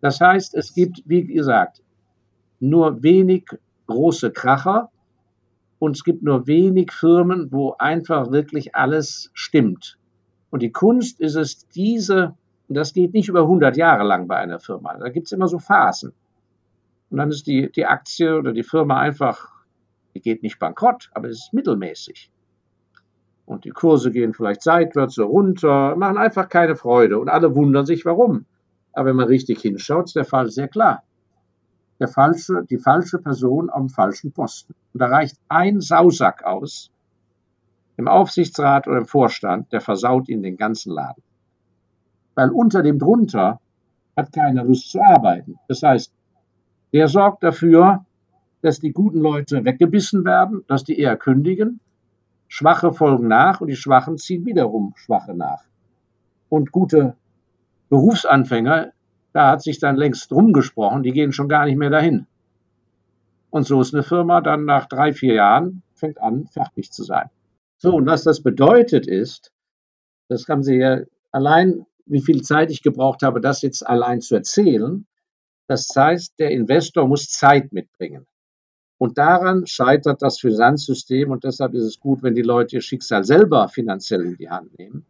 Das 0.00 0.20
heißt, 0.20 0.54
es 0.54 0.74
gibt, 0.74 1.02
wie 1.04 1.26
gesagt, 1.26 1.82
nur 2.58 3.02
wenig 3.02 3.46
große 3.86 4.30
Kracher 4.30 4.90
und 5.78 5.96
es 5.96 6.04
gibt 6.04 6.22
nur 6.22 6.46
wenig 6.46 6.90
Firmen, 6.92 7.52
wo 7.52 7.74
einfach 7.78 8.30
wirklich 8.30 8.74
alles 8.74 9.30
stimmt. 9.34 9.98
Und 10.50 10.62
die 10.62 10.72
Kunst 10.72 11.20
ist 11.20 11.34
es, 11.34 11.68
diese 11.68 12.34
und 12.68 12.74
das 12.74 12.92
geht 12.92 13.14
nicht 13.14 13.28
über 13.28 13.42
100 13.42 13.76
Jahre 13.76 14.04
lang 14.04 14.26
bei 14.26 14.36
einer 14.36 14.58
Firma. 14.58 14.96
Da 14.96 15.08
gibt 15.08 15.26
es 15.26 15.32
immer 15.32 15.48
so 15.48 15.58
Phasen. 15.58 16.12
Und 17.10 17.18
dann 17.18 17.30
ist 17.30 17.46
die, 17.46 17.70
die 17.70 17.86
Aktie 17.86 18.36
oder 18.36 18.52
die 18.52 18.62
Firma 18.62 18.98
einfach, 19.00 19.48
die 20.14 20.20
geht 20.20 20.42
nicht 20.42 20.58
bankrott, 20.58 21.10
aber 21.14 21.28
es 21.28 21.44
ist 21.44 21.52
mittelmäßig. 21.52 22.30
Und 23.44 23.64
die 23.64 23.70
Kurse 23.70 24.10
gehen 24.10 24.34
vielleicht 24.34 24.62
seitwärts 24.62 25.14
so 25.14 25.26
runter, 25.26 25.94
machen 25.96 26.18
einfach 26.18 26.48
keine 26.48 26.74
Freude. 26.74 27.18
Und 27.18 27.28
alle 27.28 27.54
wundern 27.54 27.86
sich, 27.86 28.04
warum. 28.04 28.44
Aber 28.92 29.10
wenn 29.10 29.16
man 29.16 29.28
richtig 29.28 29.60
hinschaut, 29.60 30.06
ist 30.06 30.16
der 30.16 30.24
Fall 30.24 30.50
sehr 30.50 30.68
klar. 30.68 31.04
Der 32.00 32.08
falsche, 32.08 32.64
die 32.68 32.78
falsche 32.78 33.18
Person 33.18 33.70
am 33.70 33.88
falschen 33.88 34.32
Posten. 34.32 34.74
Und 34.92 35.00
da 35.00 35.06
reicht 35.06 35.36
ein 35.48 35.80
Sausack 35.80 36.44
aus, 36.44 36.90
im 37.96 38.08
Aufsichtsrat 38.08 38.88
oder 38.88 38.98
im 38.98 39.06
Vorstand, 39.06 39.72
der 39.72 39.80
versaut 39.80 40.28
ihnen 40.28 40.42
den 40.42 40.56
ganzen 40.56 40.92
Laden 40.92 41.22
weil 42.36 42.50
unter 42.50 42.82
dem 42.82 43.00
drunter 43.00 43.58
hat 44.16 44.32
keiner 44.32 44.62
Lust 44.62 44.92
zu 44.92 45.00
arbeiten. 45.00 45.58
Das 45.66 45.82
heißt, 45.82 46.12
der 46.96 47.08
sorgt 47.08 47.42
dafür, 47.42 48.06
dass 48.62 48.80
die 48.80 48.92
guten 48.92 49.20
Leute 49.20 49.66
weggebissen 49.66 50.24
werden, 50.24 50.64
dass 50.66 50.82
die 50.82 50.98
eher 50.98 51.18
kündigen. 51.18 51.78
Schwache 52.48 52.90
folgen 52.94 53.28
nach 53.28 53.60
und 53.60 53.66
die 53.66 53.76
Schwachen 53.76 54.16
ziehen 54.16 54.46
wiederum 54.46 54.94
Schwache 54.96 55.34
nach. 55.34 55.62
Und 56.48 56.72
gute 56.72 57.14
Berufsanfänger, 57.90 58.92
da 59.34 59.50
hat 59.50 59.62
sich 59.62 59.78
dann 59.78 59.96
längst 59.96 60.32
rumgesprochen, 60.32 61.02
die 61.02 61.12
gehen 61.12 61.32
schon 61.32 61.50
gar 61.50 61.66
nicht 61.66 61.76
mehr 61.76 61.90
dahin. 61.90 62.26
Und 63.50 63.66
so 63.66 63.78
ist 63.82 63.92
eine 63.92 64.02
Firma 64.02 64.40
dann 64.40 64.64
nach 64.64 64.86
drei, 64.86 65.12
vier 65.12 65.34
Jahren, 65.34 65.82
fängt 65.92 66.18
an, 66.18 66.46
fertig 66.46 66.92
zu 66.92 67.04
sein. 67.04 67.28
So, 67.76 67.94
und 67.94 68.06
was 68.06 68.24
das 68.24 68.42
bedeutet 68.42 69.06
ist, 69.06 69.52
das 70.28 70.48
haben 70.48 70.62
Sie 70.62 70.76
ja 70.76 71.00
allein 71.30 71.84
wie 72.06 72.22
viel 72.22 72.40
Zeit 72.40 72.70
ich 72.70 72.82
gebraucht 72.82 73.22
habe, 73.22 73.42
das 73.42 73.60
jetzt 73.60 73.86
allein 73.86 74.22
zu 74.22 74.34
erzählen. 74.34 75.06
Das 75.66 75.88
heißt, 75.94 76.38
der 76.38 76.50
Investor 76.50 77.06
muss 77.08 77.28
Zeit 77.28 77.72
mitbringen. 77.72 78.26
Und 78.98 79.18
daran 79.18 79.66
scheitert 79.66 80.22
das 80.22 80.40
Finanzsystem 80.40 81.30
und 81.30 81.44
deshalb 81.44 81.74
ist 81.74 81.84
es 81.84 82.00
gut, 82.00 82.22
wenn 82.22 82.34
die 82.34 82.42
Leute 82.42 82.76
ihr 82.76 82.82
Schicksal 82.82 83.24
selber 83.24 83.68
finanziell 83.68 84.24
in 84.24 84.36
die 84.36 84.48
Hand 84.48 84.78
nehmen. 84.78 85.04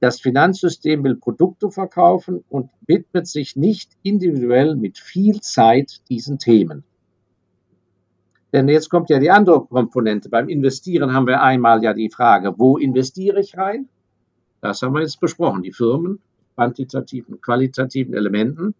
Das 0.00 0.20
Finanzsystem 0.20 1.04
will 1.04 1.16
Produkte 1.16 1.70
verkaufen 1.70 2.42
und 2.48 2.70
widmet 2.86 3.26
sich 3.26 3.54
nicht 3.56 3.92
individuell 4.02 4.74
mit 4.74 4.98
viel 4.98 5.40
Zeit 5.40 6.00
diesen 6.08 6.38
Themen. 6.38 6.84
Denn 8.52 8.68
jetzt 8.68 8.88
kommt 8.88 9.10
ja 9.10 9.18
die 9.18 9.30
andere 9.30 9.64
Komponente. 9.64 10.28
Beim 10.28 10.48
Investieren 10.48 11.12
haben 11.12 11.26
wir 11.26 11.42
einmal 11.42 11.82
ja 11.84 11.94
die 11.94 12.10
Frage, 12.10 12.54
wo 12.58 12.78
investiere 12.78 13.40
ich 13.40 13.56
rein? 13.56 13.88
Das 14.60 14.82
haben 14.82 14.94
wir 14.94 15.02
jetzt 15.02 15.20
besprochen, 15.20 15.62
die 15.62 15.72
Firmen, 15.72 16.20
quantitativen, 16.60 17.40
qualitativen 17.40 18.12
Elementen. 18.12 18.74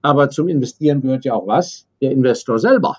Aber 0.00 0.30
zum 0.30 0.48
Investieren 0.48 1.02
gehört 1.02 1.26
ja 1.26 1.34
auch 1.34 1.46
was? 1.46 1.86
Der 2.00 2.12
Investor 2.12 2.58
selber. 2.58 2.98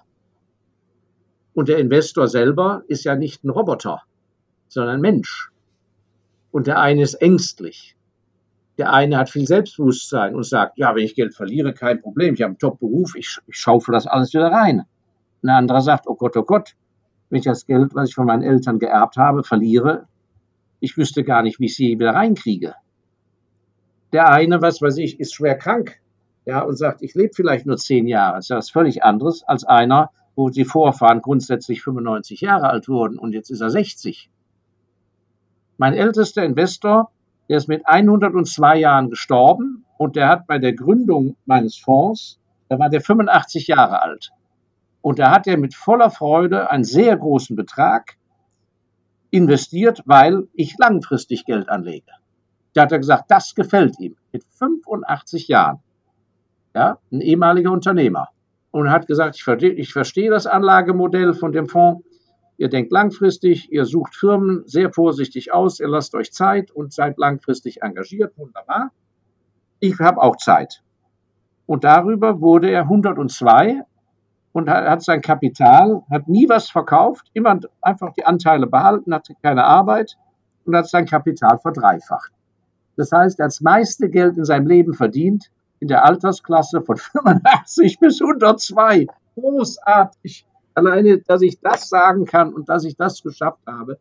Und 1.54 1.70
der 1.70 1.80
Investor 1.80 2.28
selber 2.28 2.84
ist 2.88 3.04
ja 3.04 3.16
nicht 3.16 3.44
ein 3.44 3.50
Roboter, 3.50 4.04
sondern 4.68 4.96
ein 4.96 5.02
Mensch. 5.02 5.50
Und 6.52 6.68
der 6.68 6.80
eine 6.80 7.02
ist 7.02 7.16
ängstlich. 7.16 7.96
Der 8.78 8.94
eine 8.94 9.18
hat 9.18 9.30
viel 9.32 9.48
Selbstbewusstsein 9.48 10.36
und 10.36 10.46
sagt, 10.46 10.78
ja, 10.78 10.94
wenn 10.94 11.04
ich 11.04 11.16
Geld 11.16 11.34
verliere, 11.34 11.74
kein 11.74 12.02
Problem, 12.02 12.36
ich 12.36 12.42
habe 12.42 12.50
einen 12.50 12.60
Top-Beruf, 12.60 13.16
ich, 13.16 13.40
ich 13.48 13.56
schaufel 13.56 13.94
das 13.94 14.06
alles 14.06 14.34
wieder 14.34 14.52
rein. 14.52 14.84
Ein 15.42 15.50
anderer 15.50 15.82
sagt, 15.82 16.06
oh 16.08 16.16
Gott, 16.16 16.38
oh 16.38 16.44
Gott, 16.44 16.76
wenn 17.30 17.40
ich 17.40 17.46
das 17.46 17.66
Geld, 17.66 17.96
was 17.96 18.10
ich 18.10 18.16
von 18.16 18.28
meinen 18.28 18.44
Eltern 18.44 18.78
geerbt 18.78 19.18
habe, 19.18 19.44
verliere, 19.44 20.08
ich 20.80 20.98
wüsste 20.98 21.24
gar 21.24 21.42
nicht, 21.42 21.60
wie 21.60 21.66
ich 21.66 21.76
sie 21.76 21.98
wieder 21.98 22.14
reinkriege. 22.14 22.76
Der 24.16 24.32
eine, 24.32 24.62
was 24.62 24.82
weiß 24.82 24.98
ich, 25.00 25.20
ist 25.20 25.36
schwer 25.36 25.58
krank, 25.58 26.00
ja, 26.46 26.62
und 26.62 26.78
sagt, 26.78 27.02
ich 27.02 27.16
lebe 27.16 27.34
vielleicht 27.34 27.66
nur 27.66 27.76
zehn 27.76 28.08
Jahre. 28.08 28.38
Das 28.38 28.46
ist 28.46 28.56
was 28.56 28.70
völlig 28.70 29.04
anderes 29.04 29.44
als 29.44 29.66
einer, 29.66 30.10
wo 30.38 30.50
die 30.50 30.64
Vorfahren 30.64 31.22
grundsätzlich 31.22 31.84
95 31.84 32.40
Jahre 32.40 32.70
alt 32.70 32.88
wurden 32.88 33.20
und 33.20 33.34
jetzt 33.34 33.50
ist 33.50 33.60
er 33.60 33.70
60. 33.70 34.30
Mein 35.76 35.94
ältester 35.96 36.46
Investor, 36.46 37.12
der 37.50 37.58
ist 37.58 37.68
mit 37.68 37.86
102 37.90 38.78
Jahren 38.78 39.10
gestorben 39.10 39.84
und 39.98 40.16
der 40.16 40.30
hat 40.30 40.48
bei 40.48 40.60
der 40.60 40.72
Gründung 40.72 41.36
meines 41.46 41.76
Fonds, 41.76 42.40
da 42.70 42.80
war 42.80 42.88
der 42.88 43.02
85 43.02 43.68
Jahre 43.68 44.02
alt. 44.02 44.32
Und 45.02 45.20
da 45.20 45.30
hat 45.30 45.46
er 45.46 45.58
mit 45.58 45.76
voller 45.76 46.10
Freude 46.10 46.72
einen 46.72 46.86
sehr 46.86 47.18
großen 47.18 47.58
Betrag 47.58 48.16
investiert, 49.30 50.04
weil 50.06 50.48
ich 50.54 50.78
langfristig 50.78 51.44
Geld 51.44 51.68
anlege. 51.68 52.14
Da 52.76 52.84
hat 52.84 52.92
er 52.92 53.00
gesagt, 53.00 53.26
das 53.30 53.56
gefällt 53.56 54.00
ihm. 54.00 54.16
Mit 54.32 54.44
85 54.60 55.48
Jahren 55.48 55.80
ja, 56.76 57.00
ein 57.12 57.22
ehemaliger 57.22 57.72
Unternehmer, 57.72 58.28
und 58.72 58.92
hat 58.92 59.08
gesagt, 59.08 59.38
ich 59.38 59.44
verstehe, 59.44 59.72
ich 59.72 59.94
verstehe 59.94 60.30
das 60.30 60.46
Anlagemodell 60.46 61.34
von 61.34 61.54
dem 61.54 61.70
Fonds. 61.70 62.04
Ihr 62.58 62.68
denkt 62.68 62.92
langfristig, 62.92 63.72
ihr 63.72 63.86
sucht 63.86 64.16
Firmen 64.16 64.64
sehr 64.66 64.92
vorsichtig 64.92 65.54
aus, 65.54 65.80
ihr 65.80 65.88
lasst 65.88 66.14
euch 66.14 66.34
Zeit 66.34 66.72
und 66.72 66.92
seid 66.92 67.18
langfristig 67.18 67.82
engagiert. 67.82 68.38
Wunderbar. 68.38 68.92
Ich 69.80 69.98
habe 70.00 70.22
auch 70.22 70.36
Zeit. 70.36 70.84
Und 71.66 71.86
darüber 71.86 72.42
wurde 72.42 72.70
er 72.70 72.82
102 72.82 73.82
und 74.52 74.70
hat 74.70 75.02
sein 75.02 75.22
Kapital, 75.22 76.04
hat 76.12 76.28
nie 76.28 76.48
was 76.50 76.70
verkauft, 76.70 77.30
immer 77.34 77.58
einfach 77.82 78.12
die 78.14 78.26
Anteile 78.26 78.68
behalten, 78.68 79.14
hatte 79.14 79.36
keine 79.42 79.64
Arbeit 79.64 80.18
und 80.66 80.76
hat 80.76 80.90
sein 80.90 81.06
Kapital 81.06 81.60
verdreifacht. 81.60 82.35
Das 82.98 83.12
heißt, 83.12 83.40
er 83.40 83.46
hat 83.46 83.52
das 83.52 83.62
meiste 83.62 84.10
Geld 84.10 84.38
in 84.38 84.46
seinem 84.46 84.68
Leben 84.68 84.94
verdient 84.94 85.52
in 85.80 85.88
der 85.88 86.06
Altersklasse 86.06 86.82
von 86.82 86.98
85 87.14 88.00
bis 88.00 88.22
102. 88.22 89.08
Großartig. 89.36 90.46
Alleine, 90.74 91.20
dass 91.20 91.42
ich 91.42 91.60
das 91.62 91.90
sagen 91.90 92.26
kann 92.26 92.54
und 92.54 92.70
dass 92.70 92.84
ich 92.84 92.96
das 92.98 93.22
geschafft 93.24 93.62
habe, 93.68 93.98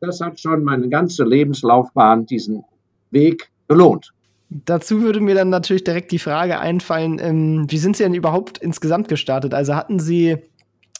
das 0.00 0.20
hat 0.20 0.40
schon 0.40 0.64
meine 0.64 0.88
ganze 0.88 1.24
Lebenslaufbahn 1.24 2.26
diesen 2.26 2.64
Weg 3.10 3.50
belohnt. 3.66 4.12
Dazu 4.50 5.00
würde 5.02 5.20
mir 5.20 5.34
dann 5.34 5.48
natürlich 5.48 5.84
direkt 5.84 6.12
die 6.12 6.18
Frage 6.18 6.60
einfallen, 6.60 7.18
ähm, 7.18 7.66
wie 7.68 7.78
sind 7.78 7.96
Sie 7.96 8.04
denn 8.04 8.14
überhaupt 8.14 8.58
insgesamt 8.58 9.08
gestartet? 9.08 9.54
Also 9.54 9.74
hatten 9.74 9.98
Sie 9.98 10.36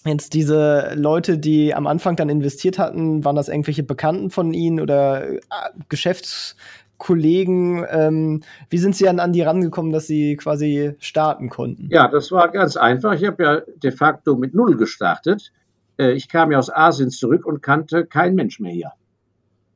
jetzt 0.05 0.35
diese 0.35 0.93
Leute, 0.97 1.39
die 1.39 1.75
am 1.75 1.87
Anfang 1.87 2.17
dann 2.17 2.29
investiert 2.29 2.79
hatten, 2.79 3.25
waren 3.25 3.37
das 3.37 3.49
irgendwelche 3.49 3.83
Bekannten 3.83 4.31
von 4.31 4.53
Ihnen 4.53 4.81
oder 4.81 5.31
äh, 5.35 5.41
Geschäfts 5.89 6.57
Kollegen, 7.05 7.85
ähm, 7.90 8.40
wie 8.71 8.79
sind 8.79 8.97
Sie 8.97 9.07
an, 9.11 9.21
an 9.21 9.35
die 9.35 9.43
rangekommen, 9.43 9.93
dass 9.93 10.07
Sie 10.07 10.37
quasi 10.37 10.95
starten 11.01 11.51
konnten? 11.51 11.88
Ja, 11.90 12.09
das 12.09 12.33
war 12.33 12.49
ganz 12.49 12.79
einfach. 12.79 13.12
Ich 13.12 13.27
habe 13.27 13.43
ja 13.45 13.61
de 13.61 13.90
facto 13.90 14.37
mit 14.37 14.55
Null 14.55 14.79
gestartet. 14.79 15.53
Äh, 15.99 16.12
ich 16.12 16.31
kam 16.31 16.51
ja 16.51 16.59
aus 16.59 16.71
Asien 16.75 17.11
zurück 17.11 17.45
und 17.45 17.61
kannte 17.61 18.07
keinen 18.07 18.37
Mensch 18.37 18.59
mehr 18.59 18.73
hier. 18.73 18.93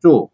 So, 0.00 0.30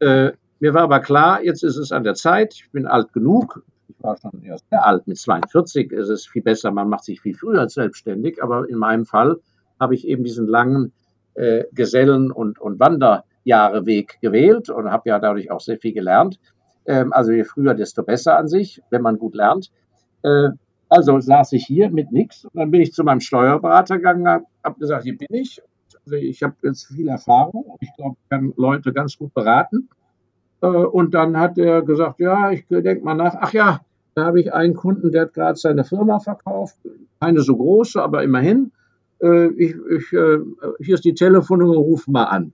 äh, 0.00 0.32
mir 0.60 0.74
war 0.74 0.82
aber 0.82 1.00
klar, 1.00 1.42
jetzt 1.42 1.64
ist 1.64 1.78
es 1.78 1.92
an 1.92 2.04
der 2.04 2.14
Zeit. 2.14 2.52
Ich 2.52 2.70
bin 2.70 2.86
alt 2.86 3.14
genug. 3.14 3.62
Ich 3.88 3.96
war 4.02 4.18
schon 4.18 4.42
erst 4.42 4.68
sehr 4.68 4.84
alt, 4.84 5.06
mit 5.06 5.16
42 5.16 5.92
ist 5.92 6.10
es 6.10 6.26
viel 6.26 6.42
besser, 6.42 6.70
man 6.70 6.90
macht 6.90 7.04
sich 7.04 7.22
viel 7.22 7.34
früher 7.34 7.66
selbstständig. 7.70 8.42
Aber 8.42 8.68
in 8.68 8.76
meinem 8.76 9.06
Fall 9.06 9.38
habe 9.80 9.94
ich 9.94 10.06
eben 10.06 10.24
diesen 10.24 10.46
langen 10.46 10.92
äh, 11.32 11.64
Gesellen- 11.72 12.30
und, 12.30 12.58
und 12.58 12.78
Wander- 12.80 13.24
Jahre 13.44 13.86
Weg 13.86 14.18
gewählt 14.20 14.68
und 14.70 14.90
habe 14.90 15.08
ja 15.10 15.18
dadurch 15.18 15.50
auch 15.50 15.60
sehr 15.60 15.78
viel 15.78 15.92
gelernt. 15.92 16.40
Ähm, 16.86 17.12
also 17.12 17.32
je 17.32 17.44
früher, 17.44 17.74
desto 17.74 18.02
besser 18.02 18.36
an 18.38 18.48
sich, 18.48 18.82
wenn 18.90 19.02
man 19.02 19.18
gut 19.18 19.34
lernt. 19.34 19.70
Äh, 20.22 20.50
also 20.88 21.18
saß 21.18 21.52
ich 21.52 21.64
hier 21.66 21.90
mit 21.90 22.12
nichts 22.12 22.44
und 22.44 22.56
dann 22.56 22.70
bin 22.70 22.80
ich 22.80 22.92
zu 22.92 23.04
meinem 23.04 23.20
Steuerberater 23.20 23.96
gegangen, 23.96 24.28
habe 24.28 24.44
hab 24.62 24.78
gesagt, 24.78 25.04
hier 25.04 25.16
bin 25.16 25.28
ich. 25.30 25.62
Also 26.04 26.16
ich 26.16 26.42
habe 26.42 26.54
jetzt 26.62 26.86
viel 26.86 27.08
Erfahrung 27.08 27.64
und 27.64 27.78
ich 27.80 27.90
glaube, 27.96 28.16
ich 28.22 28.28
kann 28.28 28.52
Leute 28.56 28.92
ganz 28.92 29.16
gut 29.16 29.32
beraten. 29.34 29.88
Äh, 30.60 30.66
und 30.66 31.14
dann 31.14 31.38
hat 31.38 31.58
er 31.58 31.82
gesagt, 31.82 32.20
ja, 32.20 32.50
ich 32.50 32.66
denke 32.68 33.04
mal 33.04 33.14
nach, 33.14 33.34
ach 33.38 33.52
ja, 33.52 33.80
da 34.14 34.26
habe 34.26 34.40
ich 34.40 34.52
einen 34.52 34.74
Kunden, 34.74 35.10
der 35.10 35.22
hat 35.22 35.34
gerade 35.34 35.58
seine 35.58 35.84
Firma 35.84 36.20
verkauft, 36.20 36.76
keine 37.20 37.40
so 37.40 37.56
große, 37.56 38.00
aber 38.00 38.22
immerhin. 38.22 38.72
Äh, 39.20 39.48
ich, 39.54 39.74
ich, 39.90 40.12
äh, 40.12 40.38
hier 40.80 40.94
ist 40.94 41.04
die 41.04 41.14
Telefonnummer, 41.14 41.74
ruf 41.74 42.06
mal 42.06 42.24
an. 42.24 42.52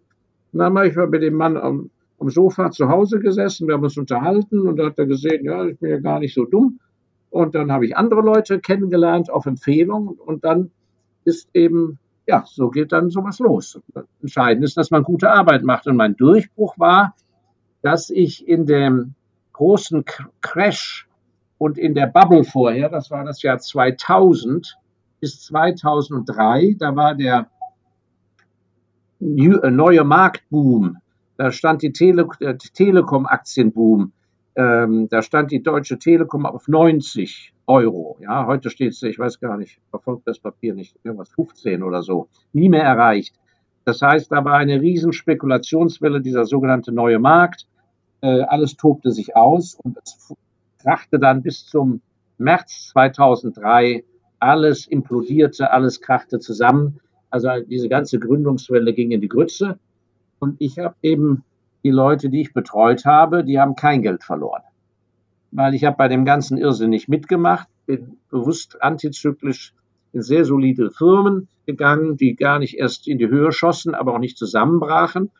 Und 0.53 0.59
dann 0.59 0.77
habe 0.77 0.89
ich 0.89 0.97
mal 0.97 1.09
mit 1.09 1.23
dem 1.23 1.35
Mann 1.35 1.57
am, 1.57 1.91
am 2.19 2.31
Sofa 2.31 2.71
zu 2.71 2.89
Hause 2.89 3.21
gesessen, 3.21 3.67
wir 3.67 3.75
haben 3.75 3.85
uns 3.85 3.97
unterhalten 3.97 4.67
und 4.67 4.77
da 4.77 4.87
hat 4.87 4.99
er 4.99 5.07
gesehen, 5.07 5.45
ja, 5.45 5.65
ich 5.65 5.79
bin 5.79 5.91
ja 5.91 5.99
gar 5.99 6.21
nicht 6.21 6.35
so 6.35 6.45
dumm. 6.45 6.81
Und 7.31 7.55
dann 7.55 7.71
habe 7.71 7.87
ich 7.87 7.97
andere 7.97 8.23
Leute 8.23 8.59
kennengelernt 8.59 9.31
auf 9.31 9.47
Empfehlung 9.47 10.09
und 10.09 10.45
dann 10.45 10.71
ist 11.25 11.49
eben, 11.55 11.99
ja, 12.27 12.45
so 12.47 12.71
geht 12.71 12.93
dann 12.93 13.11
sowas 13.11 13.39
los. 13.39 13.81
Entscheidend 14.21 14.65
ist, 14.65 14.77
dass 14.77 14.91
man 14.91 15.05
gute 15.05 15.31
Arbeit 15.31 15.63
macht. 15.63 15.87
Und 15.87 15.97
mein 15.97 16.17
Durchbruch 16.17 16.79
war, 16.79 17.15
dass 17.83 18.11
ich 18.11 18.47
in 18.47 18.67
dem 18.67 19.15
großen 19.53 20.05
Crash 20.41 21.09
und 21.59 21.79
in 21.79 21.95
der 21.95 22.07
Bubble 22.07 22.45
vorher, 22.45 22.89
das 22.89 23.11
war 23.11 23.25
das 23.25 23.43
Jahr 23.43 23.59
2000 23.59 24.77
bis 25.21 25.43
2003, 25.43 26.77
da 26.79 26.97
war 26.97 27.15
der 27.15 27.49
äh, 29.21 29.71
neuer 29.71 30.05
Marktboom. 30.05 30.99
Da 31.37 31.53
stand 31.53 31.83
die 31.83 31.93
Tele 31.93 32.29
äh, 32.41 32.57
Telekom-Aktienboom. 32.57 34.13
Ähm, 34.57 35.09
da 35.09 35.23
stand 35.23 35.53
die 35.53 35.63
Deutsche 35.63 35.99
Telekom 35.99 36.45
auf 36.45 36.69
90 36.69 37.55
Euro. 37.67 38.19
Ja, 38.21 38.47
heute 38.47 38.69
steht 38.69 38.93
es, 38.93 39.03
ich 39.03 39.19
weiß 39.19 39.41
gar 39.41 39.57
nicht, 39.57 39.81
verfolgt 39.91 40.27
das 40.27 40.39
Papier 40.41 40.75
nicht, 40.75 40.97
irgendwas 41.05 41.31
15 41.31 41.83
oder 41.83 42.03
so. 42.03 42.29
Nie 42.53 42.69
mehr 42.69 42.83
erreicht. 42.83 43.37
Das 43.85 44.03
heißt, 44.03 44.31
da 44.33 44.45
war 44.45 44.55
eine 44.55 44.81
riesen 44.81 45.13
Spekulationswelle, 45.13 46.21
dieser 46.21 46.45
sogenannte 46.45 46.93
neue 46.93 47.19
Markt. 47.19 47.67
Äh, 48.21 48.43
alles 48.43 48.77
tobte 48.77 49.13
sich 49.13 49.37
aus 49.37 49.75
und 49.75 49.97
es 50.05 50.35
krachte 50.83 51.19
dann 51.19 51.43
bis 51.43 51.67
zum 51.67 52.03
März 52.39 52.89
2003. 52.93 54.05
Alles 54.39 54.87
implodierte, 54.87 55.71
alles 55.71 56.01
krachte 56.01 56.39
zusammen. 56.39 57.01
Also 57.31 57.49
diese 57.67 57.89
ganze 57.89 58.19
Gründungswelle 58.19 58.93
ging 58.93 59.13
in 59.13 59.21
die 59.21 59.29
Grütze. 59.29 59.79
Und 60.39 60.57
ich 60.59 60.79
habe 60.79 60.97
eben 61.03 61.45
die 61.85 61.91
Leute, 61.91 62.29
die 62.29 62.43
ich 62.43 62.53
betreut 62.53 63.05
habe, 63.05 63.45
die 63.45 63.59
haben 63.59 63.77
kein 63.77 64.03
Geld 64.03 64.25
verloren. 64.25 64.63
Weil 65.53 65.75
ich 65.75 65.85
habe 65.85 65.97
bei 65.97 66.09
dem 66.09 66.25
ganzen 66.25 66.59
Irrsinn 66.59 66.91
nicht 66.91 67.09
mitgemacht, 67.09 67.69
bin 67.87 68.19
bewusst 68.31 68.83
antizyklisch 68.83 69.75
in 70.13 70.23
sehr 70.23 70.45
solide 70.45 70.91
Firmen 70.91 71.49
gegangen, 71.67 72.17
die 72.17 72.35
gar 72.35 72.59
nicht 72.59 72.79
erst 72.79 73.07
in 73.07 73.19
die 73.19 73.29
Höhe 73.29 73.53
schossen, 73.53 73.95
aber 73.95 74.15
auch 74.15 74.19
nicht 74.19 74.37
zusammenbrachen. 74.37 75.31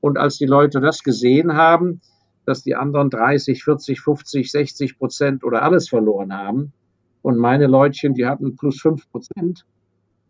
Und 0.00 0.18
als 0.18 0.38
die 0.38 0.46
Leute 0.46 0.80
das 0.80 1.02
gesehen 1.02 1.54
haben, 1.54 2.00
dass 2.44 2.62
die 2.62 2.74
anderen 2.74 3.10
30, 3.10 3.62
40, 3.62 4.00
50, 4.00 4.50
60 4.50 4.98
Prozent 4.98 5.44
oder 5.44 5.62
alles 5.62 5.88
verloren 5.88 6.32
haben 6.32 6.72
und 7.22 7.36
meine 7.36 7.66
Leutchen, 7.66 8.14
die 8.14 8.26
hatten 8.26 8.56
plus 8.56 8.80
5 8.80 9.10
Prozent, 9.10 9.66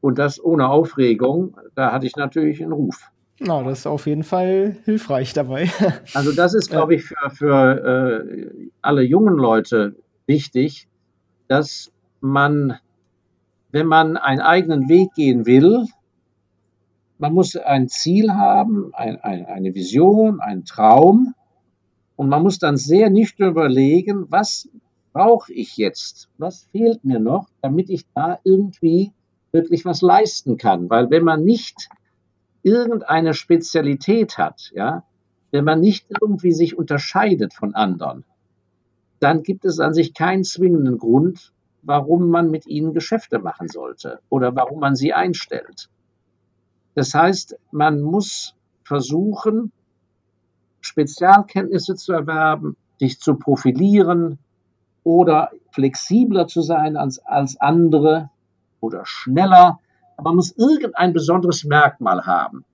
und 0.01 0.19
das 0.19 0.43
ohne 0.43 0.69
Aufregung, 0.69 1.57
da 1.75 1.93
hatte 1.93 2.07
ich 2.07 2.17
natürlich 2.17 2.63
einen 2.63 2.73
Ruf. 2.73 3.11
Na, 3.41 3.63
das 3.63 3.81
ist 3.81 3.87
auf 3.87 4.07
jeden 4.07 4.25
Fall 4.25 4.77
hilfreich 4.85 5.33
dabei. 5.33 5.71
Also 6.15 6.33
das 6.33 6.55
ist, 6.55 6.71
glaube 6.71 6.97
ich, 6.97 7.05
für, 7.05 7.31
für 7.31 8.31
äh, 8.35 8.69
alle 8.83 9.03
jungen 9.03 9.35
Leute 9.35 9.95
wichtig, 10.27 10.89
dass 11.47 11.93
man 12.21 12.79
wenn 13.71 13.87
man 13.87 14.17
einen 14.17 14.41
eigenen 14.41 14.89
Weg 14.89 15.13
gehen 15.15 15.47
will, 15.47 15.85
man 17.19 17.35
muss 17.35 17.57
ein 17.57 17.89
Ziel 17.89 18.33
haben, 18.33 18.95
ein, 18.95 19.21
ein, 19.21 19.45
eine 19.47 19.75
Vision, 19.75 20.41
einen 20.41 20.65
Traum. 20.65 21.35
Und 22.17 22.29
man 22.29 22.43
muss 22.43 22.59
dann 22.59 22.77
sehr 22.77 23.11
nüchtern 23.11 23.51
überlegen, 23.51 24.27
was 24.31 24.69
brauche 25.13 25.53
ich 25.53 25.77
jetzt? 25.77 26.29
Was 26.39 26.65
fehlt 26.73 27.05
mir 27.05 27.19
noch, 27.19 27.49
damit 27.61 27.91
ich 27.91 28.05
da 28.15 28.39
irgendwie 28.45 29.13
wirklich 29.59 29.85
was 29.85 30.03
leisten 30.03 30.57
kann? 30.57 30.89
Weil 30.89 31.11
wenn 31.11 31.25
man 31.25 31.43
nicht 31.43 31.89
irgendeine 32.63 33.35
Spezialität 33.35 34.39
hat, 34.39 34.71
ja, 34.75 35.05
wenn 35.51 35.65
man 35.65 35.81
nicht 35.81 36.07
irgendwie 36.21 36.53
sich 36.53 36.79
unterscheidet 36.79 37.55
von 37.55 37.75
anderen, 37.75 38.25
dann 39.21 39.43
gibt 39.43 39.65
es 39.65 39.81
an 39.81 39.95
sich 39.95 40.15
keinen 40.15 40.45
zwingenden 40.45 40.99
Grund, 40.99 41.53
warum 41.83 42.29
man 42.29 42.51
mit 42.51 42.67
ihnen 42.67 42.95
Geschäfte 42.95 43.39
machen 43.39 43.69
sollte 43.69 44.21
oder 44.29 44.55
warum 44.55 44.81
man 44.81 44.95
sie 44.95 45.13
einstellt. 45.13 45.89
Das 46.95 47.15
heißt, 47.15 47.59
man 47.71 48.01
muss 48.01 48.55
versuchen, 48.85 49.73
Spezialkenntnisse 50.81 51.97
zu 51.97 52.13
erwerben, 52.13 52.77
sich 52.99 53.21
zu 53.21 53.35
profilieren 53.35 54.39
oder 55.05 55.51
flexibler 55.71 56.47
zu 56.47 56.63
sein 56.63 56.97
als, 56.97 57.19
als 57.21 57.61
andere 57.61 58.31
oder 58.81 59.03
schneller. 59.05 59.79
Aber 60.17 60.31
man 60.31 60.37
muss 60.37 60.53
irgendein 60.57 61.13
besonderes 61.13 61.65
Merkmal 61.65 62.27
haben, 62.27 62.65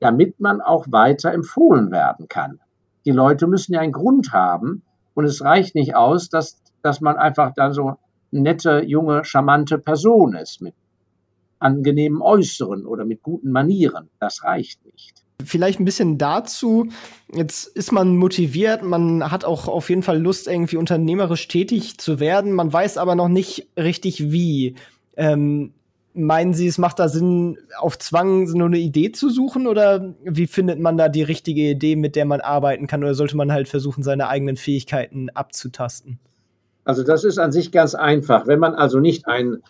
damit 0.00 0.40
man 0.40 0.60
auch 0.60 0.86
weiter 0.90 1.32
empfohlen 1.32 1.90
werden 1.90 2.28
kann. 2.28 2.60
Die 3.04 3.12
Leute 3.12 3.46
müssen 3.46 3.74
ja 3.74 3.80
einen 3.80 3.92
Grund 3.92 4.32
haben 4.32 4.82
und 5.14 5.24
es 5.24 5.42
reicht 5.42 5.74
nicht 5.74 5.94
aus, 5.94 6.28
dass, 6.28 6.60
dass 6.82 7.00
man 7.00 7.16
einfach 7.16 7.52
dann 7.54 7.72
so 7.72 7.96
nette, 8.30 8.82
junge, 8.84 9.24
charmante 9.24 9.78
Person 9.78 10.34
ist 10.34 10.60
mit 10.60 10.74
angenehmen 11.58 12.20
Äußeren 12.20 12.86
oder 12.86 13.04
mit 13.04 13.22
guten 13.22 13.52
Manieren. 13.52 14.10
Das 14.18 14.42
reicht 14.42 14.84
nicht. 14.84 15.22
Vielleicht 15.44 15.80
ein 15.80 15.84
bisschen 15.84 16.18
dazu. 16.18 16.88
Jetzt 17.32 17.66
ist 17.66 17.92
man 17.92 18.16
motiviert, 18.16 18.82
man 18.82 19.30
hat 19.30 19.44
auch 19.44 19.68
auf 19.68 19.88
jeden 19.88 20.02
Fall 20.02 20.20
Lust, 20.20 20.46
irgendwie 20.46 20.76
unternehmerisch 20.76 21.48
tätig 21.48 21.98
zu 21.98 22.20
werden. 22.20 22.52
Man 22.52 22.72
weiß 22.72 22.98
aber 22.98 23.14
noch 23.14 23.28
nicht 23.28 23.68
richtig 23.76 24.32
wie. 24.32 24.76
Ähm, 25.16 25.72
meinen 26.14 26.52
Sie, 26.54 26.66
es 26.66 26.78
macht 26.78 26.98
da 26.98 27.08
Sinn, 27.08 27.58
auf 27.78 27.98
Zwang 27.98 28.44
nur 28.44 28.66
eine 28.66 28.78
Idee 28.78 29.12
zu 29.12 29.30
suchen 29.30 29.66
oder 29.66 30.14
wie 30.24 30.46
findet 30.46 30.78
man 30.78 30.96
da 30.96 31.08
die 31.08 31.22
richtige 31.22 31.70
Idee, 31.70 31.96
mit 31.96 32.16
der 32.16 32.24
man 32.24 32.40
arbeiten 32.40 32.86
kann? 32.86 33.02
Oder 33.02 33.14
sollte 33.14 33.36
man 33.36 33.52
halt 33.52 33.68
versuchen, 33.68 34.02
seine 34.02 34.28
eigenen 34.28 34.56
Fähigkeiten 34.56 35.30
abzutasten? 35.30 36.18
Also 36.84 37.04
das 37.04 37.24
ist 37.24 37.38
an 37.38 37.52
sich 37.52 37.72
ganz 37.72 37.94
einfach. 37.94 38.46
Wenn 38.46 38.58
man 38.58 38.74
also 38.74 38.98
nicht 38.98 39.26
ein 39.26 39.62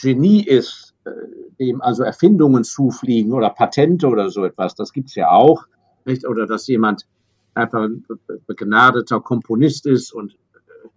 Genie 0.00 0.42
ist, 0.42 0.94
äh, 1.04 1.10
dem 1.58 1.80
also 1.80 2.02
Erfindungen 2.02 2.64
zufliegen 2.64 3.32
oder 3.32 3.50
Patente 3.50 4.06
oder 4.08 4.30
so 4.30 4.44
etwas, 4.44 4.74
das 4.74 4.92
gibt 4.92 5.08
es 5.08 5.14
ja 5.14 5.30
auch, 5.30 5.66
nicht? 6.04 6.26
Oder 6.26 6.46
dass 6.46 6.66
jemand 6.66 7.06
einfach 7.54 7.82
ein 7.82 8.04
begnadeter 8.46 9.20
Komponist 9.20 9.86
ist 9.86 10.12
und 10.12 10.32
äh, 10.32 10.88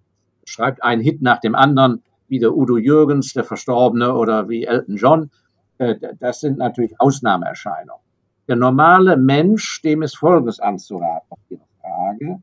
schreibt 0.45 0.83
einen 0.83 1.01
Hit 1.01 1.21
nach 1.21 1.39
dem 1.39 1.55
anderen, 1.55 2.03
wie 2.33 2.39
der 2.39 2.57
Udo 2.57 2.77
Jürgens, 2.77 3.33
der 3.33 3.43
Verstorbene, 3.43 4.15
oder 4.15 4.49
wie 4.49 4.63
Elton 4.63 4.95
John. 4.95 5.29
Äh, 5.77 5.97
das 6.19 6.39
sind 6.39 6.57
natürlich 6.57 6.99
Ausnahmeerscheinungen. 6.99 8.01
Der 8.47 8.55
normale 8.55 9.17
Mensch, 9.17 9.83
dem 9.83 10.01
ist 10.01 10.17
Folgendes 10.17 10.59
anzuraten 10.59 11.27
auf 11.29 11.37
Ihre 11.49 11.61
Frage. 11.79 12.41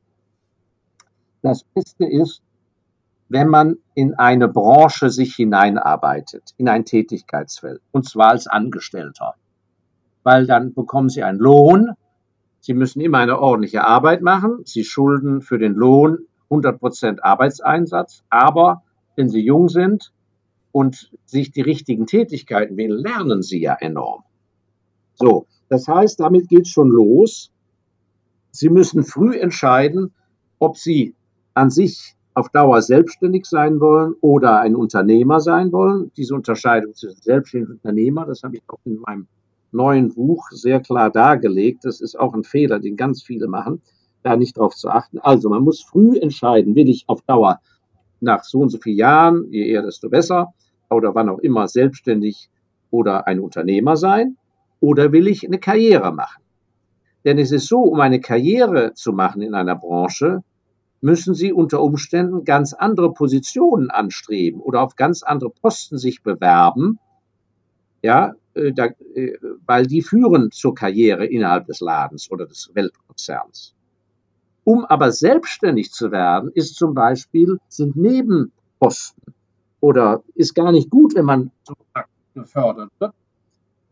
Das 1.42 1.64
Beste 1.64 2.06
ist, 2.06 2.40
wenn 3.28 3.48
man 3.48 3.78
in 3.94 4.14
eine 4.14 4.46
Branche 4.46 5.10
sich 5.10 5.34
hineinarbeitet, 5.34 6.54
in 6.56 6.68
ein 6.68 6.84
Tätigkeitsfeld, 6.84 7.80
und 7.90 8.08
zwar 8.08 8.28
als 8.28 8.46
Angestellter. 8.46 9.34
Weil 10.22 10.46
dann 10.46 10.72
bekommen 10.72 11.08
Sie 11.08 11.24
einen 11.24 11.40
Lohn, 11.40 11.94
Sie 12.60 12.74
müssen 12.74 13.00
immer 13.00 13.18
eine 13.18 13.40
ordentliche 13.40 13.84
Arbeit 13.84 14.22
machen, 14.22 14.60
Sie 14.64 14.84
schulden 14.84 15.40
für 15.40 15.58
den 15.58 15.74
Lohn 15.74 16.26
100% 16.48 17.22
Arbeitseinsatz, 17.22 18.22
aber 18.30 18.84
wenn 19.20 19.28
Sie 19.28 19.40
jung 19.40 19.68
sind 19.68 20.14
und 20.72 21.12
sich 21.26 21.50
die 21.52 21.60
richtigen 21.60 22.06
Tätigkeiten 22.06 22.78
wählen, 22.78 22.98
lernen 22.98 23.42
Sie 23.42 23.60
ja 23.60 23.76
enorm. 23.78 24.22
So, 25.14 25.46
das 25.68 25.86
heißt, 25.86 26.18
damit 26.18 26.48
geht 26.48 26.62
es 26.62 26.70
schon 26.70 26.88
los. 26.88 27.52
Sie 28.50 28.70
müssen 28.70 29.04
früh 29.04 29.38
entscheiden, 29.38 30.14
ob 30.58 30.78
Sie 30.78 31.14
an 31.52 31.68
sich 31.68 32.14
auf 32.32 32.48
Dauer 32.48 32.80
selbstständig 32.80 33.44
sein 33.44 33.78
wollen 33.78 34.14
oder 34.22 34.60
ein 34.60 34.74
Unternehmer 34.74 35.40
sein 35.40 35.70
wollen. 35.70 36.10
Diese 36.16 36.34
Unterscheidung 36.34 36.94
zwischen 36.94 37.20
selbstständig 37.20 37.68
und 37.68 37.74
Unternehmer, 37.76 38.24
das 38.24 38.42
habe 38.42 38.56
ich 38.56 38.62
auch 38.68 38.78
in 38.86 39.00
meinem 39.00 39.26
neuen 39.70 40.14
Buch 40.14 40.48
sehr 40.50 40.80
klar 40.80 41.10
dargelegt. 41.10 41.84
Das 41.84 42.00
ist 42.00 42.18
auch 42.18 42.32
ein 42.32 42.44
Fehler, 42.44 42.78
den 42.78 42.96
ganz 42.96 43.22
viele 43.22 43.48
machen, 43.48 43.82
da 44.22 44.34
nicht 44.34 44.56
darauf 44.56 44.74
zu 44.74 44.88
achten. 44.88 45.18
Also 45.18 45.50
man 45.50 45.62
muss 45.62 45.82
früh 45.82 46.16
entscheiden, 46.16 46.74
will 46.74 46.88
ich 46.88 47.04
auf 47.06 47.20
Dauer 47.20 47.60
nach 48.20 48.44
so 48.44 48.60
und 48.60 48.70
so 48.70 48.78
vielen 48.78 48.98
Jahren, 48.98 49.46
je 49.50 49.66
eher, 49.66 49.82
desto 49.82 50.08
besser, 50.08 50.52
oder 50.88 51.14
wann 51.14 51.28
auch 51.28 51.38
immer 51.38 51.68
selbstständig 51.68 52.50
oder 52.90 53.26
ein 53.26 53.40
Unternehmer 53.40 53.96
sein, 53.96 54.36
oder 54.80 55.12
will 55.12 55.28
ich 55.28 55.46
eine 55.46 55.58
Karriere 55.58 56.12
machen? 56.12 56.42
Denn 57.24 57.38
es 57.38 57.52
ist 57.52 57.68
so, 57.68 57.80
um 57.80 58.00
eine 58.00 58.20
Karriere 58.20 58.94
zu 58.94 59.12
machen 59.12 59.42
in 59.42 59.54
einer 59.54 59.76
Branche, 59.76 60.42
müssen 61.00 61.34
sie 61.34 61.52
unter 61.52 61.82
Umständen 61.82 62.44
ganz 62.44 62.72
andere 62.74 63.12
Positionen 63.12 63.90
anstreben 63.90 64.60
oder 64.60 64.82
auf 64.82 64.96
ganz 64.96 65.22
andere 65.22 65.50
Posten 65.50 65.98
sich 65.98 66.22
bewerben, 66.22 66.98
ja, 68.02 68.34
äh, 68.54 68.72
da, 68.72 68.86
äh, 69.14 69.36
weil 69.66 69.86
die 69.86 70.02
führen 70.02 70.50
zur 70.50 70.74
Karriere 70.74 71.26
innerhalb 71.26 71.66
des 71.66 71.80
Ladens 71.80 72.30
oder 72.30 72.46
des 72.46 72.70
Weltkonzerns. 72.74 73.74
Um 74.70 74.84
aber 74.84 75.10
selbstständig 75.10 75.90
zu 75.90 76.12
werden, 76.12 76.52
ist 76.54 76.76
zum 76.76 76.94
Beispiel, 76.94 77.58
sind 77.68 77.96
Nebenposten 77.96 79.34
oder 79.80 80.22
ist 80.36 80.54
gar 80.54 80.70
nicht 80.70 80.90
gut, 80.90 81.16
wenn 81.16 81.24
man 81.24 81.50
gefördert 82.34 82.92
wird. 83.00 83.12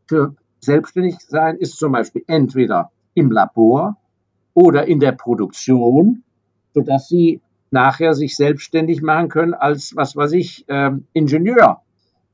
Für 0.07 0.35
selbstständig 0.61 1.17
sein 1.19 1.57
ist 1.57 1.79
zum 1.79 1.91
Beispiel 1.91 2.23
entweder 2.29 2.93
im 3.15 3.33
Labor 3.33 3.97
oder 4.55 4.87
in 4.87 5.01
der 5.01 5.11
Produktion 5.13 6.23
sodass 6.75 7.09
sie 7.09 7.41
nachher 7.73 8.15
sich 8.15 8.37
selbstständig 8.37 9.03
machen 9.03 9.29
können 9.29 9.55
als, 9.55 9.97
was 9.97 10.15
weiß 10.15 10.31
ich, 10.33 10.65
ähm, 10.69 11.07
Ingenieur, 11.13 11.83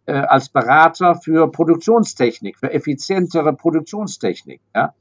äh, 0.05 0.13
als 0.13 0.51
Berater 0.51 1.15
für 1.15 1.51
Produktionstechnik, 1.51 2.59
für 2.59 2.71
effizientere 2.71 3.55
Produktionstechnik. 3.55 4.61
Ja? 4.75 4.93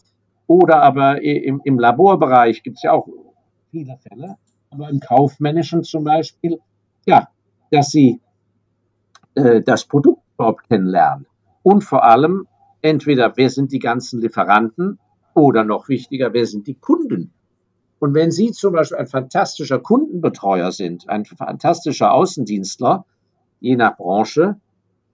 Oder 0.48 0.82
aber 0.82 1.22
im, 1.22 1.60
im 1.66 1.78
Laborbereich 1.78 2.64
gibt 2.64 2.78
es 2.78 2.84
ja 2.84 2.94
auch 2.94 3.08
viele 3.74 3.98
Fälle, 3.98 4.38
aber 4.70 4.90
im 4.90 5.00
Kaufmännischen 5.00 5.84
zum 5.84 6.04
Beispiel, 6.04 6.60
ja, 7.08 7.28
dass 7.72 7.90
sie 7.90 8.22
äh, 9.34 9.64
das 9.64 9.86
Produkt 9.86 10.22
überhaupt 10.36 10.70
kennenlernen. 10.70 11.26
Und 11.64 11.84
vor 11.84 12.04
allem 12.04 12.48
entweder, 12.84 13.36
wer 13.36 13.50
sind 13.50 13.72
die 13.72 13.80
ganzen 13.80 14.22
Lieferanten 14.22 15.00
oder 15.34 15.64
noch 15.64 15.90
wichtiger, 15.90 16.34
wer 16.34 16.46
sind 16.46 16.68
die 16.68 16.76
Kunden 16.76 17.34
und 18.04 18.14
wenn 18.16 18.32
Sie 18.32 18.52
zum 18.52 18.74
Beispiel 18.74 18.98
ein 18.98 19.08
fantastischer 19.08 19.80
Kundenbetreuer 19.80 20.74
sind, 20.74 21.08
ein 21.08 21.24
fantastischer 21.24 22.12
Außendienstler, 22.12 23.06
je 23.62 23.78
nach 23.78 23.96
Branche, 23.96 24.58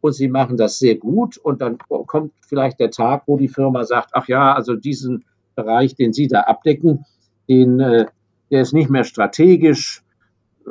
und 0.02 0.14
Sie 0.14 0.28
machen 0.28 0.58
das 0.58 0.80
sehr 0.80 0.96
gut 0.96 1.38
und 1.38 1.62
dann 1.62 1.78
kommt 1.78 2.34
vielleicht 2.42 2.80
der 2.80 2.90
Tag, 2.90 3.26
wo 3.28 3.38
die 3.38 3.48
Firma 3.48 3.84
sagt, 3.84 4.10
ach 4.14 4.28
ja, 4.28 4.56
also 4.56 4.74
diesen 4.74 5.24
Bereich, 5.54 5.94
den 5.94 6.14
Sie 6.14 6.28
da 6.28 6.42
abdecken, 6.42 7.06
den, 7.48 7.80
äh, 7.80 8.08
der 8.52 8.62
ist 8.62 8.74
nicht 8.74 8.90
mehr 8.90 9.04
strategisch. 9.04 10.04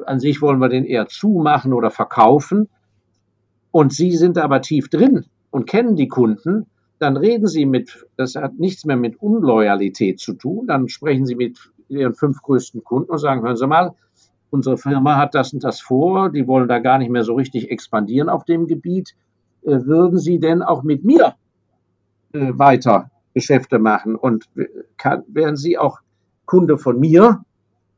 An 0.06 0.20
sich 0.20 0.40
wollen 0.42 0.58
wir 0.60 0.68
den 0.68 0.84
eher 0.84 1.08
zumachen 1.08 1.72
oder 1.72 1.90
verkaufen. 1.90 2.68
Und 3.70 3.92
Sie 3.92 4.12
sind 4.16 4.38
aber 4.38 4.60
tief 4.60 4.88
drin 4.88 5.26
und 5.50 5.66
kennen 5.66 5.96
die 5.96 6.08
Kunden. 6.08 6.66
Dann 6.98 7.16
reden 7.16 7.46
Sie 7.46 7.66
mit, 7.66 8.06
das 8.16 8.34
hat 8.34 8.58
nichts 8.58 8.84
mehr 8.84 8.96
mit 8.96 9.20
Unloyalität 9.20 10.18
zu 10.18 10.34
tun. 10.34 10.66
Dann 10.66 10.88
sprechen 10.88 11.26
Sie 11.26 11.36
mit 11.36 11.58
ihren 11.88 12.14
fünf 12.14 12.42
größten 12.42 12.82
Kunden 12.84 13.10
und 13.10 13.18
sagen, 13.18 13.42
hören 13.42 13.56
Sie 13.56 13.66
mal, 13.66 13.94
unsere 14.50 14.78
Firma 14.78 15.16
hat 15.16 15.34
das 15.34 15.52
und 15.52 15.64
das 15.64 15.80
vor, 15.80 16.30
die 16.30 16.46
wollen 16.46 16.68
da 16.68 16.78
gar 16.78 16.98
nicht 16.98 17.10
mehr 17.10 17.24
so 17.24 17.34
richtig 17.34 17.70
expandieren 17.70 18.28
auf 18.28 18.44
dem 18.44 18.66
Gebiet. 18.66 19.14
Äh, 19.62 19.84
würden 19.84 20.18
Sie 20.18 20.38
denn 20.38 20.62
auch 20.62 20.82
mit 20.82 21.04
mir 21.04 21.34
äh, 22.32 22.52
weiter 22.52 23.10
Geschäfte 23.34 23.78
machen 23.78 24.16
und 24.16 24.48
kann, 24.96 25.22
wären 25.28 25.56
Sie 25.56 25.78
auch 25.78 26.00
Kunde 26.46 26.78
von 26.78 26.98
mir, 26.98 27.44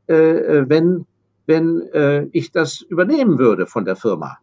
äh, 0.07 0.67
wenn, 0.67 1.05
wenn 1.45 2.29
ich 2.31 2.51
das 2.51 2.81
übernehmen 2.81 3.37
würde 3.37 3.65
von 3.65 3.83
der 3.83 3.97
Firma? 3.97 4.37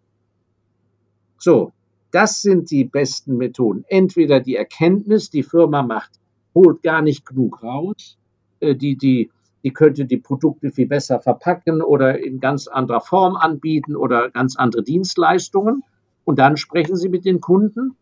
So, 1.39 1.73
das 2.11 2.43
sind 2.43 2.71
die 2.71 2.85
besten 2.85 3.39
Methoden. 3.39 3.85
Entweder 3.89 4.41
die 4.41 4.57
Erkenntnis, 4.57 5.31
die 5.31 5.43
Firma 5.43 5.83
macht, 5.83 6.11
holt 6.55 6.83
gar 6.83 7.01
nicht 7.01 7.25
genug 7.25 7.63
raus, 7.63 8.19
die, 8.61 8.97
die 8.97 9.31
die 9.65 9.73
könnte 9.73 10.05
die 10.05 10.19
Produkte 10.19 10.71
viel 10.71 10.87
besser 10.87 11.21
verpacken 11.21 11.83
oder 11.83 12.19
in 12.23 12.41
ganz 12.41 12.69
anderer 12.69 13.01
Form 13.01 13.37
anbieten 13.37 13.97
oder 13.97 14.31
ganz 14.31 14.57
andere 14.57 14.83
Dienstleistungen. 14.83 15.83
Und 16.25 16.39
dann 16.39 16.57
sprechen 16.57 16.97
Sie 16.97 17.09
mit 17.09 17.25
den 17.25 17.41
Kunden. 17.41 17.97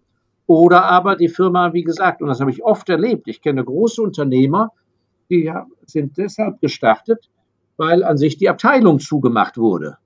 Oder 0.47 0.85
aber 0.85 1.17
die 1.17 1.29
Firma, 1.29 1.73
wie 1.73 1.83
gesagt, 1.83 2.23
und 2.23 2.29
das 2.29 2.41
habe 2.41 2.51
ich 2.51 2.63
oft 2.63 2.89
erlebt, 2.89 3.27
ich 3.27 3.43
kenne 3.43 3.65
große 3.65 4.01
Unternehmer, 4.01 4.71
die 5.29 5.53
sind 5.87 6.17
deshalb 6.19 6.61
gestartet, 6.61 7.29
weil 7.77 8.05
an 8.05 8.17
sich 8.17 8.39
die 8.39 8.49
Abteilung 8.49 8.99
zugemacht 8.99 9.59
wurde. 9.59 9.99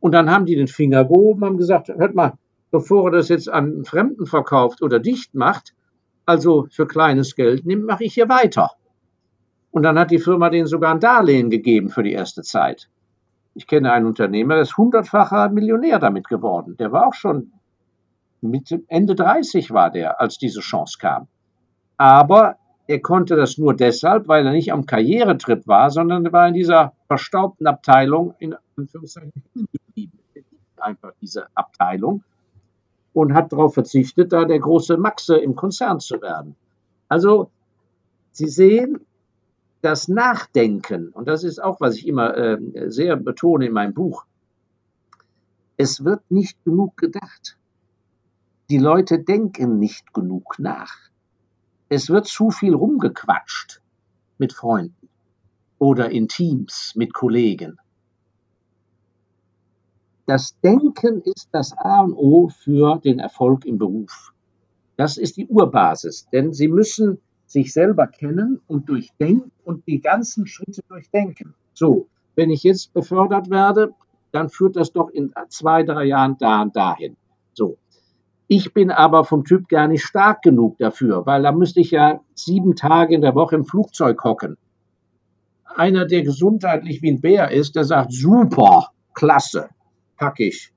Und 0.00 0.12
dann 0.12 0.30
haben 0.30 0.46
die 0.46 0.56
den 0.56 0.68
Finger 0.68 1.04
gehoben, 1.04 1.44
haben 1.44 1.56
gesagt, 1.56 1.88
hört 1.88 2.14
mal, 2.14 2.34
bevor 2.70 3.08
er 3.08 3.12
das 3.12 3.28
jetzt 3.28 3.48
an 3.48 3.84
Fremden 3.84 4.26
verkauft 4.26 4.82
oder 4.82 4.98
dicht 4.98 5.34
macht, 5.34 5.74
also 6.26 6.66
für 6.70 6.86
kleines 6.86 7.36
Geld 7.36 7.64
nimmt, 7.66 7.86
mache 7.86 8.04
ich 8.04 8.14
hier 8.14 8.28
weiter. 8.28 8.70
Und 9.70 9.82
dann 9.82 9.98
hat 9.98 10.10
die 10.10 10.18
Firma 10.18 10.50
denen 10.50 10.66
sogar 10.66 10.92
ein 10.92 11.00
Darlehen 11.00 11.50
gegeben 11.50 11.88
für 11.88 12.02
die 12.02 12.12
erste 12.12 12.42
Zeit. 12.42 12.88
Ich 13.54 13.66
kenne 13.66 13.92
einen 13.92 14.06
Unternehmer, 14.06 14.54
der 14.54 14.62
ist 14.62 14.76
hundertfacher 14.76 15.48
Millionär 15.50 15.98
damit 15.98 16.28
geworden. 16.28 16.76
Der 16.78 16.92
war 16.92 17.06
auch 17.06 17.14
schon 17.14 17.52
mit 18.40 18.78
Ende 18.88 19.14
30 19.14 19.70
war 19.70 19.90
der, 19.90 20.20
als 20.20 20.38
diese 20.38 20.60
Chance 20.60 20.98
kam. 21.00 21.28
Aber 21.96 22.56
er 22.86 23.00
konnte 23.00 23.36
das 23.36 23.56
nur 23.58 23.74
deshalb, 23.74 24.28
weil 24.28 24.46
er 24.46 24.52
nicht 24.52 24.72
am 24.72 24.86
Karrieretrip 24.86 25.66
war, 25.66 25.90
sondern 25.90 26.26
er 26.26 26.32
war 26.32 26.48
in 26.48 26.54
dieser 26.54 26.92
verstaubten 27.06 27.66
Abteilung 27.66 28.34
in 28.38 28.54
Anführungszeichen 28.76 29.32
geblieben. 29.54 30.18
Einfach 30.76 31.12
diese 31.20 31.46
Abteilung 31.54 32.22
und 33.14 33.32
hat 33.32 33.52
darauf 33.52 33.74
verzichtet, 33.74 34.32
da 34.32 34.44
der 34.44 34.58
große 34.58 34.98
Maxe 34.98 35.36
im 35.36 35.56
Konzern 35.56 36.00
zu 36.00 36.20
werden. 36.20 36.56
Also, 37.08 37.50
Sie 38.32 38.48
sehen, 38.48 39.00
das 39.80 40.08
Nachdenken, 40.08 41.10
und 41.10 41.28
das 41.28 41.44
ist 41.44 41.62
auch, 41.62 41.80
was 41.80 41.96
ich 41.96 42.06
immer 42.08 42.36
äh, 42.36 42.58
sehr 42.90 43.16
betone 43.16 43.66
in 43.66 43.72
meinem 43.72 43.94
Buch, 43.94 44.26
es 45.76 46.04
wird 46.04 46.30
nicht 46.30 46.62
genug 46.64 46.96
gedacht. 46.96 47.56
Die 48.70 48.78
Leute 48.78 49.18
denken 49.18 49.78
nicht 49.78 50.12
genug 50.12 50.58
nach. 50.58 50.96
Es 51.88 52.08
wird 52.08 52.26
zu 52.26 52.50
viel 52.50 52.74
rumgequatscht 52.74 53.80
mit 54.38 54.52
Freunden 54.52 55.08
oder 55.78 56.10
in 56.10 56.28
Teams 56.28 56.92
mit 56.96 57.12
Kollegen. 57.12 57.78
Das 60.26 60.58
Denken 60.60 61.20
ist 61.20 61.48
das 61.52 61.76
A 61.76 62.00
und 62.00 62.14
O 62.14 62.48
für 62.48 62.98
den 62.98 63.18
Erfolg 63.18 63.66
im 63.66 63.76
Beruf. 63.76 64.32
Das 64.96 65.18
ist 65.18 65.36
die 65.36 65.46
Urbasis, 65.46 66.26
denn 66.32 66.54
Sie 66.54 66.68
müssen 66.68 67.18
sich 67.46 67.72
selber 67.72 68.06
kennen 68.06 68.60
und 68.66 68.88
durchdenken 68.88 69.52
und 69.64 69.86
die 69.86 70.00
ganzen 70.00 70.46
Schritte 70.46 70.82
durchdenken. 70.88 71.54
So, 71.74 72.08
wenn 72.34 72.50
ich 72.50 72.62
jetzt 72.62 72.94
befördert 72.94 73.50
werde, 73.50 73.92
dann 74.32 74.48
führt 74.48 74.76
das 74.76 74.92
doch 74.92 75.10
in 75.10 75.32
zwei, 75.48 75.82
drei 75.82 76.04
Jahren 76.04 76.36
da 76.38 76.62
und 76.62 76.74
dahin. 76.74 77.16
So. 77.52 77.76
Ich 78.46 78.74
bin 78.74 78.90
aber 78.90 79.24
vom 79.24 79.44
Typ 79.44 79.68
gar 79.68 79.88
nicht 79.88 80.04
stark 80.04 80.42
genug 80.42 80.78
dafür, 80.78 81.24
weil 81.24 81.42
da 81.42 81.52
müsste 81.52 81.80
ich 81.80 81.90
ja 81.90 82.20
sieben 82.34 82.76
Tage 82.76 83.14
in 83.14 83.22
der 83.22 83.34
Woche 83.34 83.56
im 83.56 83.64
Flugzeug 83.64 84.22
hocken. 84.22 84.58
Einer, 85.64 86.06
der 86.06 86.22
gesundheitlich 86.22 87.02
wie 87.02 87.10
ein 87.10 87.20
Bär 87.20 87.50
ist, 87.50 87.74
der 87.74 87.84
sagt, 87.84 88.12
super, 88.12 88.90
klasse, 89.14 89.70
pack 90.16 90.40
ich. 90.40 90.72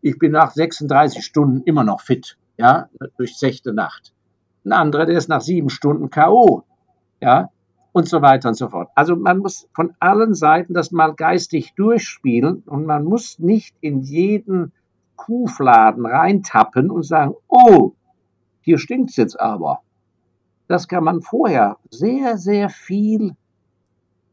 Ich 0.00 0.18
bin 0.18 0.32
nach 0.32 0.50
36 0.50 1.24
Stunden 1.24 1.62
immer 1.62 1.84
noch 1.84 2.00
fit, 2.00 2.36
ja, 2.58 2.88
durch 3.16 3.36
sechste 3.38 3.72
Nacht. 3.72 4.12
Ein 4.64 4.72
anderer, 4.72 5.06
der 5.06 5.16
ist 5.16 5.28
nach 5.28 5.40
sieben 5.40 5.70
Stunden 5.70 6.10
K.O., 6.10 6.64
ja, 7.20 7.50
und 7.92 8.08
so 8.08 8.20
weiter 8.20 8.48
und 8.48 8.56
so 8.56 8.68
fort. 8.68 8.90
Also 8.94 9.14
man 9.16 9.38
muss 9.38 9.68
von 9.74 9.94
allen 10.00 10.34
Seiten 10.34 10.74
das 10.74 10.90
mal 10.90 11.14
geistig 11.14 11.74
durchspielen 11.76 12.62
und 12.66 12.84
man 12.84 13.04
muss 13.04 13.38
nicht 13.38 13.76
in 13.80 14.00
jeden 14.00 14.72
Kuhfladen 15.24 16.04
reintappen 16.04 16.90
und 16.90 17.04
sagen, 17.04 17.34
oh, 17.48 17.92
hier 18.60 18.78
stinkt's 18.78 19.16
jetzt 19.16 19.38
aber. 19.38 19.80
Das 20.66 20.88
kann 20.88 21.04
man 21.04 21.22
vorher 21.22 21.78
sehr, 21.90 22.38
sehr 22.38 22.68
viel 22.70 23.36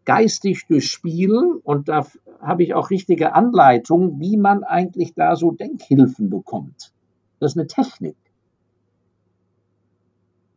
geistig 0.06 0.66
durchspielen 0.68 1.60
und 1.64 1.90
da 1.90 2.08
habe 2.42 2.64
ich 2.64 2.74
auch 2.74 2.90
richtige 2.90 3.34
Anleitungen, 3.34 4.20
wie 4.20 4.38
man 4.38 4.64
eigentlich 4.64 5.14
da 5.14 5.36
so 5.36 5.52
Denkhilfen 5.52 6.32
bekommt. 6.32 6.92
Das 7.40 7.52
ist 7.52 7.58
eine 7.58 7.68
Technik. 7.68 8.18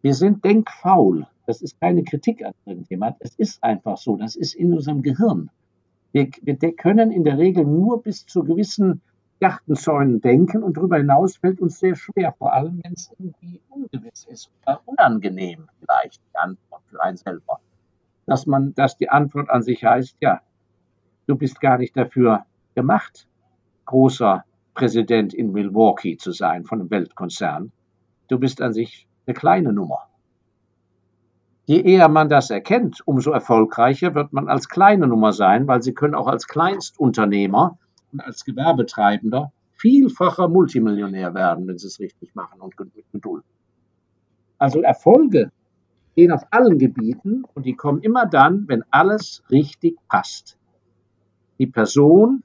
Wir 0.01 0.15
sind 0.15 0.45
denkfaul. 0.45 1.27
Das 1.47 1.61
ist 1.61 1.79
keine 1.81 2.05
Kritik 2.05 2.43
an 2.43 2.55
irgendjemand. 2.65 3.17
Es 3.21 3.35
ist 3.35 3.63
einfach 3.63 3.99
so. 3.99 4.17
Das 4.17 4.37
ist 4.37 4.55
in 4.55 4.73
unserem 4.73 5.03
Gehirn. 5.03 5.51
Wir, 6.13 6.29
wir 6.43 6.57
können 6.77 7.11
in 7.11 7.25
der 7.25 7.37
Regel 7.37 7.65
nur 7.65 8.03
bis 8.03 8.27
zu 8.27 8.45
gewissen 8.45 9.03
Gartenzäunen 9.43 10.21
denken 10.21 10.63
und 10.63 10.77
darüber 10.77 10.99
hinaus 10.99 11.37
fällt 11.37 11.61
uns 11.61 11.81
sehr 11.81 11.97
schwer, 11.97 12.33
vor 12.39 12.53
allem 12.53 12.81
wenn 12.85 12.93
es 12.93 13.11
irgendwie 13.19 13.61
ungewiss 13.71 14.25
ist 14.31 14.53
oder 14.63 14.81
unangenehm 14.87 15.69
vielleicht 15.81 16.21
die 16.23 16.39
Antwort 16.39 16.83
für 16.89 17.03
einen 17.03 17.17
selber. 17.17 17.59
Dass 18.25 18.47
man, 18.47 18.73
dass 18.77 18.97
die 18.97 19.11
Antwort 19.11 19.51
an 19.51 19.65
sich 19.65 19.85
heißt, 19.85 20.17
ja, 20.21 20.43
du 21.27 21.35
bist 21.35 21.61
gar 21.61 21.79
nicht 21.79 21.97
dafür 21.97 22.47
gemacht, 22.77 23.27
großer 23.87 24.45
Präsident 24.75 25.35
in 25.35 25.51
Milwaukee 25.51 26.17
zu 26.17 26.31
sein 26.31 26.65
von 26.65 26.79
einem 26.79 26.91
Weltkonzern. 26.93 27.73
Du 28.29 28.39
bist 28.39 28.63
an 28.63 28.73
sich 28.73 29.09
eine 29.27 29.35
kleine 29.35 29.73
Nummer. 29.73 30.07
Je 31.65 31.81
eher 31.81 32.09
man 32.09 32.29
das 32.29 32.51
erkennt, 32.51 33.03
umso 33.07 33.33
erfolgreicher 33.33 34.15
wird 34.15 34.33
man 34.33 34.49
als 34.49 34.69
kleine 34.69 35.09
Nummer 35.09 35.33
sein, 35.33 35.67
weil 35.67 35.83
Sie 35.83 35.95
können 35.95 36.15
auch 36.15 36.29
als 36.29 36.47
Kleinstunternehmer 36.47 37.77
und 38.13 38.21
als 38.21 38.45
Gewerbetreibender 38.45 39.53
vielfacher 39.73 40.49
Multimillionär 40.49 41.35
werden, 41.35 41.67
wenn 41.67 41.79
Sie 41.79 41.87
es 41.87 41.99
richtig 41.99 42.35
machen 42.35 42.61
und 42.61 42.79
mit 42.79 43.11
Geduld. 43.11 43.45
Also 44.59 44.81
Erfolge 44.81 45.51
gehen 46.15 46.31
auf 46.31 46.45
allen 46.51 46.79
Gebieten 46.79 47.45
und 47.55 47.67
die 47.67 47.75
kommen 47.75 48.03
immer 48.03 48.27
dann, 48.27 48.69
wenn 48.69 48.85
alles 48.91 49.43
richtig 49.51 49.97
passt 50.09 50.59
die 51.59 51.67
Person 51.69 52.43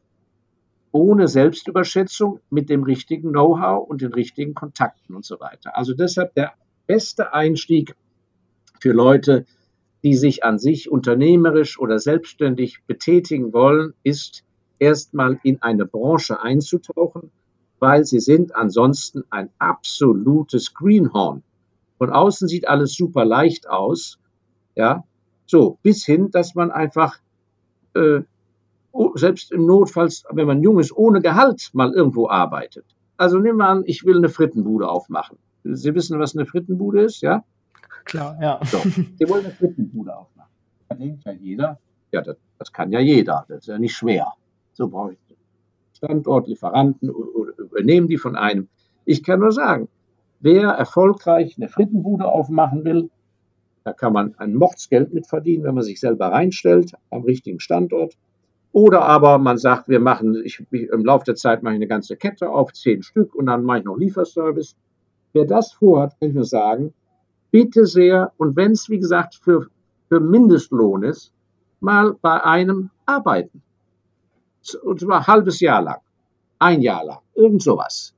ohne 0.91 1.27
Selbstüberschätzung 1.27 2.39
mit 2.49 2.69
dem 2.69 2.83
richtigen 2.83 3.31
Know-how 3.31 3.87
und 3.87 4.01
den 4.01 4.13
richtigen 4.13 4.53
Kontakten 4.53 5.15
und 5.15 5.25
so 5.25 5.39
weiter. 5.39 5.75
Also 5.75 5.93
deshalb 5.93 6.33
der 6.35 6.53
beste 6.85 7.33
Einstieg 7.33 7.95
für 8.79 8.91
Leute, 8.91 9.45
die 10.03 10.13
sich 10.13 10.43
an 10.43 10.59
sich 10.59 10.91
unternehmerisch 10.91 11.79
oder 11.79 11.97
selbstständig 11.97 12.83
betätigen 12.85 13.53
wollen, 13.53 13.93
ist 14.03 14.43
erstmal 14.79 15.39
in 15.43 15.61
eine 15.61 15.85
Branche 15.85 16.41
einzutauchen, 16.41 17.31
weil 17.79 18.05
sie 18.05 18.19
sind 18.19 18.55
ansonsten 18.55 19.23
ein 19.29 19.49
absolutes 19.59 20.73
Greenhorn. 20.73 21.43
Von 21.97 22.11
außen 22.11 22.47
sieht 22.47 22.67
alles 22.67 22.93
super 22.93 23.25
leicht 23.25 23.69
aus, 23.69 24.19
ja, 24.75 25.03
so 25.45 25.77
bis 25.81 26.05
hin, 26.05 26.29
dass 26.31 26.55
man 26.55 26.71
einfach 26.71 27.19
äh, 27.95 28.21
selbst 29.15 29.51
im 29.51 29.65
Notfall, 29.65 30.09
wenn 30.31 30.47
man 30.47 30.61
jung 30.61 30.79
ist, 30.79 30.95
ohne 30.95 31.21
Gehalt 31.21 31.69
mal 31.73 31.93
irgendwo 31.93 32.29
arbeitet. 32.29 32.85
Also 33.17 33.39
nehmen 33.39 33.57
wir 33.57 33.67
an, 33.67 33.83
ich 33.85 34.05
will 34.05 34.17
eine 34.17 34.29
Frittenbude 34.29 34.87
aufmachen. 34.87 35.37
Sie 35.63 35.93
wissen, 35.95 36.19
was 36.19 36.35
eine 36.35 36.45
Frittenbude 36.45 37.01
ist, 37.01 37.21
ja? 37.21 37.43
Klar, 38.05 38.37
ja. 38.41 38.59
So, 38.63 38.77
Sie 39.19 39.27
wollen 39.27 39.45
eine 39.45 39.53
Frittenbude 39.53 40.15
aufmachen. 40.15 40.51
Da 40.87 40.95
denkt 40.95 41.25
ja 41.25 41.31
jeder, 41.33 41.79
ja, 42.11 42.21
das, 42.21 42.37
das, 42.57 42.71
kann 42.71 42.91
ja 42.91 42.99
jeder, 42.99 43.45
das 43.49 43.59
ist 43.59 43.67
ja 43.67 43.77
nicht 43.77 43.95
schwer. 43.95 44.33
So 44.77 44.87
brauche 44.87 45.13
ich 45.13 45.19
Standort, 45.93 46.47
Lieferanten 46.47 47.09
oder 47.09 47.57
übernehmen 47.57 48.07
die 48.07 48.19
von 48.19 48.35
einem. 48.35 48.67
Ich 49.05 49.23
kann 49.23 49.39
nur 49.39 49.51
sagen, 49.51 49.87
wer 50.39 50.69
erfolgreich 50.69 51.57
eine 51.57 51.67
Frittenbude 51.67 52.25
aufmachen 52.25 52.85
will, 52.85 53.09
da 53.83 53.93
kann 53.93 54.13
man 54.13 54.35
ein 54.37 54.53
Mordsgeld 54.53 55.15
mit 55.15 55.25
verdienen, 55.25 55.63
wenn 55.63 55.73
man 55.73 55.83
sich 55.83 55.99
selber 55.99 56.27
reinstellt, 56.27 56.93
am 57.09 57.23
richtigen 57.23 57.59
Standort. 57.59 58.15
Oder 58.71 59.01
aber 59.01 59.39
man 59.39 59.57
sagt, 59.57 59.89
wir 59.89 59.99
machen, 59.99 60.39
ich, 60.45 60.63
im 60.71 61.03
Laufe 61.03 61.25
der 61.25 61.35
Zeit 61.35 61.63
mache 61.63 61.73
ich 61.73 61.77
eine 61.77 61.87
ganze 61.87 62.15
Kette 62.15 62.47
auf, 62.47 62.71
zehn 62.73 63.01
Stück 63.01 63.33
und 63.33 63.47
dann 63.47 63.63
mache 63.63 63.79
ich 63.79 63.85
noch 63.85 63.97
Lieferservice. 63.97 64.75
Wer 65.33 65.45
das 65.45 65.73
vorhat, 65.73 66.19
kann 66.19 66.29
ich 66.29 66.35
nur 66.35 66.45
sagen, 66.45 66.93
bitte 67.49 67.87
sehr, 67.87 68.31
und 68.37 68.55
wenn 68.55 68.73
es, 68.73 68.89
wie 68.89 68.99
gesagt, 68.99 69.33
für, 69.33 69.69
für 70.09 70.19
Mindestlohn 70.19 71.01
ist, 71.01 71.33
mal 71.79 72.13
bei 72.21 72.43
einem 72.43 72.91
arbeiten. 73.07 73.63
Und 74.75 74.99
zwar 74.99 75.19
ein 75.19 75.27
halbes 75.27 75.59
Jahr 75.59 75.81
lang, 75.81 76.01
ein 76.59 76.81
Jahr 76.81 77.03
lang, 77.03 77.19
irgend 77.35 77.61
sowas. 77.61 78.13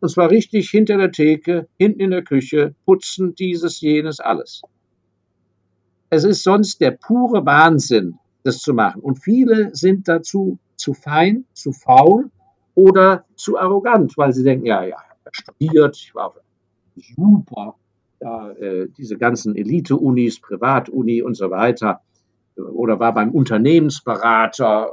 Und 0.00 0.10
zwar 0.10 0.30
richtig 0.30 0.70
hinter 0.70 0.98
der 0.98 1.12
Theke, 1.12 1.68
hinten 1.78 2.00
in 2.00 2.10
der 2.10 2.22
Küche, 2.22 2.74
putzen, 2.84 3.34
dieses, 3.34 3.80
jenes, 3.80 4.20
alles. 4.20 4.62
Es 6.10 6.24
ist 6.24 6.42
sonst 6.42 6.80
der 6.80 6.92
pure 6.92 7.44
Wahnsinn, 7.46 8.18
das 8.42 8.58
zu 8.58 8.74
machen. 8.74 9.00
Und 9.00 9.16
viele 9.22 9.74
sind 9.74 10.06
dazu 10.06 10.58
zu 10.76 10.92
fein, 10.92 11.46
zu 11.54 11.72
faul 11.72 12.30
oder 12.74 13.24
zu 13.36 13.58
arrogant, 13.58 14.16
weil 14.16 14.32
sie 14.32 14.44
denken, 14.44 14.66
ja, 14.66 14.82
ja, 14.84 14.98
ich 14.98 15.26
habe 15.26 15.30
studiert, 15.32 15.96
ich 15.96 16.14
war 16.14 16.34
super, 17.16 17.76
ja, 18.20 18.50
äh, 18.52 18.88
diese 18.96 19.16
ganzen 19.16 19.56
Elite-Unis, 19.56 20.40
Privat-Uni 20.40 21.22
und 21.22 21.34
so 21.34 21.50
weiter, 21.50 22.00
oder 22.56 23.00
war 23.00 23.14
beim 23.14 23.30
Unternehmensberater, 23.30 24.92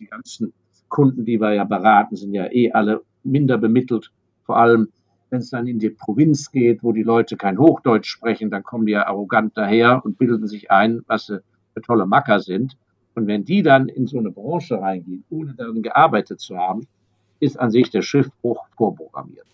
die 0.00 0.06
ganzen 0.06 0.52
Kunden, 0.88 1.24
die 1.24 1.40
wir 1.40 1.54
ja 1.54 1.64
beraten, 1.64 2.16
sind 2.16 2.34
ja 2.34 2.50
eh 2.50 2.72
alle 2.72 3.02
minder 3.22 3.58
bemittelt 3.58 4.10
Vor 4.44 4.56
allem, 4.56 4.88
wenn 5.28 5.40
es 5.40 5.50
dann 5.50 5.68
in 5.68 5.78
die 5.78 5.90
Provinz 5.90 6.50
geht, 6.50 6.82
wo 6.82 6.92
die 6.92 7.04
Leute 7.04 7.36
kein 7.36 7.58
Hochdeutsch 7.58 8.08
sprechen, 8.08 8.50
dann 8.50 8.64
kommen 8.64 8.86
die 8.86 8.92
ja 8.92 9.06
arrogant 9.06 9.56
daher 9.56 10.04
und 10.04 10.18
bilden 10.18 10.48
sich 10.48 10.70
ein, 10.70 11.02
was 11.06 11.26
sie 11.26 11.40
für 11.72 11.82
tolle 11.82 12.06
Macker 12.06 12.40
sind. 12.40 12.76
Und 13.14 13.26
wenn 13.28 13.44
die 13.44 13.62
dann 13.62 13.88
in 13.88 14.06
so 14.06 14.18
eine 14.18 14.30
Branche 14.30 14.80
reingehen, 14.80 15.24
ohne 15.30 15.54
darin 15.54 15.82
gearbeitet 15.82 16.40
zu 16.40 16.56
haben, 16.56 16.86
ist 17.38 17.58
an 17.58 17.70
sich 17.70 17.90
der 17.90 18.02
Schiffbruch 18.02 18.66
vorprogrammiert. 18.76 19.46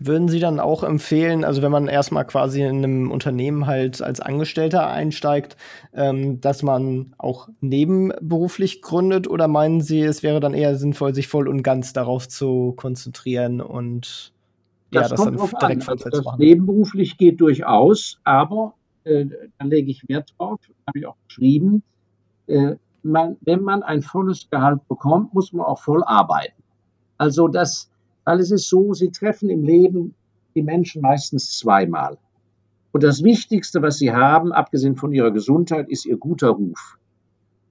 Würden 0.00 0.28
Sie 0.28 0.40
dann 0.40 0.58
auch 0.58 0.82
empfehlen, 0.82 1.44
also 1.44 1.62
wenn 1.62 1.70
man 1.70 1.86
erstmal 1.86 2.26
quasi 2.26 2.62
in 2.62 2.78
einem 2.78 3.10
Unternehmen 3.10 3.66
halt 3.66 4.02
als 4.02 4.20
Angestellter 4.20 4.88
einsteigt, 4.88 5.56
ähm, 5.94 6.40
dass 6.40 6.62
man 6.62 7.14
auch 7.16 7.48
nebenberuflich 7.60 8.82
gründet 8.82 9.28
oder 9.28 9.46
meinen 9.46 9.80
Sie, 9.80 10.00
es 10.02 10.22
wäre 10.22 10.40
dann 10.40 10.52
eher 10.52 10.76
sinnvoll, 10.76 11.14
sich 11.14 11.28
voll 11.28 11.48
und 11.48 11.62
ganz 11.62 11.92
darauf 11.92 12.28
zu 12.28 12.72
konzentrieren 12.76 13.60
und 13.60 14.32
das, 14.90 15.02
ja, 15.02 15.08
das 15.08 15.24
dann 15.24 15.36
direkt 15.36 15.88
an. 15.88 15.98
Also 15.98 16.10
das 16.10 16.38
Nebenberuflich 16.38 17.16
geht 17.16 17.40
durchaus, 17.40 18.18
aber 18.24 18.74
äh, 19.04 19.26
da 19.58 19.64
lege 19.64 19.90
ich 19.90 20.08
Wert 20.08 20.34
drauf, 20.36 20.60
habe 20.86 20.98
ich 20.98 21.06
auch 21.06 21.16
geschrieben, 21.28 21.82
äh, 22.46 22.76
man, 23.02 23.36
wenn 23.42 23.62
man 23.62 23.82
ein 23.82 24.02
volles 24.02 24.48
Gehalt 24.50 24.86
bekommt, 24.88 25.34
muss 25.34 25.52
man 25.52 25.66
auch 25.66 25.78
voll 25.78 26.02
arbeiten. 26.04 26.62
Also 27.18 27.48
das, 27.48 27.90
weil 28.24 28.40
es 28.40 28.50
ist 28.50 28.68
so, 28.68 28.94
sie 28.94 29.10
treffen 29.10 29.50
im 29.50 29.62
Leben 29.62 30.14
die 30.54 30.62
Menschen 30.62 31.02
meistens 31.02 31.58
zweimal. 31.58 32.18
Und 32.92 33.02
das 33.02 33.24
Wichtigste, 33.24 33.82
was 33.82 33.98
sie 33.98 34.12
haben, 34.12 34.52
abgesehen 34.52 34.96
von 34.96 35.12
ihrer 35.12 35.32
Gesundheit, 35.32 35.88
ist 35.88 36.06
ihr 36.06 36.16
guter 36.16 36.50
Ruf. 36.50 36.96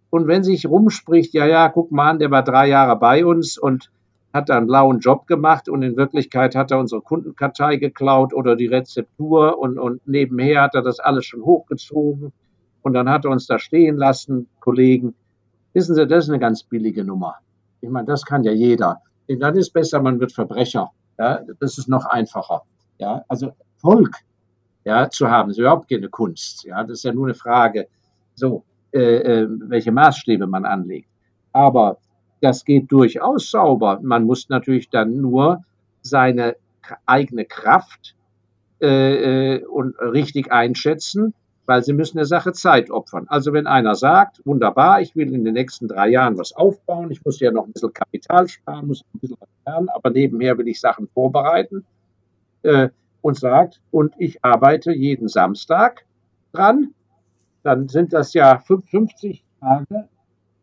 Und 0.10 0.28
wenn 0.28 0.44
sich 0.44 0.66
rumspricht, 0.66 1.34
ja, 1.34 1.48
ja, 1.48 1.70
guck 1.70 1.92
mal 1.92 2.10
an, 2.10 2.20
der 2.20 2.30
war 2.30 2.44
drei 2.44 2.68
Jahre 2.68 2.98
bei 2.98 3.26
uns 3.26 3.58
und 3.58 3.90
hat 4.34 4.50
da 4.50 4.58
einen 4.58 4.68
blauen 4.68 5.00
Job 5.00 5.28
gemacht 5.28 5.70
und 5.70 5.82
in 5.84 5.96
Wirklichkeit 5.96 6.56
hat 6.56 6.72
er 6.72 6.80
unsere 6.80 7.02
Kundenkartei 7.02 7.78
geklaut 7.78 8.34
oder 8.34 8.56
die 8.56 8.66
Rezeptur 8.66 9.60
und, 9.60 9.78
und 9.78 10.08
nebenher 10.08 10.64
hat 10.64 10.76
er 10.76 10.82
das 10.82 11.00
alles 11.00 11.26
schon 11.26 11.44
hochgezogen 11.44 12.34
und 12.82 12.94
dann 12.94 13.10
hat 13.10 13.26
er 13.26 13.32
uns 13.32 13.48
da 13.48 13.60
stehen 13.60 13.96
lassen, 13.96 14.48
Kollegen. 14.60 15.16
Wissen 15.74 15.96
Sie, 15.96 16.06
das 16.06 16.26
ist 16.26 16.30
eine 16.30 16.40
ganz 16.40 16.64
billige 16.64 17.04
Nummer. 17.04 17.36
Ich 17.82 17.90
meine, 17.90 18.06
das 18.06 18.26
kann 18.26 18.44
ja 18.44 18.52
jeder. 18.52 19.02
Dann 19.28 19.56
ist 19.56 19.72
besser, 19.72 20.02
man 20.02 20.20
wird 20.20 20.32
Verbrecher. 20.32 20.92
Ja, 21.18 21.42
das 21.60 21.78
ist 21.78 21.88
noch 21.88 22.06
einfacher. 22.06 22.64
Ja, 22.98 23.24
also 23.28 23.52
Volk 23.78 24.16
ja, 24.86 25.10
zu 25.10 25.30
haben, 25.30 25.52
ist 25.52 25.58
überhaupt 25.60 25.90
keine 25.90 26.10
Kunst. 26.10 26.64
Ja, 26.66 26.84
das 26.84 27.00
ist 27.00 27.04
ja 27.04 27.14
nur 27.14 27.28
eine 27.28 27.36
Frage, 27.36 27.88
so, 28.36 28.64
äh, 28.92 29.00
äh, 29.00 29.48
welche 29.50 29.92
Maßstäbe 29.92 30.48
man 30.48 30.66
anlegt. 30.66 31.10
Aber 31.52 31.98
das 32.42 32.66
geht 32.66 32.92
durchaus 32.92 33.50
sauber. 33.50 34.00
Man 34.02 34.26
muss 34.26 34.50
natürlich 34.50 34.90
dann 34.90 35.22
nur 35.22 35.64
seine 36.02 36.56
eigene 37.06 37.46
Kraft 37.46 38.16
äh, 38.82 39.56
äh 39.56 39.66
und 39.66 39.96
richtig 40.00 40.52
einschätzen 40.52 41.34
weil 41.66 41.84
sie 41.84 41.94
müssen 41.94 42.18
der 42.18 42.26
Sache 42.26 42.52
Zeit 42.54 42.92
opfern. 42.92 43.26
Also 43.30 43.54
wenn 43.54 43.68
einer 43.68 43.96
sagt, 43.96 44.42
wunderbar, 44.46 45.02
ich 45.02 45.16
will 45.16 45.34
in 45.34 45.46
den 45.46 45.54
nächsten 45.54 45.88
drei 45.88 46.10
Jahren 46.10 46.38
was 46.38 46.54
aufbauen, 46.54 47.12
ich 47.12 47.24
muss 47.24 47.40
ja 47.40 47.52
noch 47.52 47.66
ein 47.66 47.72
bisschen 47.72 47.94
Kapital 47.94 48.48
sparen, 48.48 48.88
muss 48.88 49.04
ein 49.14 49.20
bisschen 49.20 49.38
lernen, 49.66 49.90
aber 49.90 50.10
nebenher 50.10 50.58
will 50.58 50.68
ich 50.68 50.80
Sachen 50.80 51.08
vorbereiten 51.08 51.86
äh, 52.64 52.90
und 53.22 53.40
sagt, 53.40 53.82
und 53.92 54.14
ich 54.18 54.44
arbeite 54.44 54.92
jeden 54.92 55.28
Samstag 55.28 56.06
dran, 56.52 56.94
dann 57.64 57.88
sind 57.88 58.12
das 58.12 58.34
ja 58.34 58.60
50 58.60 59.44
Tage 59.62 60.10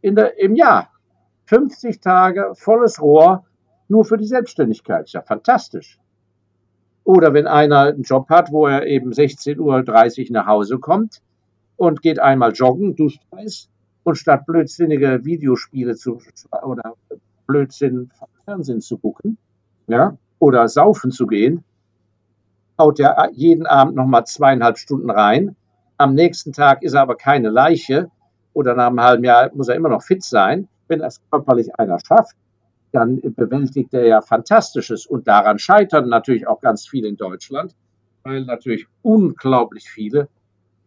in 0.02 0.14
der, 0.14 0.38
im 0.38 0.54
Jahr. 0.54 0.90
50 1.46 2.00
Tage 2.00 2.52
volles 2.54 3.00
Rohr 3.00 3.44
nur 3.88 4.04
für 4.04 4.16
die 4.16 4.26
Selbstständigkeit. 4.26 5.06
Ist 5.06 5.14
ja 5.14 5.22
fantastisch. 5.22 5.98
Oder 7.04 7.34
wenn 7.34 7.46
einer 7.46 7.80
einen 7.80 8.02
Job 8.02 8.28
hat, 8.28 8.52
wo 8.52 8.66
er 8.66 8.86
eben 8.86 9.10
16.30 9.10 9.58
Uhr 9.58 10.32
nach 10.32 10.46
Hause 10.46 10.78
kommt 10.78 11.22
und 11.76 12.02
geht 12.02 12.18
einmal 12.18 12.52
joggen, 12.52 12.94
duscht 12.94 13.22
heiß 13.34 13.68
und 14.04 14.16
statt 14.16 14.46
blödsinnige 14.46 15.24
Videospiele 15.24 15.96
zu 15.96 16.20
oder 16.62 16.94
Blödsinn 17.46 18.10
Fernsehen 18.44 18.80
zu 18.80 18.98
gucken, 18.98 19.38
ja, 19.86 20.16
oder 20.38 20.68
saufen 20.68 21.10
zu 21.10 21.26
gehen, 21.26 21.64
haut 22.78 23.00
er 23.00 23.30
jeden 23.32 23.66
Abend 23.66 23.96
nochmal 23.96 24.24
zweieinhalb 24.24 24.78
Stunden 24.78 25.10
rein. 25.10 25.56
Am 25.98 26.14
nächsten 26.14 26.52
Tag 26.52 26.82
ist 26.82 26.94
er 26.94 27.02
aber 27.02 27.16
keine 27.16 27.50
Leiche 27.50 28.10
oder 28.52 28.74
nach 28.74 28.88
einem 28.88 29.00
halben 29.00 29.24
Jahr 29.24 29.50
muss 29.54 29.68
er 29.68 29.74
immer 29.74 29.88
noch 29.88 30.02
fit 30.02 30.22
sein. 30.24 30.68
Wenn 30.88 31.00
das 31.00 31.20
körperlich 31.30 31.74
einer 31.78 31.98
schafft, 31.98 32.36
dann 32.92 33.20
bewältigt 33.20 33.94
er 33.94 34.06
ja 34.06 34.20
Fantastisches. 34.20 35.06
Und 35.06 35.28
daran 35.28 35.58
scheitern 35.58 36.08
natürlich 36.08 36.46
auch 36.46 36.60
ganz 36.60 36.86
viele 36.86 37.08
in 37.08 37.16
Deutschland, 37.16 37.74
weil 38.22 38.44
natürlich 38.44 38.86
unglaublich 39.02 39.88
viele 39.88 40.28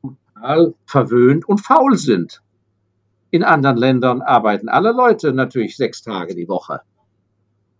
total 0.01 0.73
verwöhnt 0.85 1.47
und 1.47 1.59
faul 1.59 1.97
sind. 1.97 2.41
In 3.31 3.43
anderen 3.43 3.77
Ländern 3.77 4.21
arbeiten 4.21 4.69
alle 4.69 4.91
Leute 4.91 5.33
natürlich 5.33 5.75
sechs 5.75 6.03
Tage 6.03 6.35
die 6.35 6.47
Woche. 6.47 6.81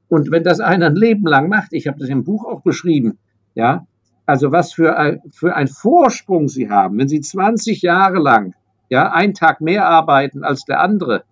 Und 0.09 0.31
wenn 0.31 0.43
das 0.43 0.59
einer 0.59 0.87
ein 0.87 0.95
Leben 0.95 1.27
lang 1.27 1.49
macht, 1.49 1.73
ich 1.73 1.87
habe 1.87 1.99
das 1.99 2.09
im 2.09 2.23
Buch 2.23 2.45
auch 2.45 2.61
beschrieben, 2.61 3.17
ja, 3.55 3.85
also 4.25 4.51
was 4.51 4.73
für 4.73 4.97
ein, 4.97 5.21
für 5.31 5.55
ein 5.55 5.67
Vorsprung 5.67 6.47
sie 6.47 6.69
haben, 6.69 6.97
wenn 6.97 7.07
sie 7.07 7.21
20 7.21 7.81
Jahre 7.81 8.19
lang, 8.19 8.55
ja, 8.89 9.11
einen 9.11 9.33
Tag 9.33 9.61
mehr 9.61 9.87
arbeiten 9.87 10.43
als 10.43 10.65
der 10.65 10.81
andere, 10.81 11.23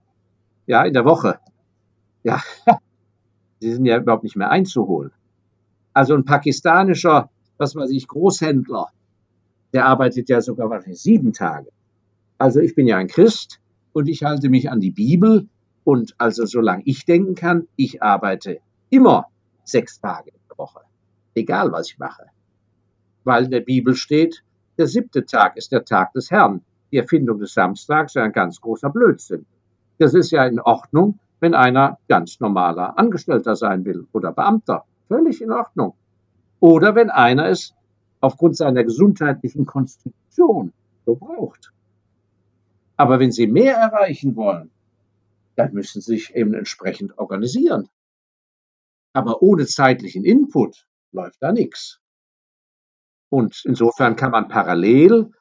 ja, 0.66 0.84
in 0.84 0.94
der 0.94 1.06
Woche, 1.06 1.39
ja, 2.24 2.41
sie 3.59 3.74
sind 3.74 3.86
ja 3.86 3.97
überhaupt 3.97 4.24
nicht 4.24 4.36
mehr 4.36 4.49
einzuholen. 4.49 5.11
Also 5.93 6.13
ein 6.13 6.26
pakistanischer, 6.26 7.30
was 7.57 7.76
weiß 7.76 7.91
ich, 7.91 8.07
Großhändler, 8.07 8.88
der 9.74 9.86
arbeitet 9.86 10.30
ja 10.30 10.41
sogar 10.41 10.69
wahrscheinlich 10.69 11.01
sieben 11.01 11.34
Tage. 11.34 11.69
Also 12.38 12.59
ich 12.59 12.76
bin 12.76 12.88
ja 12.88 12.97
ein 12.97 13.07
Christ 13.07 13.59
und 13.93 14.07
ich 14.07 14.24
halte 14.24 14.49
mich 14.49 14.69
an 14.72 14.80
die 14.80 14.91
Bibel 14.91 15.47
und 15.84 16.15
also 16.17 16.45
solange 16.45 16.84
ich 16.86 17.05
denken 17.05 17.36
kann, 17.36 17.67
ich 17.76 18.01
arbeite 18.01 18.59
immer 18.89 19.28
sechs 19.63 19.99
Tage 19.99 20.30
in 20.30 20.39
der 20.49 20.57
Woche, 20.57 20.82
egal 21.36 21.72
was 21.72 21.89
ich 21.89 21.99
mache. 21.99 22.26
Weil 23.24 23.45
in 23.45 23.51
der 23.51 23.61
Bibel 23.61 23.95
steht, 23.95 24.43
der 24.78 24.88
siebte 24.88 25.26
Tag 25.26 25.57
ist 25.57 25.72
der 25.72 25.86
Tag 25.86 26.13
des 26.13 26.32
Herrn. 26.32 26.61
Die 26.91 26.97
Erfindung 26.97 27.39
des 27.39 27.53
Samstags 27.53 28.15
ist 28.15 28.22
ein 28.22 28.32
ganz 28.32 28.59
großer 28.59 28.89
Blödsinn. 28.89 29.45
Das 29.97 30.13
ist 30.13 30.32
ja 30.32 30.45
in 30.45 30.59
Ordnung, 30.59 31.19
wenn 31.42 31.56
einer 31.56 31.98
ganz 32.08 32.39
normaler 32.39 32.98
Angestellter 32.98 33.56
sein 33.56 33.84
will 33.84 34.08
oder 34.14 34.32
Beamter. 34.32 34.86
Völlig 35.10 35.42
in 35.42 35.52
Ordnung. 35.52 35.96
Oder 36.62 36.96
wenn 36.96 37.10
einer 37.10 37.50
es 37.50 37.74
aufgrund 38.22 38.56
seiner 38.56 38.84
gesundheitlichen 38.84 39.66
Konstitution 39.66 40.72
so 41.06 41.16
braucht. 41.16 41.74
Aber 42.96 43.20
wenn 43.20 43.32
Sie 43.32 43.48
mehr 43.48 43.76
erreichen 43.76 44.36
wollen, 44.36 44.70
dann 45.56 45.74
müssen 45.74 46.02
Sie 46.02 46.14
sich 46.14 46.36
eben 46.36 46.54
entsprechend 46.54 47.18
organisieren. 47.18 47.89
Aber 49.14 49.42
ohne 49.42 49.66
zeitlichen 49.66 50.24
Input 50.24 50.86
läuft 51.12 51.42
da 51.42 51.52
nichts. 51.52 52.00
Und 53.30 53.64
insofern 53.66 54.16
kann 54.16 54.32
man 54.32 54.48
parallel, 54.48 55.32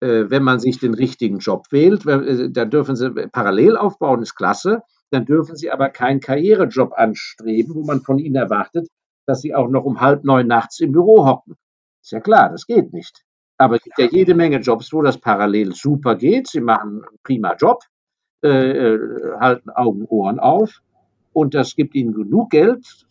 äh, 0.00 0.24
wenn 0.28 0.42
man 0.42 0.58
sich 0.58 0.80
den 0.80 0.94
richtigen 0.94 1.38
Job 1.38 1.66
wählt, 1.70 2.04
äh, 2.06 2.50
da 2.50 2.64
dürfen 2.64 2.96
Sie 2.96 3.10
parallel 3.30 3.76
aufbauen, 3.76 4.22
ist 4.22 4.34
klasse 4.34 4.82
dann 5.10 5.24
dürfen 5.24 5.56
Sie 5.56 5.70
aber 5.70 5.88
keinen 5.90 6.20
Karrierejob 6.20 6.92
anstreben, 6.94 7.74
wo 7.74 7.84
man 7.84 8.00
von 8.00 8.18
Ihnen 8.18 8.36
erwartet, 8.36 8.88
dass 9.26 9.40
Sie 9.40 9.54
auch 9.54 9.68
noch 9.68 9.84
um 9.84 10.00
halb 10.00 10.24
neun 10.24 10.46
nachts 10.46 10.80
im 10.80 10.92
Büro 10.92 11.26
hocken. 11.26 11.56
Ist 12.02 12.12
ja 12.12 12.20
klar, 12.20 12.50
das 12.50 12.66
geht 12.66 12.92
nicht. 12.92 13.24
Aber 13.58 13.76
es 13.76 13.82
gibt 13.82 13.98
ja 13.98 14.06
jede 14.06 14.34
Menge 14.34 14.58
Jobs, 14.58 14.92
wo 14.92 15.02
das 15.02 15.18
parallel 15.18 15.74
super 15.74 16.14
geht. 16.14 16.48
Sie 16.48 16.60
machen 16.60 17.02
einen 17.04 17.18
prima 17.22 17.54
Job, 17.54 17.82
äh, 18.42 18.48
äh 18.48 18.98
halten 19.40 19.70
Augen, 19.70 20.04
Ohren 20.06 20.38
auf 20.38 20.82
und 21.36 21.54
das 21.54 21.76
gibt 21.76 21.94
ihnen 21.94 22.14
genug 22.14 22.50
Geld, 22.50 23.06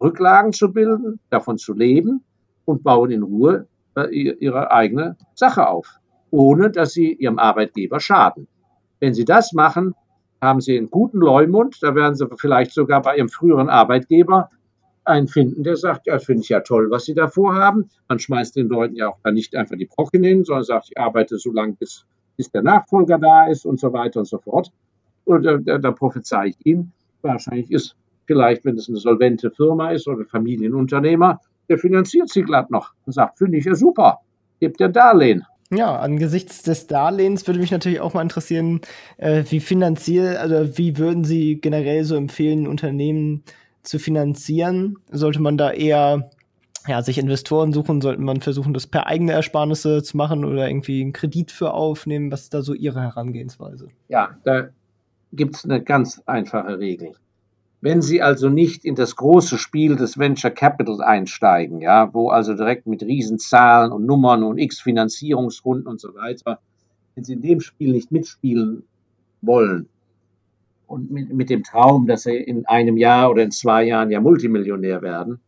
Rücklagen 0.00 0.54
zu 0.54 0.72
bilden, 0.72 1.20
davon 1.28 1.58
zu 1.58 1.74
leben 1.74 2.24
und 2.64 2.82
bauen 2.82 3.10
in 3.10 3.22
Ruhe 3.22 3.66
äh, 3.94 4.08
ihre 4.10 4.70
eigene 4.70 5.16
Sache 5.34 5.68
auf, 5.68 5.98
ohne 6.30 6.70
dass 6.70 6.92
sie 6.92 7.12
ihrem 7.12 7.38
Arbeitgeber 7.38 8.00
schaden. 8.00 8.48
Wenn 9.00 9.12
sie 9.12 9.24
das 9.24 9.52
machen, 9.52 9.94
haben 10.40 10.60
Sie 10.60 10.76
einen 10.76 10.90
guten 10.90 11.18
Leumund, 11.18 11.78
da 11.82 11.94
werden 11.94 12.14
Sie 12.14 12.26
vielleicht 12.36 12.72
sogar 12.72 13.02
bei 13.02 13.16
Ihrem 13.16 13.28
früheren 13.28 13.68
Arbeitgeber 13.68 14.50
einen 15.04 15.26
finden, 15.26 15.62
der 15.62 15.76
sagt, 15.76 16.06
ja, 16.06 16.18
finde 16.18 16.42
ich 16.42 16.50
ja 16.50 16.60
toll, 16.60 16.90
was 16.90 17.06
Sie 17.06 17.14
da 17.14 17.28
vorhaben. 17.28 17.88
Man 18.08 18.18
schmeißt 18.18 18.56
den 18.56 18.68
Leuten 18.68 18.94
ja 18.94 19.08
auch 19.08 19.18
dann 19.24 19.34
nicht 19.34 19.56
einfach 19.56 19.76
die 19.76 19.86
Brocken 19.86 20.22
hin, 20.22 20.44
sondern 20.44 20.64
sagt, 20.64 20.88
ich 20.90 20.98
arbeite 20.98 21.38
so 21.38 21.50
lange, 21.50 21.72
bis, 21.74 22.04
bis 22.36 22.50
der 22.50 22.62
Nachfolger 22.62 23.18
da 23.18 23.46
ist 23.46 23.64
und 23.64 23.80
so 23.80 23.92
weiter 23.92 24.20
und 24.20 24.26
so 24.26 24.38
fort. 24.38 24.70
Und 25.24 25.46
äh, 25.46 25.60
da, 25.62 25.78
da 25.78 25.92
prophezei 25.92 26.48
ich 26.48 26.66
Ihnen, 26.66 26.92
wahrscheinlich 27.22 27.70
ist 27.70 27.96
vielleicht, 28.26 28.64
wenn 28.64 28.76
es 28.76 28.88
eine 28.88 28.98
solvente 28.98 29.50
Firma 29.50 29.90
ist 29.90 30.06
oder 30.06 30.24
Familienunternehmer, 30.26 31.40
der 31.68 31.78
finanziert 31.78 32.28
sie 32.28 32.42
glatt 32.42 32.70
noch 32.70 32.92
und 33.06 33.12
sagt, 33.12 33.38
finde 33.38 33.58
ich 33.58 33.64
ja 33.64 33.74
super, 33.74 34.20
gibt 34.60 34.80
ja 34.80 34.88
Darlehen. 34.88 35.44
Ja, 35.70 35.96
angesichts 35.96 36.62
des 36.62 36.86
Darlehens 36.86 37.46
würde 37.46 37.60
mich 37.60 37.70
natürlich 37.70 38.00
auch 38.00 38.14
mal 38.14 38.22
interessieren, 38.22 38.80
äh, 39.18 39.44
wie 39.50 39.60
finanziell, 39.60 40.38
also 40.38 40.78
wie 40.78 40.96
würden 40.96 41.24
Sie 41.24 41.60
generell 41.60 42.04
so 42.04 42.16
empfehlen, 42.16 42.66
Unternehmen 42.66 43.42
zu 43.82 43.98
finanzieren? 43.98 44.96
Sollte 45.10 45.40
man 45.40 45.58
da 45.58 45.70
eher 45.70 46.30
ja, 46.86 47.02
sich 47.02 47.18
Investoren 47.18 47.74
suchen, 47.74 48.00
sollte 48.00 48.22
man 48.22 48.40
versuchen, 48.40 48.72
das 48.72 48.86
per 48.86 49.06
eigene 49.06 49.32
Ersparnisse 49.32 50.02
zu 50.02 50.16
machen 50.16 50.46
oder 50.46 50.68
irgendwie 50.68 51.02
einen 51.02 51.12
Kredit 51.12 51.52
für 51.52 51.74
aufnehmen? 51.74 52.32
Was 52.32 52.44
ist 52.44 52.54
da 52.54 52.62
so 52.62 52.72
Ihre 52.72 53.02
Herangehensweise? 53.02 53.88
Ja, 54.08 54.38
da 54.44 54.68
gibt 55.32 55.56
es 55.56 55.64
eine 55.64 55.82
ganz 55.82 56.22
einfache 56.24 56.78
Regel. 56.78 57.12
Wenn 57.80 58.02
Sie 58.02 58.22
also 58.22 58.48
nicht 58.48 58.84
in 58.84 58.96
das 58.96 59.14
große 59.14 59.56
Spiel 59.56 59.94
des 59.94 60.18
Venture 60.18 60.50
Capital 60.50 61.00
einsteigen, 61.00 61.80
ja, 61.80 62.12
wo 62.12 62.28
also 62.28 62.54
direkt 62.54 62.86
mit 62.86 63.02
Riesenzahlen 63.02 63.92
und 63.92 64.04
Nummern 64.04 64.42
und 64.42 64.58
X 64.58 64.80
Finanzierungsrunden 64.80 65.86
und 65.86 66.00
so 66.00 66.14
weiter, 66.14 66.58
wenn 67.14 67.24
Sie 67.24 67.34
in 67.34 67.42
dem 67.42 67.60
Spiel 67.60 67.92
nicht 67.92 68.10
mitspielen 68.10 68.82
wollen 69.42 69.88
und 70.88 71.10
mit, 71.12 71.32
mit 71.32 71.50
dem 71.50 71.62
Traum, 71.62 72.08
dass 72.08 72.24
Sie 72.24 72.36
in 72.36 72.66
einem 72.66 72.96
Jahr 72.96 73.30
oder 73.30 73.44
in 73.44 73.52
zwei 73.52 73.84
Jahren 73.84 74.10
ja 74.10 74.20
Multimillionär 74.20 75.00
werden, 75.00 75.38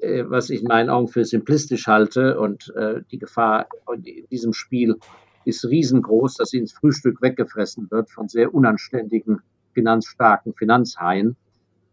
äh, 0.00 0.24
was 0.26 0.48
ich 0.48 0.62
in 0.62 0.68
meinen 0.68 0.88
Augen 0.88 1.08
für 1.08 1.26
simplistisch 1.26 1.86
halte 1.86 2.40
und 2.40 2.72
äh, 2.76 3.02
die 3.10 3.18
Gefahr 3.18 3.66
in 3.94 4.26
diesem 4.30 4.54
Spiel 4.54 4.96
ist 5.44 5.64
riesengroß, 5.64 6.34
dass 6.34 6.50
sie 6.50 6.58
ins 6.58 6.72
Frühstück 6.72 7.22
weggefressen 7.22 7.90
wird 7.90 8.10
von 8.10 8.28
sehr 8.28 8.54
unanständigen, 8.54 9.40
finanzstarken 9.76 10.54
Finanzhaien. 10.54 11.36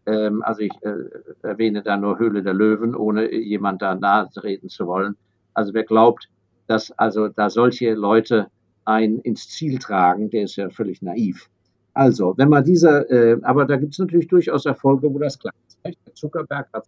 Ähm, 0.06 0.42
also 0.42 0.62
ich 0.62 0.72
äh, 0.82 0.94
erwähne 1.42 1.84
da 1.84 1.98
nur 1.98 2.18
Höhle 2.18 2.42
der 2.42 2.54
Löwen, 2.54 2.96
ohne 2.96 3.34
jemand 3.34 3.82
da 3.82 3.94
nahe 3.94 4.30
treten 4.34 4.70
zu 4.70 4.88
wollen. 4.88 5.16
Also 5.54 5.74
wer 5.74 5.84
glaubt, 5.84 6.30
dass 6.68 6.92
also 6.92 7.28
da 7.28 7.50
solche 7.50 7.94
Leute 7.94 8.48
ein 8.86 9.20
ins 9.20 9.50
Ziel 9.50 9.80
tragen, 9.80 10.30
der 10.30 10.44
ist 10.44 10.56
ja 10.56 10.70
völlig 10.70 11.02
naiv. 11.02 11.50
Also, 11.94 12.34
wenn 12.38 12.50
man 12.50 12.64
dieser, 12.64 13.10
äh, 13.12 13.38
aber 13.44 13.66
da 13.66 13.76
gibt 13.76 13.94
es 13.94 14.00
natürlich 14.00 14.28
durchaus 14.28 14.66
Erfolge, 14.66 15.14
wo 15.14 15.20
das 15.20 15.38
klappt. 15.38 15.58
Der 15.84 15.94
Zuckerberg 16.14 16.68
hat 16.74 16.86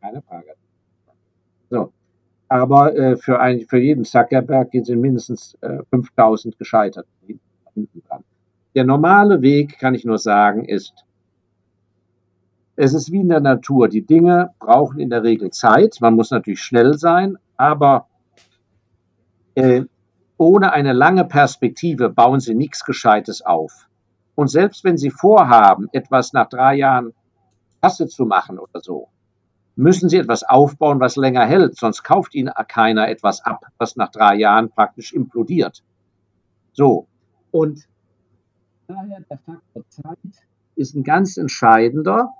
keine 0.00 0.22
Frage. 0.22 0.54
So. 1.70 1.92
Aber 2.48 2.96
äh, 2.96 3.16
für, 3.16 3.38
ein, 3.38 3.60
für 3.60 3.78
jeden 3.78 4.04
Zuckerberg 4.04 4.70
sind 4.72 5.00
mindestens 5.00 5.56
äh, 5.60 5.78
5000 5.90 6.58
gescheitert. 6.58 7.06
Der 8.74 8.84
normale 8.84 9.42
Weg, 9.42 9.78
kann 9.78 9.94
ich 9.94 10.04
nur 10.04 10.18
sagen, 10.18 10.64
ist, 10.64 11.04
es 12.76 12.94
ist 12.94 13.10
wie 13.10 13.20
in 13.20 13.28
der 13.28 13.40
Natur. 13.40 13.88
Die 13.88 14.06
Dinge 14.06 14.54
brauchen 14.60 15.00
in 15.00 15.10
der 15.10 15.24
Regel 15.24 15.50
Zeit. 15.50 15.98
Man 16.00 16.14
muss 16.14 16.30
natürlich 16.30 16.62
schnell 16.62 16.96
sein, 16.96 17.38
aber 17.56 18.06
äh, 19.54 19.84
ohne 20.36 20.72
eine 20.72 20.92
lange 20.92 21.24
Perspektive 21.24 22.08
bauen 22.08 22.38
Sie 22.38 22.54
nichts 22.54 22.84
Gescheites 22.84 23.44
auf. 23.44 23.88
Und 24.36 24.48
selbst 24.48 24.84
wenn 24.84 24.96
Sie 24.96 25.10
vorhaben, 25.10 25.88
etwas 25.92 26.32
nach 26.32 26.48
drei 26.48 26.76
Jahren 26.76 27.12
Kasse 27.82 28.06
zu 28.06 28.24
machen 28.26 28.58
oder 28.58 28.80
so, 28.80 29.08
müssen 29.78 30.08
sie 30.08 30.16
etwas 30.18 30.42
aufbauen, 30.42 30.98
was 30.98 31.14
länger 31.14 31.46
hält, 31.46 31.76
sonst 31.76 32.02
kauft 32.02 32.34
ihnen 32.34 32.52
keiner 32.66 33.08
etwas 33.08 33.44
ab, 33.44 33.66
was 33.78 33.94
nach 33.94 34.10
drei 34.10 34.34
Jahren 34.34 34.70
praktisch 34.70 35.12
implodiert. 35.12 35.84
So, 36.72 37.06
und 37.52 37.88
daher 38.88 39.20
der 39.28 39.38
Faktor 39.38 39.84
Zeit 39.90 40.18
ist 40.74 40.94
ein 40.94 41.04
ganz 41.04 41.36
entscheidender. 41.36 42.30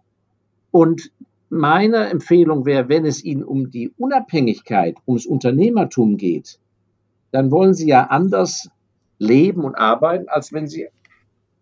Und 0.70 1.12
meine 1.51 2.09
Empfehlung 2.09 2.64
wäre, 2.64 2.88
wenn 2.88 3.05
es 3.05 3.22
Ihnen 3.22 3.44
um 3.44 3.70
die 3.70 3.90
Unabhängigkeit, 3.99 4.96
ums 5.07 5.26
Unternehmertum 5.26 6.16
geht, 6.16 6.59
dann 7.32 7.51
wollen 7.51 7.74
Sie 7.74 7.88
ja 7.88 8.05
anders 8.05 8.70
leben 9.18 9.64
und 9.64 9.74
arbeiten, 9.74 10.28
als 10.28 10.53
wenn 10.53 10.66
Sie 10.66 10.88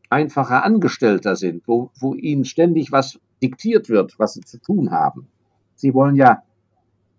einfacher 0.08 0.64
Angestellter 0.64 1.34
sind, 1.34 1.66
wo, 1.66 1.90
wo 1.98 2.14
Ihnen 2.14 2.44
ständig 2.44 2.92
was 2.92 3.18
diktiert 3.42 3.88
wird, 3.88 4.16
was 4.18 4.34
Sie 4.34 4.42
zu 4.42 4.58
tun 4.58 4.92
haben. 4.92 5.26
Sie 5.74 5.94
wollen 5.94 6.14
ja 6.14 6.42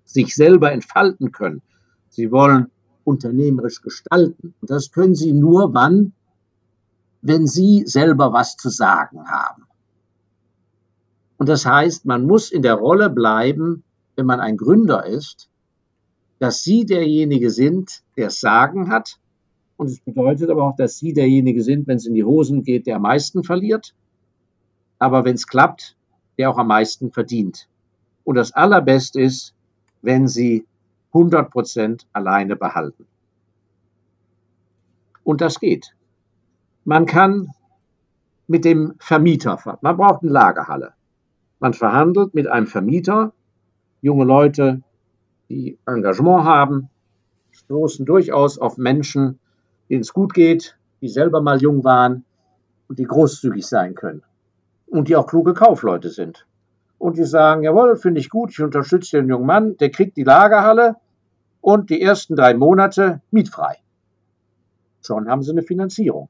sich 0.06 0.36
selber 0.36 0.72
entfalten 0.72 1.34
können. 1.34 1.62
Sie 2.10 2.32
wollen 2.32 2.68
unternehmerisch 3.04 3.82
gestalten. 3.82 4.54
Und 4.62 4.70
das 4.70 4.92
können 4.92 5.16
Sie 5.16 5.34
nur 5.34 5.74
wann, 5.74 6.14
wenn 7.28 7.46
Sie 7.46 7.84
selber 7.86 8.32
was 8.32 8.56
zu 8.56 8.70
sagen 8.70 9.30
haben. 9.30 9.64
Und 11.38 11.50
das 11.50 11.66
heißt, 11.66 12.06
man 12.06 12.26
muss 12.26 12.52
in 12.52 12.62
der 12.62 12.76
Rolle 12.76 13.10
bleiben, 13.10 13.84
wenn 14.16 14.26
man 14.26 14.40
ein 14.40 14.56
Gründer 14.56 15.06
ist, 15.06 15.50
dass 16.40 16.64
Sie 16.64 16.86
derjenige 16.86 17.52
sind, 17.52 18.02
der 18.16 18.30
Sagen 18.30 18.90
hat. 18.90 19.20
Und 19.76 19.88
es 19.88 20.00
bedeutet 20.00 20.50
aber 20.50 20.64
auch, 20.64 20.76
dass 20.78 21.00
Sie 21.00 21.12
derjenige 21.12 21.62
sind, 21.64 21.86
wenn 21.86 21.98
es 21.98 22.06
in 22.06 22.14
die 22.14 22.24
Hosen 22.24 22.64
geht, 22.64 22.88
der 22.88 22.96
am 22.96 23.02
meisten 23.02 23.44
verliert. 23.44 23.94
Aber 24.98 25.26
wenn 25.26 25.36
es 25.36 25.48
klappt, 25.48 25.98
der 26.38 26.50
auch 26.50 26.58
am 26.58 26.68
meisten 26.68 27.12
verdient. 27.12 27.68
Und 28.24 28.36
das 28.36 28.54
Allerbeste 28.54 29.22
ist, 29.22 29.54
wenn 30.02 30.30
Sie 30.30 30.66
100 31.14 31.52
Prozent 31.52 32.08
alleine 32.14 32.56
behalten. 32.56 33.06
Und 35.26 35.42
das 35.42 35.60
geht. 35.60 35.97
Man 36.90 37.06
kann 37.06 37.50
mit 38.48 38.64
dem 38.64 38.94
Vermieter, 39.00 39.60
man 39.82 39.98
braucht 39.98 40.24
eine 40.24 40.32
Lagerhalle. 40.32 40.94
Man 41.60 41.74
verhandelt 41.74 42.34
mit 42.34 42.48
einem 42.48 42.66
Vermieter, 42.66 43.34
junge 44.02 44.24
Leute, 44.24 44.84
die 45.50 45.78
Engagement 45.86 46.46
haben, 46.46 46.90
stoßen 47.52 48.06
durchaus 48.06 48.58
auf 48.58 48.78
Menschen, 48.78 49.38
denen 49.90 50.00
es 50.00 50.14
gut 50.14 50.34
geht, 50.34 50.78
die 51.02 51.10
selber 51.10 51.42
mal 51.42 51.62
jung 51.62 51.84
waren 51.84 52.24
und 52.88 53.00
die 53.00 53.04
großzügig 53.04 53.68
sein 53.68 53.94
können 53.94 54.24
und 54.86 55.10
die 55.10 55.18
auch 55.18 55.28
kluge 55.28 55.54
Kaufleute 55.54 56.08
sind 56.08 56.48
und 57.00 57.18
die 57.18 57.26
sagen, 57.26 57.64
jawohl, 57.64 57.98
finde 57.98 58.22
ich 58.22 58.30
gut, 58.30 58.52
ich 58.52 58.62
unterstütze 58.62 59.18
den 59.18 59.28
jungen 59.28 59.46
Mann, 59.46 59.76
der 59.76 59.92
kriegt 59.92 60.16
die 60.16 60.24
Lagerhalle 60.24 60.96
und 61.60 61.90
die 61.90 62.02
ersten 62.02 62.38
drei 62.38 62.54
Monate 62.54 63.22
mietfrei. 63.30 63.76
Schon 65.02 65.28
haben 65.28 65.44
sie 65.44 65.52
eine 65.52 65.64
Finanzierung. 65.64 66.30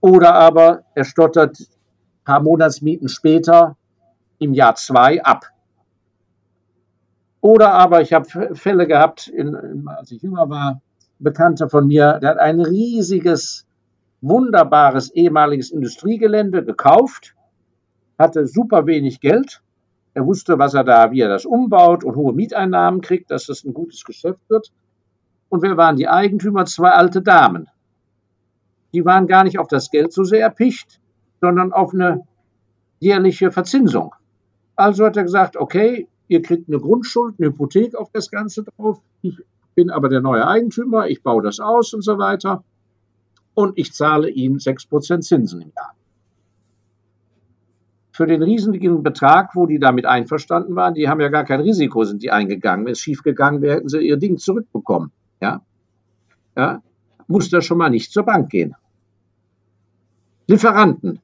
Oder 0.00 0.34
aber 0.34 0.84
er 0.94 1.04
stottert 1.04 1.58
ein 1.60 2.24
paar 2.24 2.40
Monatsmieten 2.40 3.08
später 3.08 3.76
im 4.38 4.54
Jahr 4.54 4.74
zwei 4.74 5.22
ab. 5.22 5.46
Oder 7.40 7.72
aber 7.72 8.02
ich 8.02 8.12
habe 8.12 8.54
Fälle 8.54 8.86
gehabt, 8.86 9.28
in, 9.28 9.86
als 9.88 10.10
ich 10.10 10.22
jünger 10.22 10.48
war, 10.50 10.80
Bekannter 11.18 11.68
von 11.68 11.86
mir, 11.86 12.18
der 12.20 12.30
hat 12.30 12.38
ein 12.38 12.60
riesiges, 12.60 13.66
wunderbares 14.22 15.10
ehemaliges 15.10 15.70
Industriegelände 15.70 16.64
gekauft 16.64 17.34
hatte 18.20 18.46
super 18.46 18.86
wenig 18.86 19.20
Geld. 19.20 19.62
Er 20.12 20.26
wusste, 20.26 20.58
was 20.58 20.74
er 20.74 20.84
da, 20.84 21.10
wie 21.10 21.20
er 21.20 21.28
das 21.28 21.46
umbaut 21.46 22.04
und 22.04 22.16
hohe 22.16 22.34
Mieteinnahmen 22.34 23.00
kriegt, 23.00 23.30
dass 23.30 23.46
das 23.46 23.64
ein 23.64 23.72
gutes 23.72 24.04
Geschäft 24.04 24.40
wird. 24.48 24.70
Und 25.48 25.62
wer 25.62 25.76
waren 25.76 25.96
die 25.96 26.08
Eigentümer? 26.08 26.66
Zwei 26.66 26.90
alte 26.90 27.22
Damen. 27.22 27.68
Die 28.92 29.04
waren 29.04 29.26
gar 29.26 29.44
nicht 29.44 29.58
auf 29.58 29.68
das 29.68 29.90
Geld 29.90 30.12
so 30.12 30.24
sehr 30.24 30.40
erpicht, 30.40 31.00
sondern 31.40 31.72
auf 31.72 31.94
eine 31.94 32.26
jährliche 32.98 33.50
Verzinsung. 33.50 34.14
Also 34.76 35.04
hat 35.04 35.16
er 35.16 35.22
gesagt, 35.24 35.56
okay, 35.56 36.08
ihr 36.28 36.42
kriegt 36.42 36.68
eine 36.68 36.78
Grundschuld, 36.78 37.36
eine 37.38 37.48
Hypothek 37.48 37.94
auf 37.94 38.10
das 38.12 38.30
Ganze 38.30 38.64
drauf. 38.64 39.00
Ich 39.22 39.38
bin 39.74 39.90
aber 39.90 40.08
der 40.08 40.20
neue 40.20 40.46
Eigentümer, 40.46 41.08
ich 41.08 41.22
baue 41.22 41.42
das 41.42 41.60
aus 41.60 41.94
und 41.94 42.02
so 42.02 42.18
weiter. 42.18 42.64
Und 43.54 43.78
ich 43.78 43.92
zahle 43.92 44.30
Ihnen 44.30 44.58
6% 44.58 45.20
Zinsen 45.20 45.60
im 45.60 45.72
Jahr 45.76 45.94
für 48.20 48.26
den 48.26 48.42
riesigen 48.42 49.02
Betrag, 49.02 49.54
wo 49.54 49.64
die 49.64 49.78
damit 49.78 50.04
einverstanden 50.04 50.76
waren, 50.76 50.92
die 50.92 51.08
haben 51.08 51.22
ja 51.22 51.30
gar 51.30 51.44
kein 51.44 51.60
Risiko, 51.60 52.04
sind 52.04 52.22
die 52.22 52.30
eingegangen. 52.30 52.84
Wenn 52.84 52.92
es 52.92 53.00
schief 53.00 53.22
gegangen 53.22 53.62
wäre, 53.62 53.76
hätten 53.76 53.88
sie 53.88 54.00
ihr 54.00 54.18
Ding 54.18 54.36
zurückbekommen. 54.36 55.10
Ja, 55.40 55.62
ja, 56.54 56.82
muss 57.30 57.48
da 57.48 57.62
schon 57.62 57.78
mal 57.78 57.90
nicht 57.90 58.12
zur 58.12 58.24
Bank 58.24 58.50
gehen. 58.50 58.74
Lieferanten. 60.46 61.20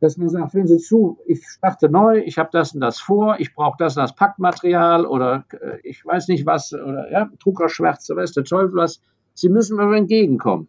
Dass 0.00 0.16
man 0.16 0.28
sagt, 0.28 0.54
wenn 0.54 0.66
Sie 0.66 0.78
zu, 0.78 1.18
ich 1.26 1.46
starte 1.46 1.88
neu, 1.88 2.18
ich 2.18 2.38
habe 2.38 2.50
das 2.52 2.74
und 2.74 2.80
das 2.80 3.00
vor, 3.00 3.40
ich 3.40 3.54
brauche 3.54 3.76
das 3.78 3.96
und 3.96 4.02
das 4.02 4.14
Packmaterial 4.14 5.06
oder 5.06 5.44
äh, 5.52 5.78
ich 5.82 6.04
weiß 6.04 6.28
nicht 6.28 6.46
was, 6.46 6.72
oder 6.72 7.10
ja, 7.10 7.30
Druckerschwärze, 7.42 8.14
weiß 8.14 8.32
der 8.32 8.44
Teufel 8.44 8.74
was. 8.74 9.00
Sie 9.34 9.48
müssen 9.48 9.76
mir 9.76 9.96
entgegenkommen. 9.96 10.68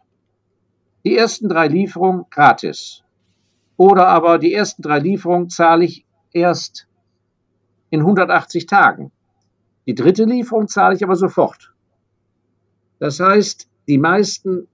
Die 1.04 1.16
ersten 1.16 1.50
drei 1.50 1.68
Lieferungen 1.68 2.26
gratis. 2.32 3.04
Oder 3.78 4.08
aber 4.08 4.40
die 4.40 4.54
ersten 4.54 4.82
drei 4.82 5.00
Lieferungen 5.00 5.50
zahle 5.50 5.86
ich 5.86 6.06
erst 6.32 6.88
in 7.90 8.00
180 8.00 8.66
Tagen. 8.66 9.12
Die 9.86 9.96
dritte 9.96 10.24
Lieferung 10.24 10.68
zahle 10.68 10.96
ich 10.96 11.04
aber 11.04 11.16
sofort. 11.16 11.74
Das 13.00 13.20
heißt, 13.20 13.70
die 13.88 13.98
meisten 13.98 14.68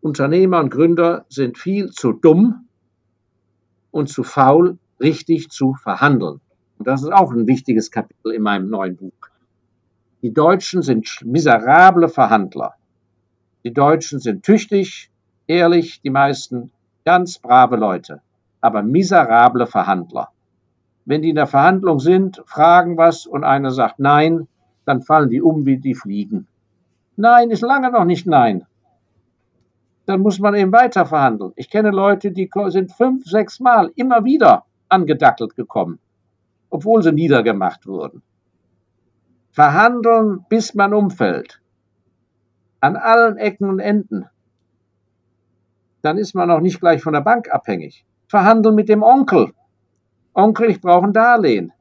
Unternehmer 0.00 0.60
und 0.60 0.70
Gründer 0.70 1.24
sind 1.28 1.58
viel 1.58 1.90
zu 1.90 2.12
dumm 2.12 2.68
und 3.90 4.08
zu 4.08 4.22
faul, 4.22 4.78
richtig 5.00 5.48
zu 5.50 5.74
verhandeln. 5.74 6.40
Und 6.78 6.86
das 6.86 7.02
ist 7.02 7.12
auch 7.12 7.32
ein 7.32 7.46
wichtiges 7.46 7.90
Kapitel 7.90 8.32
in 8.32 8.42
meinem 8.42 8.68
neuen 8.68 8.96
Buch. 8.96 9.12
Die 10.22 10.32
Deutschen 10.32 10.82
sind 10.82 11.20
miserable 11.24 12.08
Verhandler. 12.08 12.74
Die 13.64 13.72
Deutschen 13.72 14.20
sind 14.20 14.42
tüchtig, 14.42 15.10
ehrlich, 15.46 16.00
die 16.02 16.10
meisten 16.10 16.70
Ganz 17.04 17.38
brave 17.38 17.76
Leute, 17.76 18.22
aber 18.62 18.82
miserable 18.82 19.66
Verhandler. 19.66 20.30
wenn 21.04 21.20
die 21.20 21.28
in 21.28 21.36
der 21.36 21.46
Verhandlung 21.46 21.98
sind, 21.98 22.42
fragen 22.46 22.96
was 22.96 23.26
und 23.26 23.44
einer 23.44 23.70
sagt 23.70 23.98
Nein, 23.98 24.48
dann 24.86 25.02
fallen 25.02 25.28
die 25.28 25.42
um 25.42 25.66
wie 25.66 25.76
die 25.76 25.94
Fliegen. 25.94 26.46
Nein 27.16 27.50
ist 27.50 27.62
lange 27.62 27.90
noch 27.90 28.04
nicht 28.04 28.26
Nein. 28.26 28.66
Dann 30.06 30.20
muss 30.20 30.38
man 30.38 30.54
eben 30.54 30.72
weiter 30.72 31.06
verhandeln. 31.06 31.52
Ich 31.56 31.70
kenne 31.70 31.90
Leute, 31.90 32.30
die 32.30 32.50
sind 32.68 32.92
fünf, 32.92 33.24
sechs 33.24 33.60
Mal 33.60 33.90
immer 33.94 34.24
wieder 34.24 34.64
angedackelt 34.88 35.56
gekommen, 35.56 35.98
obwohl 36.68 37.02
sie 37.02 37.12
niedergemacht 37.12 37.86
wurden. 37.86 38.22
Verhandeln, 39.50 40.44
bis 40.48 40.74
man 40.74 40.92
umfällt. 40.92 41.60
An 42.80 42.96
allen 42.96 43.38
Ecken 43.38 43.70
und 43.70 43.78
Enden. 43.78 44.26
Dann 46.02 46.18
ist 46.18 46.34
man 46.34 46.50
auch 46.50 46.60
nicht 46.60 46.80
gleich 46.80 47.02
von 47.02 47.14
der 47.14 47.22
Bank 47.22 47.50
abhängig. 47.50 48.04
Verhandeln 48.26 48.74
mit 48.74 48.90
dem 48.90 49.02
Onkel. 49.02 49.54
Onkel, 50.34 50.68
ich 50.68 50.80
brauche 50.80 51.06
ein 51.06 51.12
Darlehen. 51.14 51.72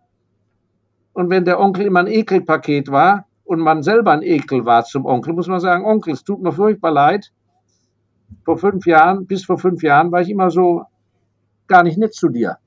Und 1.11 1.29
wenn 1.29 1.43
der 1.43 1.59
Onkel 1.59 1.87
immer 1.87 1.99
ein 1.99 2.07
Ekelpaket 2.07 2.89
war 2.89 3.25
und 3.53 3.59
man 3.59 3.83
selber 3.83 4.11
ein 4.11 4.23
Ekel 4.23 4.65
war 4.65 4.83
zum 4.83 5.05
Onkel, 5.05 5.33
muss 5.33 5.47
man 5.47 5.59
sagen, 5.59 5.85
Onkel, 5.85 6.13
es 6.13 6.23
tut 6.23 6.41
mir 6.41 6.51
furchtbar 6.51 6.91
leid. 6.91 7.31
Vor 8.43 8.57
fünf 8.57 8.85
Jahren, 8.85 9.27
bis 9.27 9.45
vor 9.45 9.57
fünf 9.57 9.83
Jahren 9.83 10.11
war 10.11 10.21
ich 10.21 10.29
immer 10.29 10.49
so 10.49 10.83
gar 11.67 11.83
nicht 11.83 11.97
nett 11.97 12.13
zu 12.13 12.29
dir. 12.29 12.57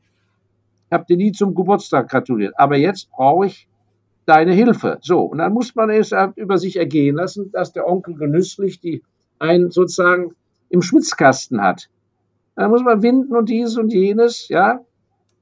Ich 0.86 0.92
habe 0.92 1.04
dir 1.04 1.16
nie 1.16 1.32
zum 1.32 1.54
Geburtstag 1.54 2.08
gratuliert. 2.08 2.54
Aber 2.56 2.76
jetzt 2.76 3.10
brauche 3.10 3.46
ich 3.46 3.68
deine 4.26 4.52
Hilfe. 4.52 4.98
So, 5.00 5.20
und 5.22 5.38
dann 5.38 5.52
muss 5.52 5.74
man 5.74 5.90
es 5.90 6.14
über 6.36 6.58
sich 6.58 6.76
ergehen 6.76 7.16
lassen, 7.16 7.50
dass 7.50 7.72
der 7.72 7.86
Onkel 7.86 8.14
genüsslich 8.14 8.80
die 8.80 9.02
einen 9.38 9.70
sozusagen 9.70 10.34
im 10.68 10.82
Schwitzkasten 10.82 11.60
hat. 11.62 11.88
Dann 12.54 12.70
muss 12.70 12.82
man 12.82 13.02
winden 13.02 13.34
und 13.34 13.48
dies 13.48 13.76
und 13.76 13.92
jenes, 13.92 14.48
ja. 14.48 14.80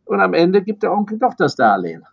Und 0.06 0.20
am 0.20 0.34
Ende 0.34 0.62
gibt 0.62 0.82
der 0.82 0.92
Onkel 0.92 1.18
doch 1.18 1.34
das 1.34 1.54
Darlehen. 1.54 2.04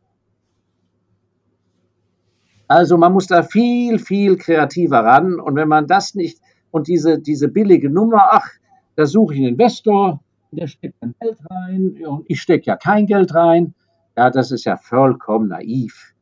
Also 2.71 2.97
man 2.97 3.11
muss 3.11 3.27
da 3.27 3.43
viel, 3.43 3.99
viel 3.99 4.37
kreativer 4.37 4.99
ran. 4.99 5.41
Und 5.41 5.57
wenn 5.57 5.67
man 5.67 5.87
das 5.87 6.15
nicht 6.15 6.39
und 6.71 6.87
diese, 6.87 7.19
diese 7.19 7.49
billige 7.49 7.89
Nummer, 7.89 8.29
ach, 8.31 8.47
da 8.95 9.05
suche 9.05 9.33
ich 9.33 9.41
einen 9.41 9.49
Investor, 9.49 10.21
der 10.51 10.67
steckt 10.67 10.95
dann 11.01 11.13
Geld 11.19 11.37
rein 11.49 11.97
und 12.07 12.23
ich 12.29 12.41
stecke 12.41 12.67
ja 12.67 12.77
kein 12.77 13.07
Geld 13.07 13.35
rein. 13.35 13.73
Ja, 14.15 14.29
das 14.29 14.51
ist 14.51 14.63
ja 14.63 14.77
vollkommen 14.77 15.49
naiv. 15.49 16.13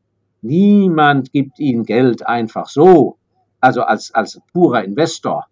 Niemand 0.42 1.32
gibt 1.32 1.60
ihnen 1.60 1.84
Geld 1.84 2.26
einfach 2.26 2.68
so, 2.68 3.18
also 3.60 3.84
als, 3.84 4.16
als 4.16 4.42
purer 4.52 4.84
Investor. 4.84 5.46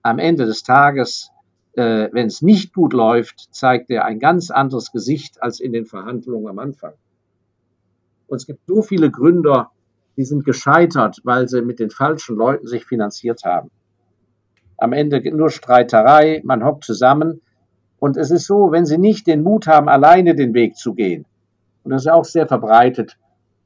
Am 0.00 0.18
Ende 0.18 0.46
des 0.46 0.62
Tages, 0.62 1.30
äh, 1.74 2.08
wenn 2.12 2.28
es 2.28 2.40
nicht 2.40 2.72
gut 2.72 2.94
läuft, 2.94 3.48
zeigt 3.50 3.90
er 3.90 4.06
ein 4.06 4.18
ganz 4.18 4.50
anderes 4.50 4.90
Gesicht 4.90 5.42
als 5.42 5.60
in 5.60 5.74
den 5.74 5.84
Verhandlungen 5.84 6.48
am 6.48 6.58
Anfang. 6.58 6.94
Und 8.26 8.36
es 8.38 8.46
gibt 8.46 8.60
so 8.66 8.80
viele 8.80 9.10
Gründer, 9.10 9.70
die 10.20 10.26
sind 10.26 10.44
gescheitert, 10.44 11.18
weil 11.24 11.48
sie 11.48 11.62
mit 11.62 11.78
den 11.78 11.88
falschen 11.88 12.36
Leuten 12.36 12.66
sich 12.66 12.84
finanziert 12.84 13.42
haben. 13.46 13.70
Am 14.76 14.92
Ende 14.92 15.22
nur 15.34 15.48
Streiterei, 15.48 16.42
man 16.44 16.62
hockt 16.62 16.84
zusammen. 16.84 17.40
Und 17.98 18.18
es 18.18 18.30
ist 18.30 18.46
so, 18.46 18.70
wenn 18.70 18.84
sie 18.84 18.98
nicht 18.98 19.26
den 19.26 19.42
Mut 19.42 19.66
haben, 19.66 19.88
alleine 19.88 20.34
den 20.34 20.52
Weg 20.52 20.76
zu 20.76 20.92
gehen, 20.92 21.24
und 21.84 21.92
das 21.92 22.02
ist 22.02 22.12
auch 22.12 22.26
sehr 22.26 22.46
verbreitet, 22.46 23.16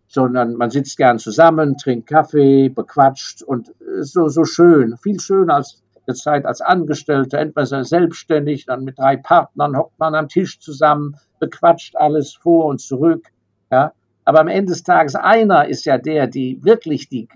sondern 0.06 0.54
man 0.54 0.70
sitzt 0.70 0.96
gern 0.96 1.18
zusammen, 1.18 1.76
trinkt 1.76 2.08
Kaffee, 2.08 2.68
bequatscht 2.68 3.42
und 3.42 3.70
ist 3.98 4.12
so, 4.12 4.28
so 4.28 4.44
schön, 4.44 4.96
viel 4.98 5.18
schöner 5.18 5.56
als 5.56 5.82
der 6.06 6.14
Zeit 6.14 6.46
als 6.46 6.60
Angestellter, 6.60 7.38
entweder 7.40 7.82
selbstständig, 7.82 8.66
dann 8.66 8.84
mit 8.84 8.96
drei 8.96 9.16
Partnern 9.16 9.76
hockt 9.76 9.98
man 9.98 10.14
am 10.14 10.28
Tisch 10.28 10.60
zusammen, 10.60 11.16
bequatscht 11.40 11.96
alles 11.96 12.32
vor 12.32 12.66
und 12.66 12.80
zurück, 12.80 13.26
ja. 13.72 13.92
Aber 14.24 14.40
am 14.40 14.48
Ende 14.48 14.72
des 14.72 14.82
Tages, 14.82 15.14
einer 15.14 15.68
ist 15.68 15.84
ja 15.84 15.98
der, 15.98 16.26
die 16.26 16.62
wirklich 16.62 17.08
die, 17.08 17.28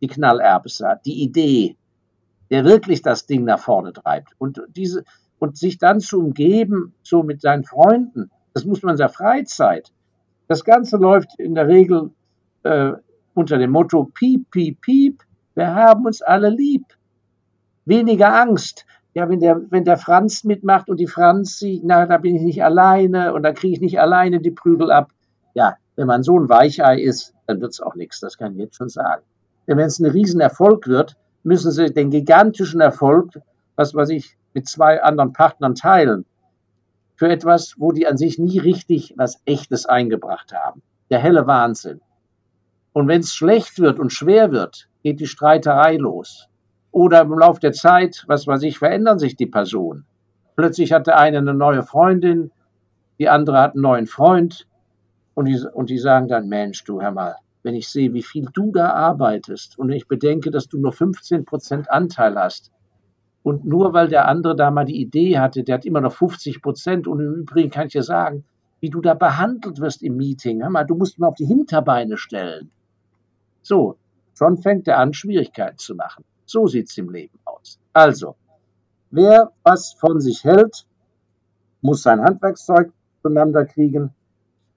die 0.00 0.06
Knallerbes 0.06 0.80
hat, 0.80 1.04
die 1.04 1.22
Idee, 1.22 1.76
der 2.50 2.64
wirklich 2.64 3.02
das 3.02 3.26
Ding 3.26 3.44
nach 3.44 3.58
vorne 3.58 3.92
treibt. 3.92 4.32
Und 4.38 4.62
diese, 4.76 5.04
und 5.38 5.56
sich 5.56 5.78
dann 5.78 6.00
zu 6.00 6.20
umgeben, 6.20 6.94
so 7.02 7.22
mit 7.22 7.40
seinen 7.40 7.64
Freunden, 7.64 8.30
das 8.54 8.64
muss 8.64 8.82
man 8.82 8.92
in 8.92 8.98
der 8.98 9.08
Freizeit. 9.08 9.92
Das 10.46 10.64
Ganze 10.64 10.96
läuft 10.96 11.38
in 11.38 11.54
der 11.54 11.68
Regel 11.68 12.10
äh, 12.62 12.92
unter 13.34 13.58
dem 13.58 13.70
Motto 13.70 14.04
Piep, 14.04 14.50
Piep, 14.50 14.80
Piep, 14.80 15.22
wir 15.54 15.74
haben 15.74 16.06
uns 16.06 16.22
alle 16.22 16.50
lieb. 16.50 16.84
Weniger 17.84 18.32
Angst. 18.40 18.86
Ja, 19.14 19.28
wenn 19.28 19.40
der, 19.40 19.60
wenn 19.70 19.84
der 19.84 19.96
Franz 19.96 20.44
mitmacht 20.44 20.88
und 20.88 21.00
die 21.00 21.08
Franzi, 21.08 21.80
na, 21.84 22.06
da 22.06 22.18
bin 22.18 22.36
ich 22.36 22.42
nicht 22.42 22.62
alleine 22.62 23.34
und 23.34 23.42
da 23.42 23.52
kriege 23.52 23.74
ich 23.74 23.80
nicht 23.80 23.98
alleine 23.98 24.40
die 24.40 24.52
Prügel 24.52 24.92
ab. 24.92 25.10
Ja, 25.54 25.76
wenn 25.98 26.06
man 26.06 26.22
so 26.22 26.38
ein 26.38 26.48
Weichei 26.48 27.00
ist, 27.00 27.34
dann 27.48 27.60
wird 27.60 27.72
es 27.72 27.80
auch 27.80 27.96
nichts, 27.96 28.20
das 28.20 28.38
kann 28.38 28.52
ich 28.52 28.58
jetzt 28.58 28.76
schon 28.76 28.88
sagen. 28.88 29.24
Denn 29.66 29.76
wenn 29.78 29.86
es 29.86 29.98
ein 29.98 30.06
Riesenerfolg 30.06 30.86
wird, 30.86 31.16
müssen 31.42 31.72
sie 31.72 31.92
den 31.92 32.10
gigantischen 32.10 32.80
Erfolg, 32.80 33.40
was 33.74 33.94
weiß 33.94 34.10
ich, 34.10 34.36
mit 34.54 34.68
zwei 34.68 35.02
anderen 35.02 35.32
Partnern 35.32 35.74
teilen. 35.74 36.24
Für 37.16 37.28
etwas, 37.28 37.74
wo 37.78 37.90
die 37.90 38.06
an 38.06 38.16
sich 38.16 38.38
nie 38.38 38.60
richtig 38.60 39.14
was 39.16 39.42
Echtes 39.44 39.86
eingebracht 39.86 40.52
haben. 40.52 40.82
Der 41.10 41.18
helle 41.18 41.48
Wahnsinn. 41.48 42.00
Und 42.92 43.08
wenn 43.08 43.20
es 43.20 43.34
schlecht 43.34 43.80
wird 43.80 43.98
und 43.98 44.12
schwer 44.12 44.52
wird, 44.52 44.88
geht 45.02 45.18
die 45.18 45.26
Streiterei 45.26 45.96
los. 45.96 46.46
Oder 46.92 47.22
im 47.22 47.36
Laufe 47.36 47.60
der 47.60 47.72
Zeit, 47.72 48.22
was 48.28 48.46
weiß 48.46 48.62
ich, 48.62 48.78
verändern 48.78 49.18
sich 49.18 49.34
die 49.34 49.46
Personen. 49.46 50.06
Plötzlich 50.54 50.92
hat 50.92 51.08
der 51.08 51.18
eine 51.18 51.38
eine 51.38 51.54
neue 51.54 51.82
Freundin, 51.82 52.52
die 53.18 53.28
andere 53.28 53.58
hat 53.58 53.74
einen 53.74 53.82
neuen 53.82 54.06
Freund. 54.06 54.67
Und 55.38 55.44
die, 55.44 55.64
und 55.72 55.88
die 55.88 55.98
sagen 55.98 56.26
dann, 56.26 56.48
Mensch, 56.48 56.82
du 56.82 57.00
hör 57.00 57.12
mal, 57.12 57.36
wenn 57.62 57.76
ich 57.76 57.88
sehe, 57.88 58.12
wie 58.12 58.24
viel 58.24 58.48
du 58.52 58.72
da 58.72 58.90
arbeitest 58.90 59.78
und 59.78 59.88
ich 59.92 60.08
bedenke, 60.08 60.50
dass 60.50 60.66
du 60.66 60.78
nur 60.78 60.92
15 60.92 61.44
Prozent 61.44 61.88
Anteil 61.92 62.36
hast 62.36 62.72
und 63.44 63.64
nur 63.64 63.92
weil 63.92 64.08
der 64.08 64.26
andere 64.26 64.56
da 64.56 64.72
mal 64.72 64.84
die 64.84 65.00
Idee 65.00 65.38
hatte, 65.38 65.62
der 65.62 65.76
hat 65.76 65.84
immer 65.84 66.00
noch 66.00 66.12
50 66.12 66.60
Prozent 66.60 67.06
und 67.06 67.20
im 67.20 67.34
Übrigen 67.34 67.70
kann 67.70 67.86
ich 67.86 67.92
dir 67.92 68.02
sagen, 68.02 68.46
wie 68.80 68.90
du 68.90 69.00
da 69.00 69.14
behandelt 69.14 69.78
wirst 69.80 70.02
im 70.02 70.16
Meeting, 70.16 70.60
hör 70.60 70.70
mal, 70.70 70.82
du 70.82 70.96
musst 70.96 71.20
mal 71.20 71.28
auf 71.28 71.36
die 71.36 71.46
Hinterbeine 71.46 72.16
stellen. 72.16 72.72
So, 73.62 73.96
schon 74.34 74.56
fängt 74.56 74.88
er 74.88 74.98
an, 74.98 75.14
Schwierigkeiten 75.14 75.78
zu 75.78 75.94
machen. 75.94 76.24
So 76.46 76.66
sieht 76.66 76.90
es 76.90 76.98
im 76.98 77.10
Leben 77.10 77.38
aus. 77.44 77.78
Also, 77.92 78.34
wer 79.12 79.52
was 79.62 79.92
von 79.92 80.20
sich 80.20 80.42
hält, 80.42 80.84
muss 81.80 82.02
sein 82.02 82.24
Handwerkszeug 82.24 82.92
zueinander 83.22 83.64
kriegen, 83.64 84.14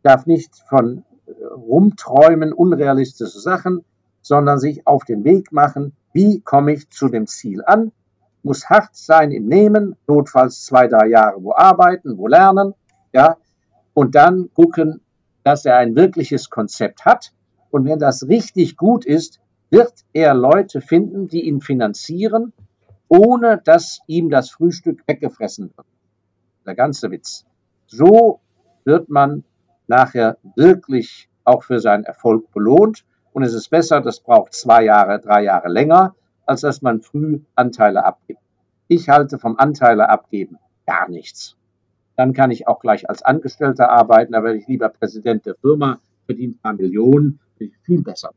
darf 0.04 0.26
nicht 0.26 0.56
von 0.68 1.04
äh, 1.26 1.32
rumträumen, 1.46 2.54
unrealistische 2.54 3.40
Sachen, 3.40 3.84
sondern 4.22 4.60
sich 4.60 4.86
auf 4.86 5.04
den 5.06 5.24
Weg 5.24 5.52
machen, 5.52 5.94
wie 6.14 6.42
komme 6.42 6.74
ich 6.74 6.90
zu 6.90 7.08
dem 7.08 7.28
Ziel 7.28 7.64
an, 7.66 7.92
muss 8.44 8.70
hart 8.70 8.96
sein 8.96 9.32
im 9.32 9.48
Nehmen, 9.48 9.96
notfalls 10.08 10.66
zwei, 10.66 10.88
drei 10.88 11.08
Jahre 11.08 11.44
wo 11.44 11.54
arbeiten, 11.54 12.18
wo 12.18 12.28
lernen, 12.28 12.74
ja, 13.14 13.38
und 13.94 14.16
dann 14.16 14.50
gucken, 14.54 15.02
dass 15.44 15.66
er 15.66 15.78
ein 15.78 15.96
wirkliches 15.96 16.50
Konzept 16.50 17.06
hat. 17.06 17.34
Und 17.72 17.86
wenn 17.86 18.00
das 18.00 18.28
richtig 18.28 18.78
gut 18.78 19.06
ist, 19.06 19.40
wird 19.70 19.94
er 20.14 20.34
Leute 20.34 20.82
finden, 20.82 21.28
die 21.28 21.48
ihn 21.48 21.62
finanzieren, 21.62 22.54
ohne 23.08 23.62
dass 23.64 24.02
ihm 24.08 24.30
das 24.30 24.52
Frühstück 24.52 25.04
weggefressen 25.08 25.72
wird. 25.76 25.88
Der 26.66 26.76
ganze 26.76 27.12
Witz. 27.12 27.46
So 27.88 28.40
wird 28.86 29.10
man 29.10 29.44
nachher 29.92 30.38
wirklich 30.56 31.30
auch 31.44 31.64
für 31.64 31.80
seinen 31.80 32.06
Erfolg 32.06 32.52
belohnt. 32.52 33.06
Und 33.34 33.44
es 33.44 33.54
ist 33.54 33.70
besser, 33.70 34.02
das 34.02 34.20
braucht 34.22 34.54
zwei 34.54 34.84
Jahre, 34.84 35.20
drei 35.20 35.44
Jahre 35.44 35.70
länger, 35.70 36.16
als 36.46 36.62
dass 36.62 36.82
man 36.82 37.02
früh 37.02 37.42
Anteile 37.56 38.04
abgibt. 38.06 38.42
Ich 38.88 39.10
halte 39.10 39.38
vom 39.38 39.58
Anteile 39.58 40.10
abgeben 40.10 40.58
gar 40.86 41.10
nichts. 41.10 41.56
Dann 42.16 42.34
kann 42.34 42.52
ich 42.52 42.68
auch 42.68 42.80
gleich 42.80 43.10
als 43.10 43.24
Angestellter 43.24 43.90
arbeiten, 43.90 44.36
aber 44.36 44.54
ich 44.54 44.68
lieber 44.68 44.90
Präsident 44.90 45.46
der 45.46 45.56
Firma, 45.56 46.00
verdiene 46.26 46.54
ein 46.54 46.60
paar 46.60 46.74
Millionen, 46.74 47.40
bin 47.58 47.70
ich 47.70 47.78
viel 47.84 48.02
besser. 48.02 48.32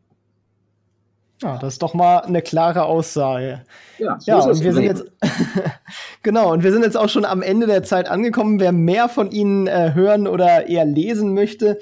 Ja, 1.42 1.58
das 1.58 1.74
ist 1.74 1.82
doch 1.82 1.94
mal 1.94 2.18
eine 2.18 2.42
klare 2.42 2.84
Aussage. 2.84 3.64
Ja, 3.98 4.18
so 4.20 4.30
ja 4.30 4.38
und 4.38 4.62
wir 4.62 4.72
sind 4.72 4.84
jetzt 4.84 5.04
genau 6.22 6.52
und 6.52 6.62
wir 6.62 6.72
sind 6.72 6.82
jetzt 6.82 6.96
auch 6.96 7.08
schon 7.08 7.24
am 7.24 7.42
Ende 7.42 7.66
der 7.66 7.82
Zeit 7.82 8.08
angekommen. 8.08 8.60
Wer 8.60 8.72
mehr 8.72 9.08
von 9.08 9.30
Ihnen 9.30 9.66
äh, 9.66 9.92
hören 9.94 10.26
oder 10.26 10.68
eher 10.68 10.84
lesen 10.84 11.34
möchte, 11.34 11.78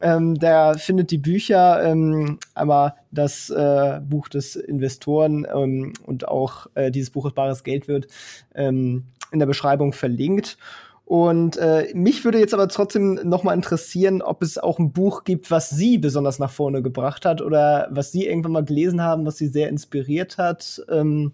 ähm, 0.00 0.34
der 0.34 0.74
findet 0.74 1.10
die 1.10 1.18
Bücher, 1.18 1.82
ähm, 1.84 2.38
einmal 2.54 2.94
das 3.10 3.48
äh, 3.48 4.00
Buch 4.02 4.28
des 4.28 4.56
Investoren 4.56 5.46
ähm, 5.52 5.92
und 6.04 6.28
auch 6.28 6.66
äh, 6.74 6.90
dieses 6.90 7.10
Buch 7.10 7.30
Bares 7.30 7.64
Geld 7.64 7.88
wird 7.88 8.08
ähm, 8.54 9.06
in 9.32 9.38
der 9.38 9.46
Beschreibung 9.46 9.92
verlinkt. 9.92 10.58
Und 11.06 11.56
äh, 11.56 11.86
mich 11.94 12.24
würde 12.24 12.40
jetzt 12.40 12.52
aber 12.52 12.66
trotzdem 12.66 13.14
noch 13.22 13.44
mal 13.44 13.54
interessieren, 13.54 14.22
ob 14.22 14.42
es 14.42 14.58
auch 14.58 14.80
ein 14.80 14.92
Buch 14.92 15.22
gibt, 15.22 15.52
was 15.52 15.70
Sie 15.70 15.98
besonders 15.98 16.40
nach 16.40 16.50
vorne 16.50 16.82
gebracht 16.82 17.24
hat 17.24 17.40
oder 17.40 17.88
was 17.92 18.10
Sie 18.10 18.26
irgendwann 18.26 18.50
mal 18.50 18.64
gelesen 18.64 19.00
haben, 19.00 19.24
was 19.24 19.36
Sie 19.36 19.46
sehr 19.46 19.68
inspiriert 19.68 20.36
hat. 20.36 20.84
Ähm, 20.90 21.30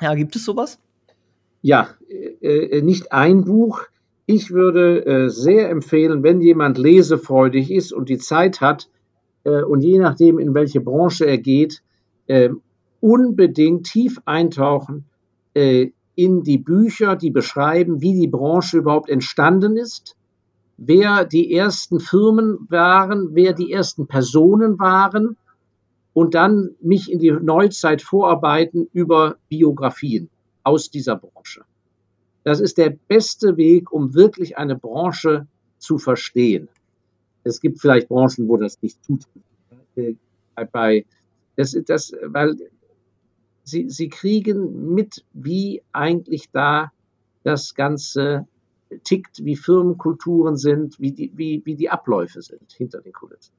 ja, 0.00 0.14
gibt 0.14 0.34
es 0.34 0.44
sowas? 0.44 0.80
Ja, 1.60 1.90
äh, 2.10 2.78
äh 2.78 2.82
nicht 2.82 3.12
ein 3.12 3.44
Buch. 3.44 3.82
Ich 4.26 4.50
würde 4.50 5.06
äh, 5.06 5.28
sehr 5.28 5.70
empfehlen, 5.70 6.24
wenn 6.24 6.40
jemand 6.40 6.76
lesefreudig 6.76 7.70
ist 7.70 7.92
und 7.92 8.08
die 8.08 8.18
Zeit 8.18 8.60
hat 8.60 8.88
äh, 9.44 9.62
und 9.62 9.82
je 9.82 10.00
nachdem, 10.00 10.40
in 10.40 10.52
welche 10.52 10.80
Branche 10.80 11.26
er 11.26 11.38
geht, 11.38 11.84
äh, 12.26 12.48
unbedingt 12.98 13.86
tief 13.86 14.20
eintauchen 14.24 15.04
in 16.14 16.42
die 16.42 16.58
Bücher, 16.58 17.16
die 17.16 17.30
beschreiben, 17.30 18.00
wie 18.00 18.18
die 18.18 18.28
Branche 18.28 18.78
überhaupt 18.78 19.08
entstanden 19.08 19.76
ist, 19.76 20.16
wer 20.76 21.24
die 21.24 21.52
ersten 21.54 22.00
Firmen 22.00 22.66
waren, 22.68 23.34
wer 23.34 23.52
die 23.52 23.72
ersten 23.72 24.06
Personen 24.06 24.78
waren 24.78 25.36
und 26.12 26.34
dann 26.34 26.70
mich 26.80 27.10
in 27.10 27.18
die 27.18 27.30
Neuzeit 27.30 28.02
vorarbeiten 28.02 28.88
über 28.92 29.36
Biografien 29.48 30.28
aus 30.62 30.90
dieser 30.90 31.16
Branche. 31.16 31.62
Das 32.44 32.60
ist 32.60 32.78
der 32.78 32.90
beste 32.90 33.56
Weg, 33.56 33.92
um 33.92 34.14
wirklich 34.14 34.56
eine 34.58 34.76
Branche 34.76 35.46
zu 35.78 35.98
verstehen. 35.98 36.68
Es 37.44 37.60
gibt 37.60 37.80
vielleicht 37.80 38.08
Branchen, 38.08 38.48
wo 38.48 38.56
das 38.56 38.80
nicht 38.82 38.98
tut. 39.04 39.22
Äh, 39.96 40.14
bei, 40.70 41.04
das, 41.56 41.76
das, 41.86 42.12
weil 42.26 42.56
sie, 43.64 43.88
sie 43.88 44.08
kriegen 44.08 44.94
mit, 44.94 45.24
wie 45.32 45.82
eigentlich 45.92 46.50
da 46.50 46.92
das 47.44 47.74
Ganze 47.74 48.46
tickt, 49.04 49.44
wie 49.44 49.56
Firmenkulturen 49.56 50.56
sind, 50.56 51.00
wie 51.00 51.12
die, 51.12 51.32
wie, 51.34 51.62
wie 51.64 51.76
die 51.76 51.90
Abläufe 51.90 52.42
sind 52.42 52.72
hinter 52.72 53.00
den 53.00 53.12
Kulissen. 53.12 53.52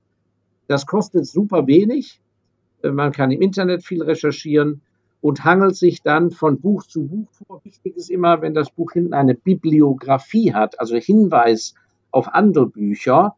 Das 0.67 0.85
kostet 0.85 1.25
super 1.25 1.67
wenig. 1.67 2.21
Man 2.81 3.11
kann 3.11 3.31
im 3.31 3.41
Internet 3.41 3.83
viel 3.83 4.03
recherchieren 4.03 4.81
und 5.21 5.43
hangelt 5.45 5.75
sich 5.75 6.01
dann 6.01 6.31
von 6.31 6.59
Buch 6.59 6.83
zu 6.83 7.07
Buch 7.07 7.29
vor. 7.31 7.63
Wichtig 7.63 7.95
ist 7.95 8.09
immer, 8.09 8.41
wenn 8.41 8.53
das 8.53 8.69
Buch 8.71 8.91
hinten 8.91 9.13
eine 9.13 9.35
Bibliografie 9.35 10.53
hat, 10.53 10.79
also 10.79 10.97
Hinweis 10.97 11.75
auf 12.11 12.27
andere 12.27 12.67
Bücher. 12.67 13.35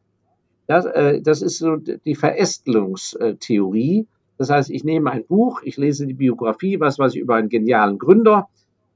Das, 0.68 0.86
äh, 0.86 1.22
das 1.22 1.43
ist 1.43 1.59
so 1.59 1.76
die 1.78 2.16
Verästelungstheorie. 2.16 4.07
Das 4.38 4.49
heißt, 4.49 4.69
ich 4.69 4.83
nehme 4.83 5.11
ein 5.11 5.25
Buch, 5.25 5.61
ich 5.63 5.77
lese 5.77 6.05
die 6.05 6.13
Biografie, 6.13 6.79
was 6.79 6.99
weiß 6.99 7.15
ich 7.15 7.21
über 7.21 7.36
einen 7.36 7.49
genialen 7.49 7.97
Gründer, 7.97 8.49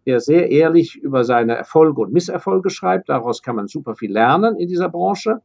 der 0.05 0.19
sehr 0.19 0.49
ehrlich 0.51 0.95
über 0.97 1.23
seine 1.23 1.55
Erfolge 1.55 2.01
und 2.01 2.11
Misserfolge 2.11 2.69
schreibt. 2.69 3.09
Daraus 3.09 3.41
kann 3.41 3.55
man 3.55 3.67
super 3.67 3.95
viel 3.95 4.11
lernen 4.11 4.57
in 4.57 4.67
dieser 4.67 4.89
Branche. 4.89 5.41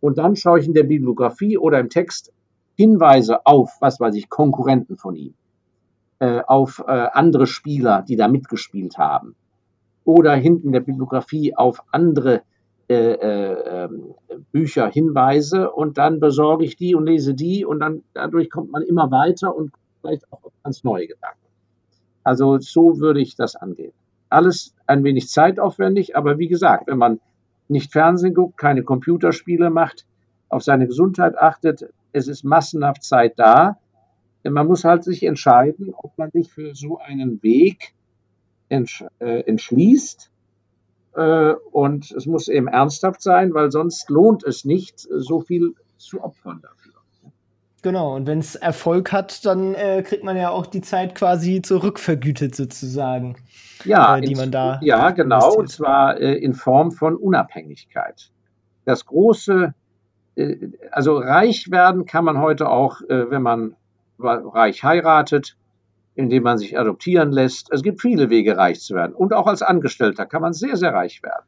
Und 0.00 0.18
dann 0.18 0.36
schaue 0.36 0.60
ich 0.60 0.66
in 0.66 0.74
der 0.74 0.84
Bibliografie 0.84 1.58
oder 1.58 1.78
im 1.80 1.88
Text 1.88 2.32
Hinweise 2.76 3.44
auf, 3.44 3.76
was 3.80 3.98
weiß 3.98 4.14
ich, 4.14 4.28
Konkurrenten 4.28 4.96
von 4.96 5.16
ihm, 5.16 5.34
äh, 6.20 6.40
auf 6.46 6.82
äh, 6.86 6.92
andere 7.12 7.46
Spieler, 7.46 8.04
die 8.06 8.16
da 8.16 8.28
mitgespielt 8.28 8.98
haben. 8.98 9.34
Oder 10.04 10.34
hinten 10.34 10.68
in 10.68 10.72
der 10.72 10.80
Bibliografie 10.80 11.56
auf 11.56 11.82
andere 11.90 12.42
äh, 12.88 13.12
äh, 13.12 13.84
ähm, 13.84 14.14
Bücher 14.50 14.88
Hinweise 14.88 15.70
und 15.70 15.98
dann 15.98 16.20
besorge 16.20 16.64
ich 16.64 16.76
die 16.76 16.94
und 16.94 17.04
lese 17.04 17.34
die 17.34 17.66
und 17.66 17.80
dann 17.80 18.02
dadurch 18.14 18.48
kommt 18.48 18.72
man 18.72 18.82
immer 18.82 19.10
weiter 19.10 19.54
und 19.54 19.72
vielleicht 20.00 20.32
auch 20.32 20.40
ganz 20.62 20.84
neue 20.84 21.06
Gedanken. 21.06 21.46
Also 22.24 22.58
so 22.60 22.98
würde 22.98 23.20
ich 23.20 23.36
das 23.36 23.56
angehen. 23.56 23.92
Alles 24.30 24.74
ein 24.86 25.04
wenig 25.04 25.28
zeitaufwendig, 25.28 26.16
aber 26.16 26.38
wie 26.38 26.48
gesagt, 26.48 26.86
wenn 26.86 26.96
man 26.96 27.20
nicht 27.68 27.92
Fernsehen 27.92 28.32
guckt, 28.32 28.56
keine 28.56 28.82
Computerspiele 28.82 29.68
macht, 29.68 30.06
auf 30.48 30.62
seine 30.62 30.86
Gesundheit 30.86 31.36
achtet, 31.36 31.92
es 32.12 32.26
ist 32.26 32.42
massenhaft 32.42 33.02
Zeit 33.02 33.38
da. 33.38 33.78
Man 34.44 34.66
muss 34.66 34.84
halt 34.84 35.04
sich 35.04 35.24
entscheiden, 35.24 35.92
ob 35.94 36.16
man 36.16 36.30
sich 36.30 36.50
für 36.50 36.74
so 36.74 36.98
einen 36.98 37.42
Weg 37.42 37.92
entsch 38.70 39.04
äh, 39.18 39.40
entschließt 39.40 40.30
und 41.72 42.10
es 42.12 42.26
muss 42.26 42.48
eben 42.48 42.68
ernsthaft 42.68 43.22
sein, 43.22 43.52
weil 43.54 43.70
sonst 43.72 44.08
lohnt 44.08 44.44
es 44.44 44.64
nicht, 44.64 45.00
so 45.00 45.40
viel 45.40 45.74
zu 45.96 46.22
opfern 46.22 46.60
dafür. 46.62 46.92
Genau, 47.82 48.16
und 48.16 48.26
wenn 48.26 48.40
es 48.40 48.56
Erfolg 48.56 49.12
hat, 49.12 49.44
dann 49.46 49.74
äh, 49.74 50.02
kriegt 50.02 50.24
man 50.24 50.36
ja 50.36 50.50
auch 50.50 50.66
die 50.66 50.80
Zeit 50.80 51.14
quasi 51.14 51.62
zurückvergütet 51.62 52.56
sozusagen. 52.56 53.36
Ja, 53.84 54.16
äh, 54.16 54.20
die 54.20 54.34
man 54.34 54.50
da. 54.50 54.80
Ja, 54.82 55.10
genau, 55.10 55.36
investiert. 55.36 55.60
und 55.60 55.70
zwar 55.70 56.20
äh, 56.20 56.34
in 56.34 56.54
Form 56.54 56.90
von 56.90 57.14
Unabhängigkeit. 57.14 58.32
Das 58.84 59.06
große, 59.06 59.74
äh, 60.34 60.56
also 60.90 61.18
reich 61.18 61.70
werden 61.70 62.04
kann 62.04 62.24
man 62.24 62.38
heute 62.38 62.68
auch, 62.68 63.00
äh, 63.02 63.30
wenn 63.30 63.42
man 63.42 63.76
reich 64.18 64.82
heiratet, 64.82 65.56
indem 66.18 66.42
man 66.42 66.58
sich 66.58 66.76
adoptieren 66.76 67.30
lässt. 67.30 67.72
Es 67.72 67.84
gibt 67.84 68.02
viele 68.02 68.28
Wege, 68.28 68.56
reich 68.56 68.80
zu 68.80 68.96
werden. 68.96 69.14
Und 69.14 69.32
auch 69.32 69.46
als 69.46 69.62
Angestellter 69.62 70.26
kann 70.26 70.42
man 70.42 70.52
sehr, 70.52 70.76
sehr 70.76 70.92
reich 70.92 71.22
werden. 71.22 71.46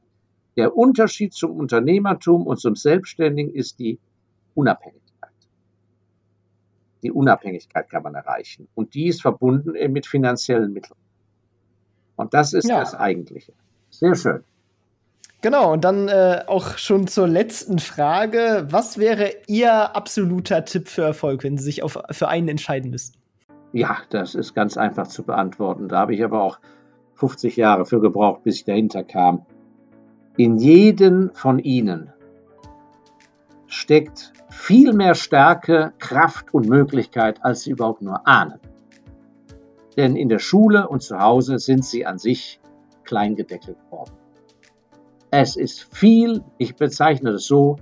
Der 0.57 0.77
Unterschied 0.77 1.35
zum 1.35 1.57
Unternehmertum 1.57 2.47
und 2.47 2.61
zum 2.61 2.77
Selbstständigen 2.77 3.53
ist 3.53 3.81
die 3.81 3.99
Unabhängigkeit. 4.55 5.33
Die 7.03 7.11
Unabhängigkeit 7.11 7.91
kann 7.91 8.05
man 8.05 8.15
erreichen. 8.15 8.69
Und 8.77 8.95
die 8.95 9.09
ist 9.09 9.23
verbunden 9.23 9.73
mit 9.93 10.07
finanziellen 10.07 10.73
Mitteln. 10.73 10.99
Und 12.15 12.33
das 12.33 12.53
ist 12.53 12.69
ja. 12.69 12.79
das 12.79 12.95
Eigentliche. 12.95 13.53
Sehr 13.91 14.15
schön. 14.15 14.45
Genau, 15.41 15.73
und 15.73 15.83
dann 15.83 16.07
äh, 16.07 16.45
auch 16.47 16.79
schon 16.79 17.09
zur 17.09 17.27
letzten 17.27 17.81
Frage. 17.81 18.69
Was 18.71 18.99
wäre 18.99 19.33
Ihr 19.49 19.97
absoluter 19.97 20.65
Tipp 20.65 20.87
für 20.87 21.03
Erfolg, 21.03 21.43
wenn 21.43 21.59
Sie 21.59 21.65
sich 21.65 21.83
auf, 21.83 21.99
für 22.13 22.29
einen 22.29 22.47
entscheiden 22.47 22.93
müssten? 22.93 23.20
Ja, 23.73 23.99
das 24.11 24.35
ist 24.35 24.55
ganz 24.55 24.77
einfach 24.77 25.07
zu 25.07 25.23
beantworten. 25.23 25.89
Da 25.89 26.01
habe 26.01 26.15
ich 26.15 26.25
aber 26.25 26.43
auch 26.43 26.59
50 27.15 27.57
Jahre 27.57 27.87
für 27.87 28.01
gebraucht, 28.01 28.43
bis 28.43 28.57
ich 28.57 28.65
dahinter 28.65 29.05
kam. 29.05 29.47
In 30.37 30.57
jedem 30.57 31.31
von 31.35 31.59
ihnen 31.59 32.13
steckt 33.67 34.33
viel 34.49 34.93
mehr 34.93 35.15
Stärke, 35.15 35.93
Kraft 35.99 36.53
und 36.53 36.69
Möglichkeit, 36.69 37.45
als 37.45 37.63
sie 37.63 37.71
überhaupt 37.71 38.03
nur 38.03 38.27
ahnen. 38.27 38.59
Denn 39.97 40.17
in 40.17 40.29
der 40.29 40.39
Schule 40.39 40.89
und 40.89 41.03
zu 41.03 41.19
Hause 41.19 41.59
sind 41.59 41.85
sie 41.85 42.07
an 42.07 42.19
sich 42.19 42.61
klein 43.05 43.37
gedeckelt 43.37 43.79
worden. 43.91 44.13
Es 45.31 45.57
ist 45.57 45.95
viel, 45.95 46.43
ich 46.59 46.75
bezeichne 46.75 47.31
es 47.31 47.47
so, 47.47 47.77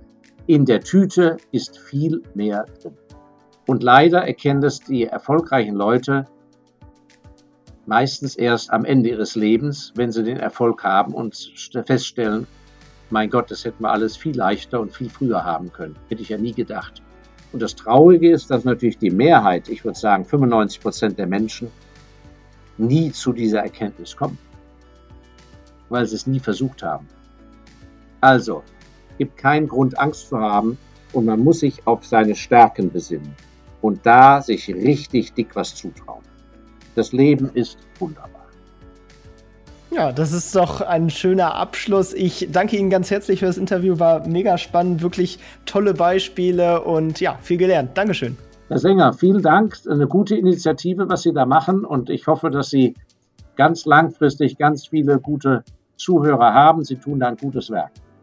in 0.46 0.64
der 0.64 0.80
Tüte 0.80 1.38
ist 1.52 1.78
viel 1.78 2.22
mehr 2.34 2.64
drin. 2.82 2.96
Und 3.68 3.82
leider 3.82 4.26
erkennen 4.26 4.62
das 4.62 4.80
die 4.80 5.04
erfolgreichen 5.04 5.74
Leute 5.74 6.26
meistens 7.84 8.34
erst 8.34 8.70
am 8.70 8.86
Ende 8.86 9.10
ihres 9.10 9.34
Lebens, 9.34 9.92
wenn 9.94 10.10
sie 10.10 10.24
den 10.24 10.38
Erfolg 10.38 10.84
haben 10.84 11.12
und 11.12 11.52
feststellen, 11.84 12.46
mein 13.10 13.28
Gott, 13.28 13.50
das 13.50 13.66
hätten 13.66 13.82
wir 13.82 13.90
alles 13.90 14.16
viel 14.16 14.34
leichter 14.34 14.80
und 14.80 14.94
viel 14.94 15.10
früher 15.10 15.44
haben 15.44 15.70
können. 15.70 15.96
Hätte 16.08 16.22
ich 16.22 16.30
ja 16.30 16.38
nie 16.38 16.54
gedacht. 16.54 17.02
Und 17.52 17.60
das 17.60 17.76
Traurige 17.76 18.30
ist, 18.30 18.50
dass 18.50 18.64
natürlich 18.64 18.96
die 18.96 19.10
Mehrheit, 19.10 19.68
ich 19.68 19.84
würde 19.84 19.98
sagen 19.98 20.24
95 20.24 20.80
Prozent 20.80 21.18
der 21.18 21.26
Menschen, 21.26 21.70
nie 22.78 23.12
zu 23.12 23.34
dieser 23.34 23.60
Erkenntnis 23.60 24.16
kommen, 24.16 24.38
weil 25.90 26.06
sie 26.06 26.16
es 26.16 26.26
nie 26.26 26.40
versucht 26.40 26.82
haben. 26.82 27.06
Also, 28.22 28.62
gibt 29.18 29.36
keinen 29.36 29.68
Grund, 29.68 29.98
Angst 29.98 30.30
zu 30.30 30.38
haben 30.38 30.78
und 31.12 31.26
man 31.26 31.40
muss 31.40 31.60
sich 31.60 31.86
auf 31.86 32.06
seine 32.06 32.34
Stärken 32.34 32.90
besinnen 32.90 33.34
und 33.80 34.04
da 34.04 34.40
sich 34.42 34.68
richtig 34.68 35.32
dick 35.34 35.54
was 35.54 35.74
zutrauen. 35.74 36.22
Das 36.94 37.12
Leben 37.12 37.50
ist 37.54 37.78
wunderbar. 37.98 38.38
Ja, 39.90 40.12
das 40.12 40.32
ist 40.32 40.54
doch 40.54 40.82
ein 40.82 41.08
schöner 41.08 41.54
Abschluss. 41.54 42.12
Ich 42.12 42.48
danke 42.52 42.76
Ihnen 42.76 42.90
ganz 42.90 43.10
herzlich 43.10 43.40
für 43.40 43.46
das 43.46 43.56
Interview. 43.56 43.98
War 43.98 44.26
mega 44.28 44.58
spannend, 44.58 45.02
wirklich 45.02 45.38
tolle 45.64 45.94
Beispiele 45.94 46.82
und 46.82 47.20
ja, 47.20 47.38
viel 47.40 47.56
gelernt. 47.56 47.96
Dankeschön. 47.96 48.36
Herr 48.68 48.78
Sänger, 48.78 49.14
vielen 49.14 49.42
Dank. 49.42 49.78
Eine 49.88 50.06
gute 50.06 50.36
Initiative, 50.36 51.08
was 51.08 51.22
Sie 51.22 51.32
da 51.32 51.46
machen 51.46 51.86
und 51.86 52.10
ich 52.10 52.26
hoffe, 52.26 52.50
dass 52.50 52.68
Sie 52.68 52.94
ganz 53.56 53.86
langfristig 53.86 54.58
ganz 54.58 54.88
viele 54.88 55.18
gute 55.18 55.64
Zuhörer 55.96 56.52
haben. 56.52 56.84
Sie 56.84 56.96
tun 56.96 57.20
da 57.20 57.28
ein 57.28 57.36
gutes 57.36 57.70
Werk. 57.70 57.92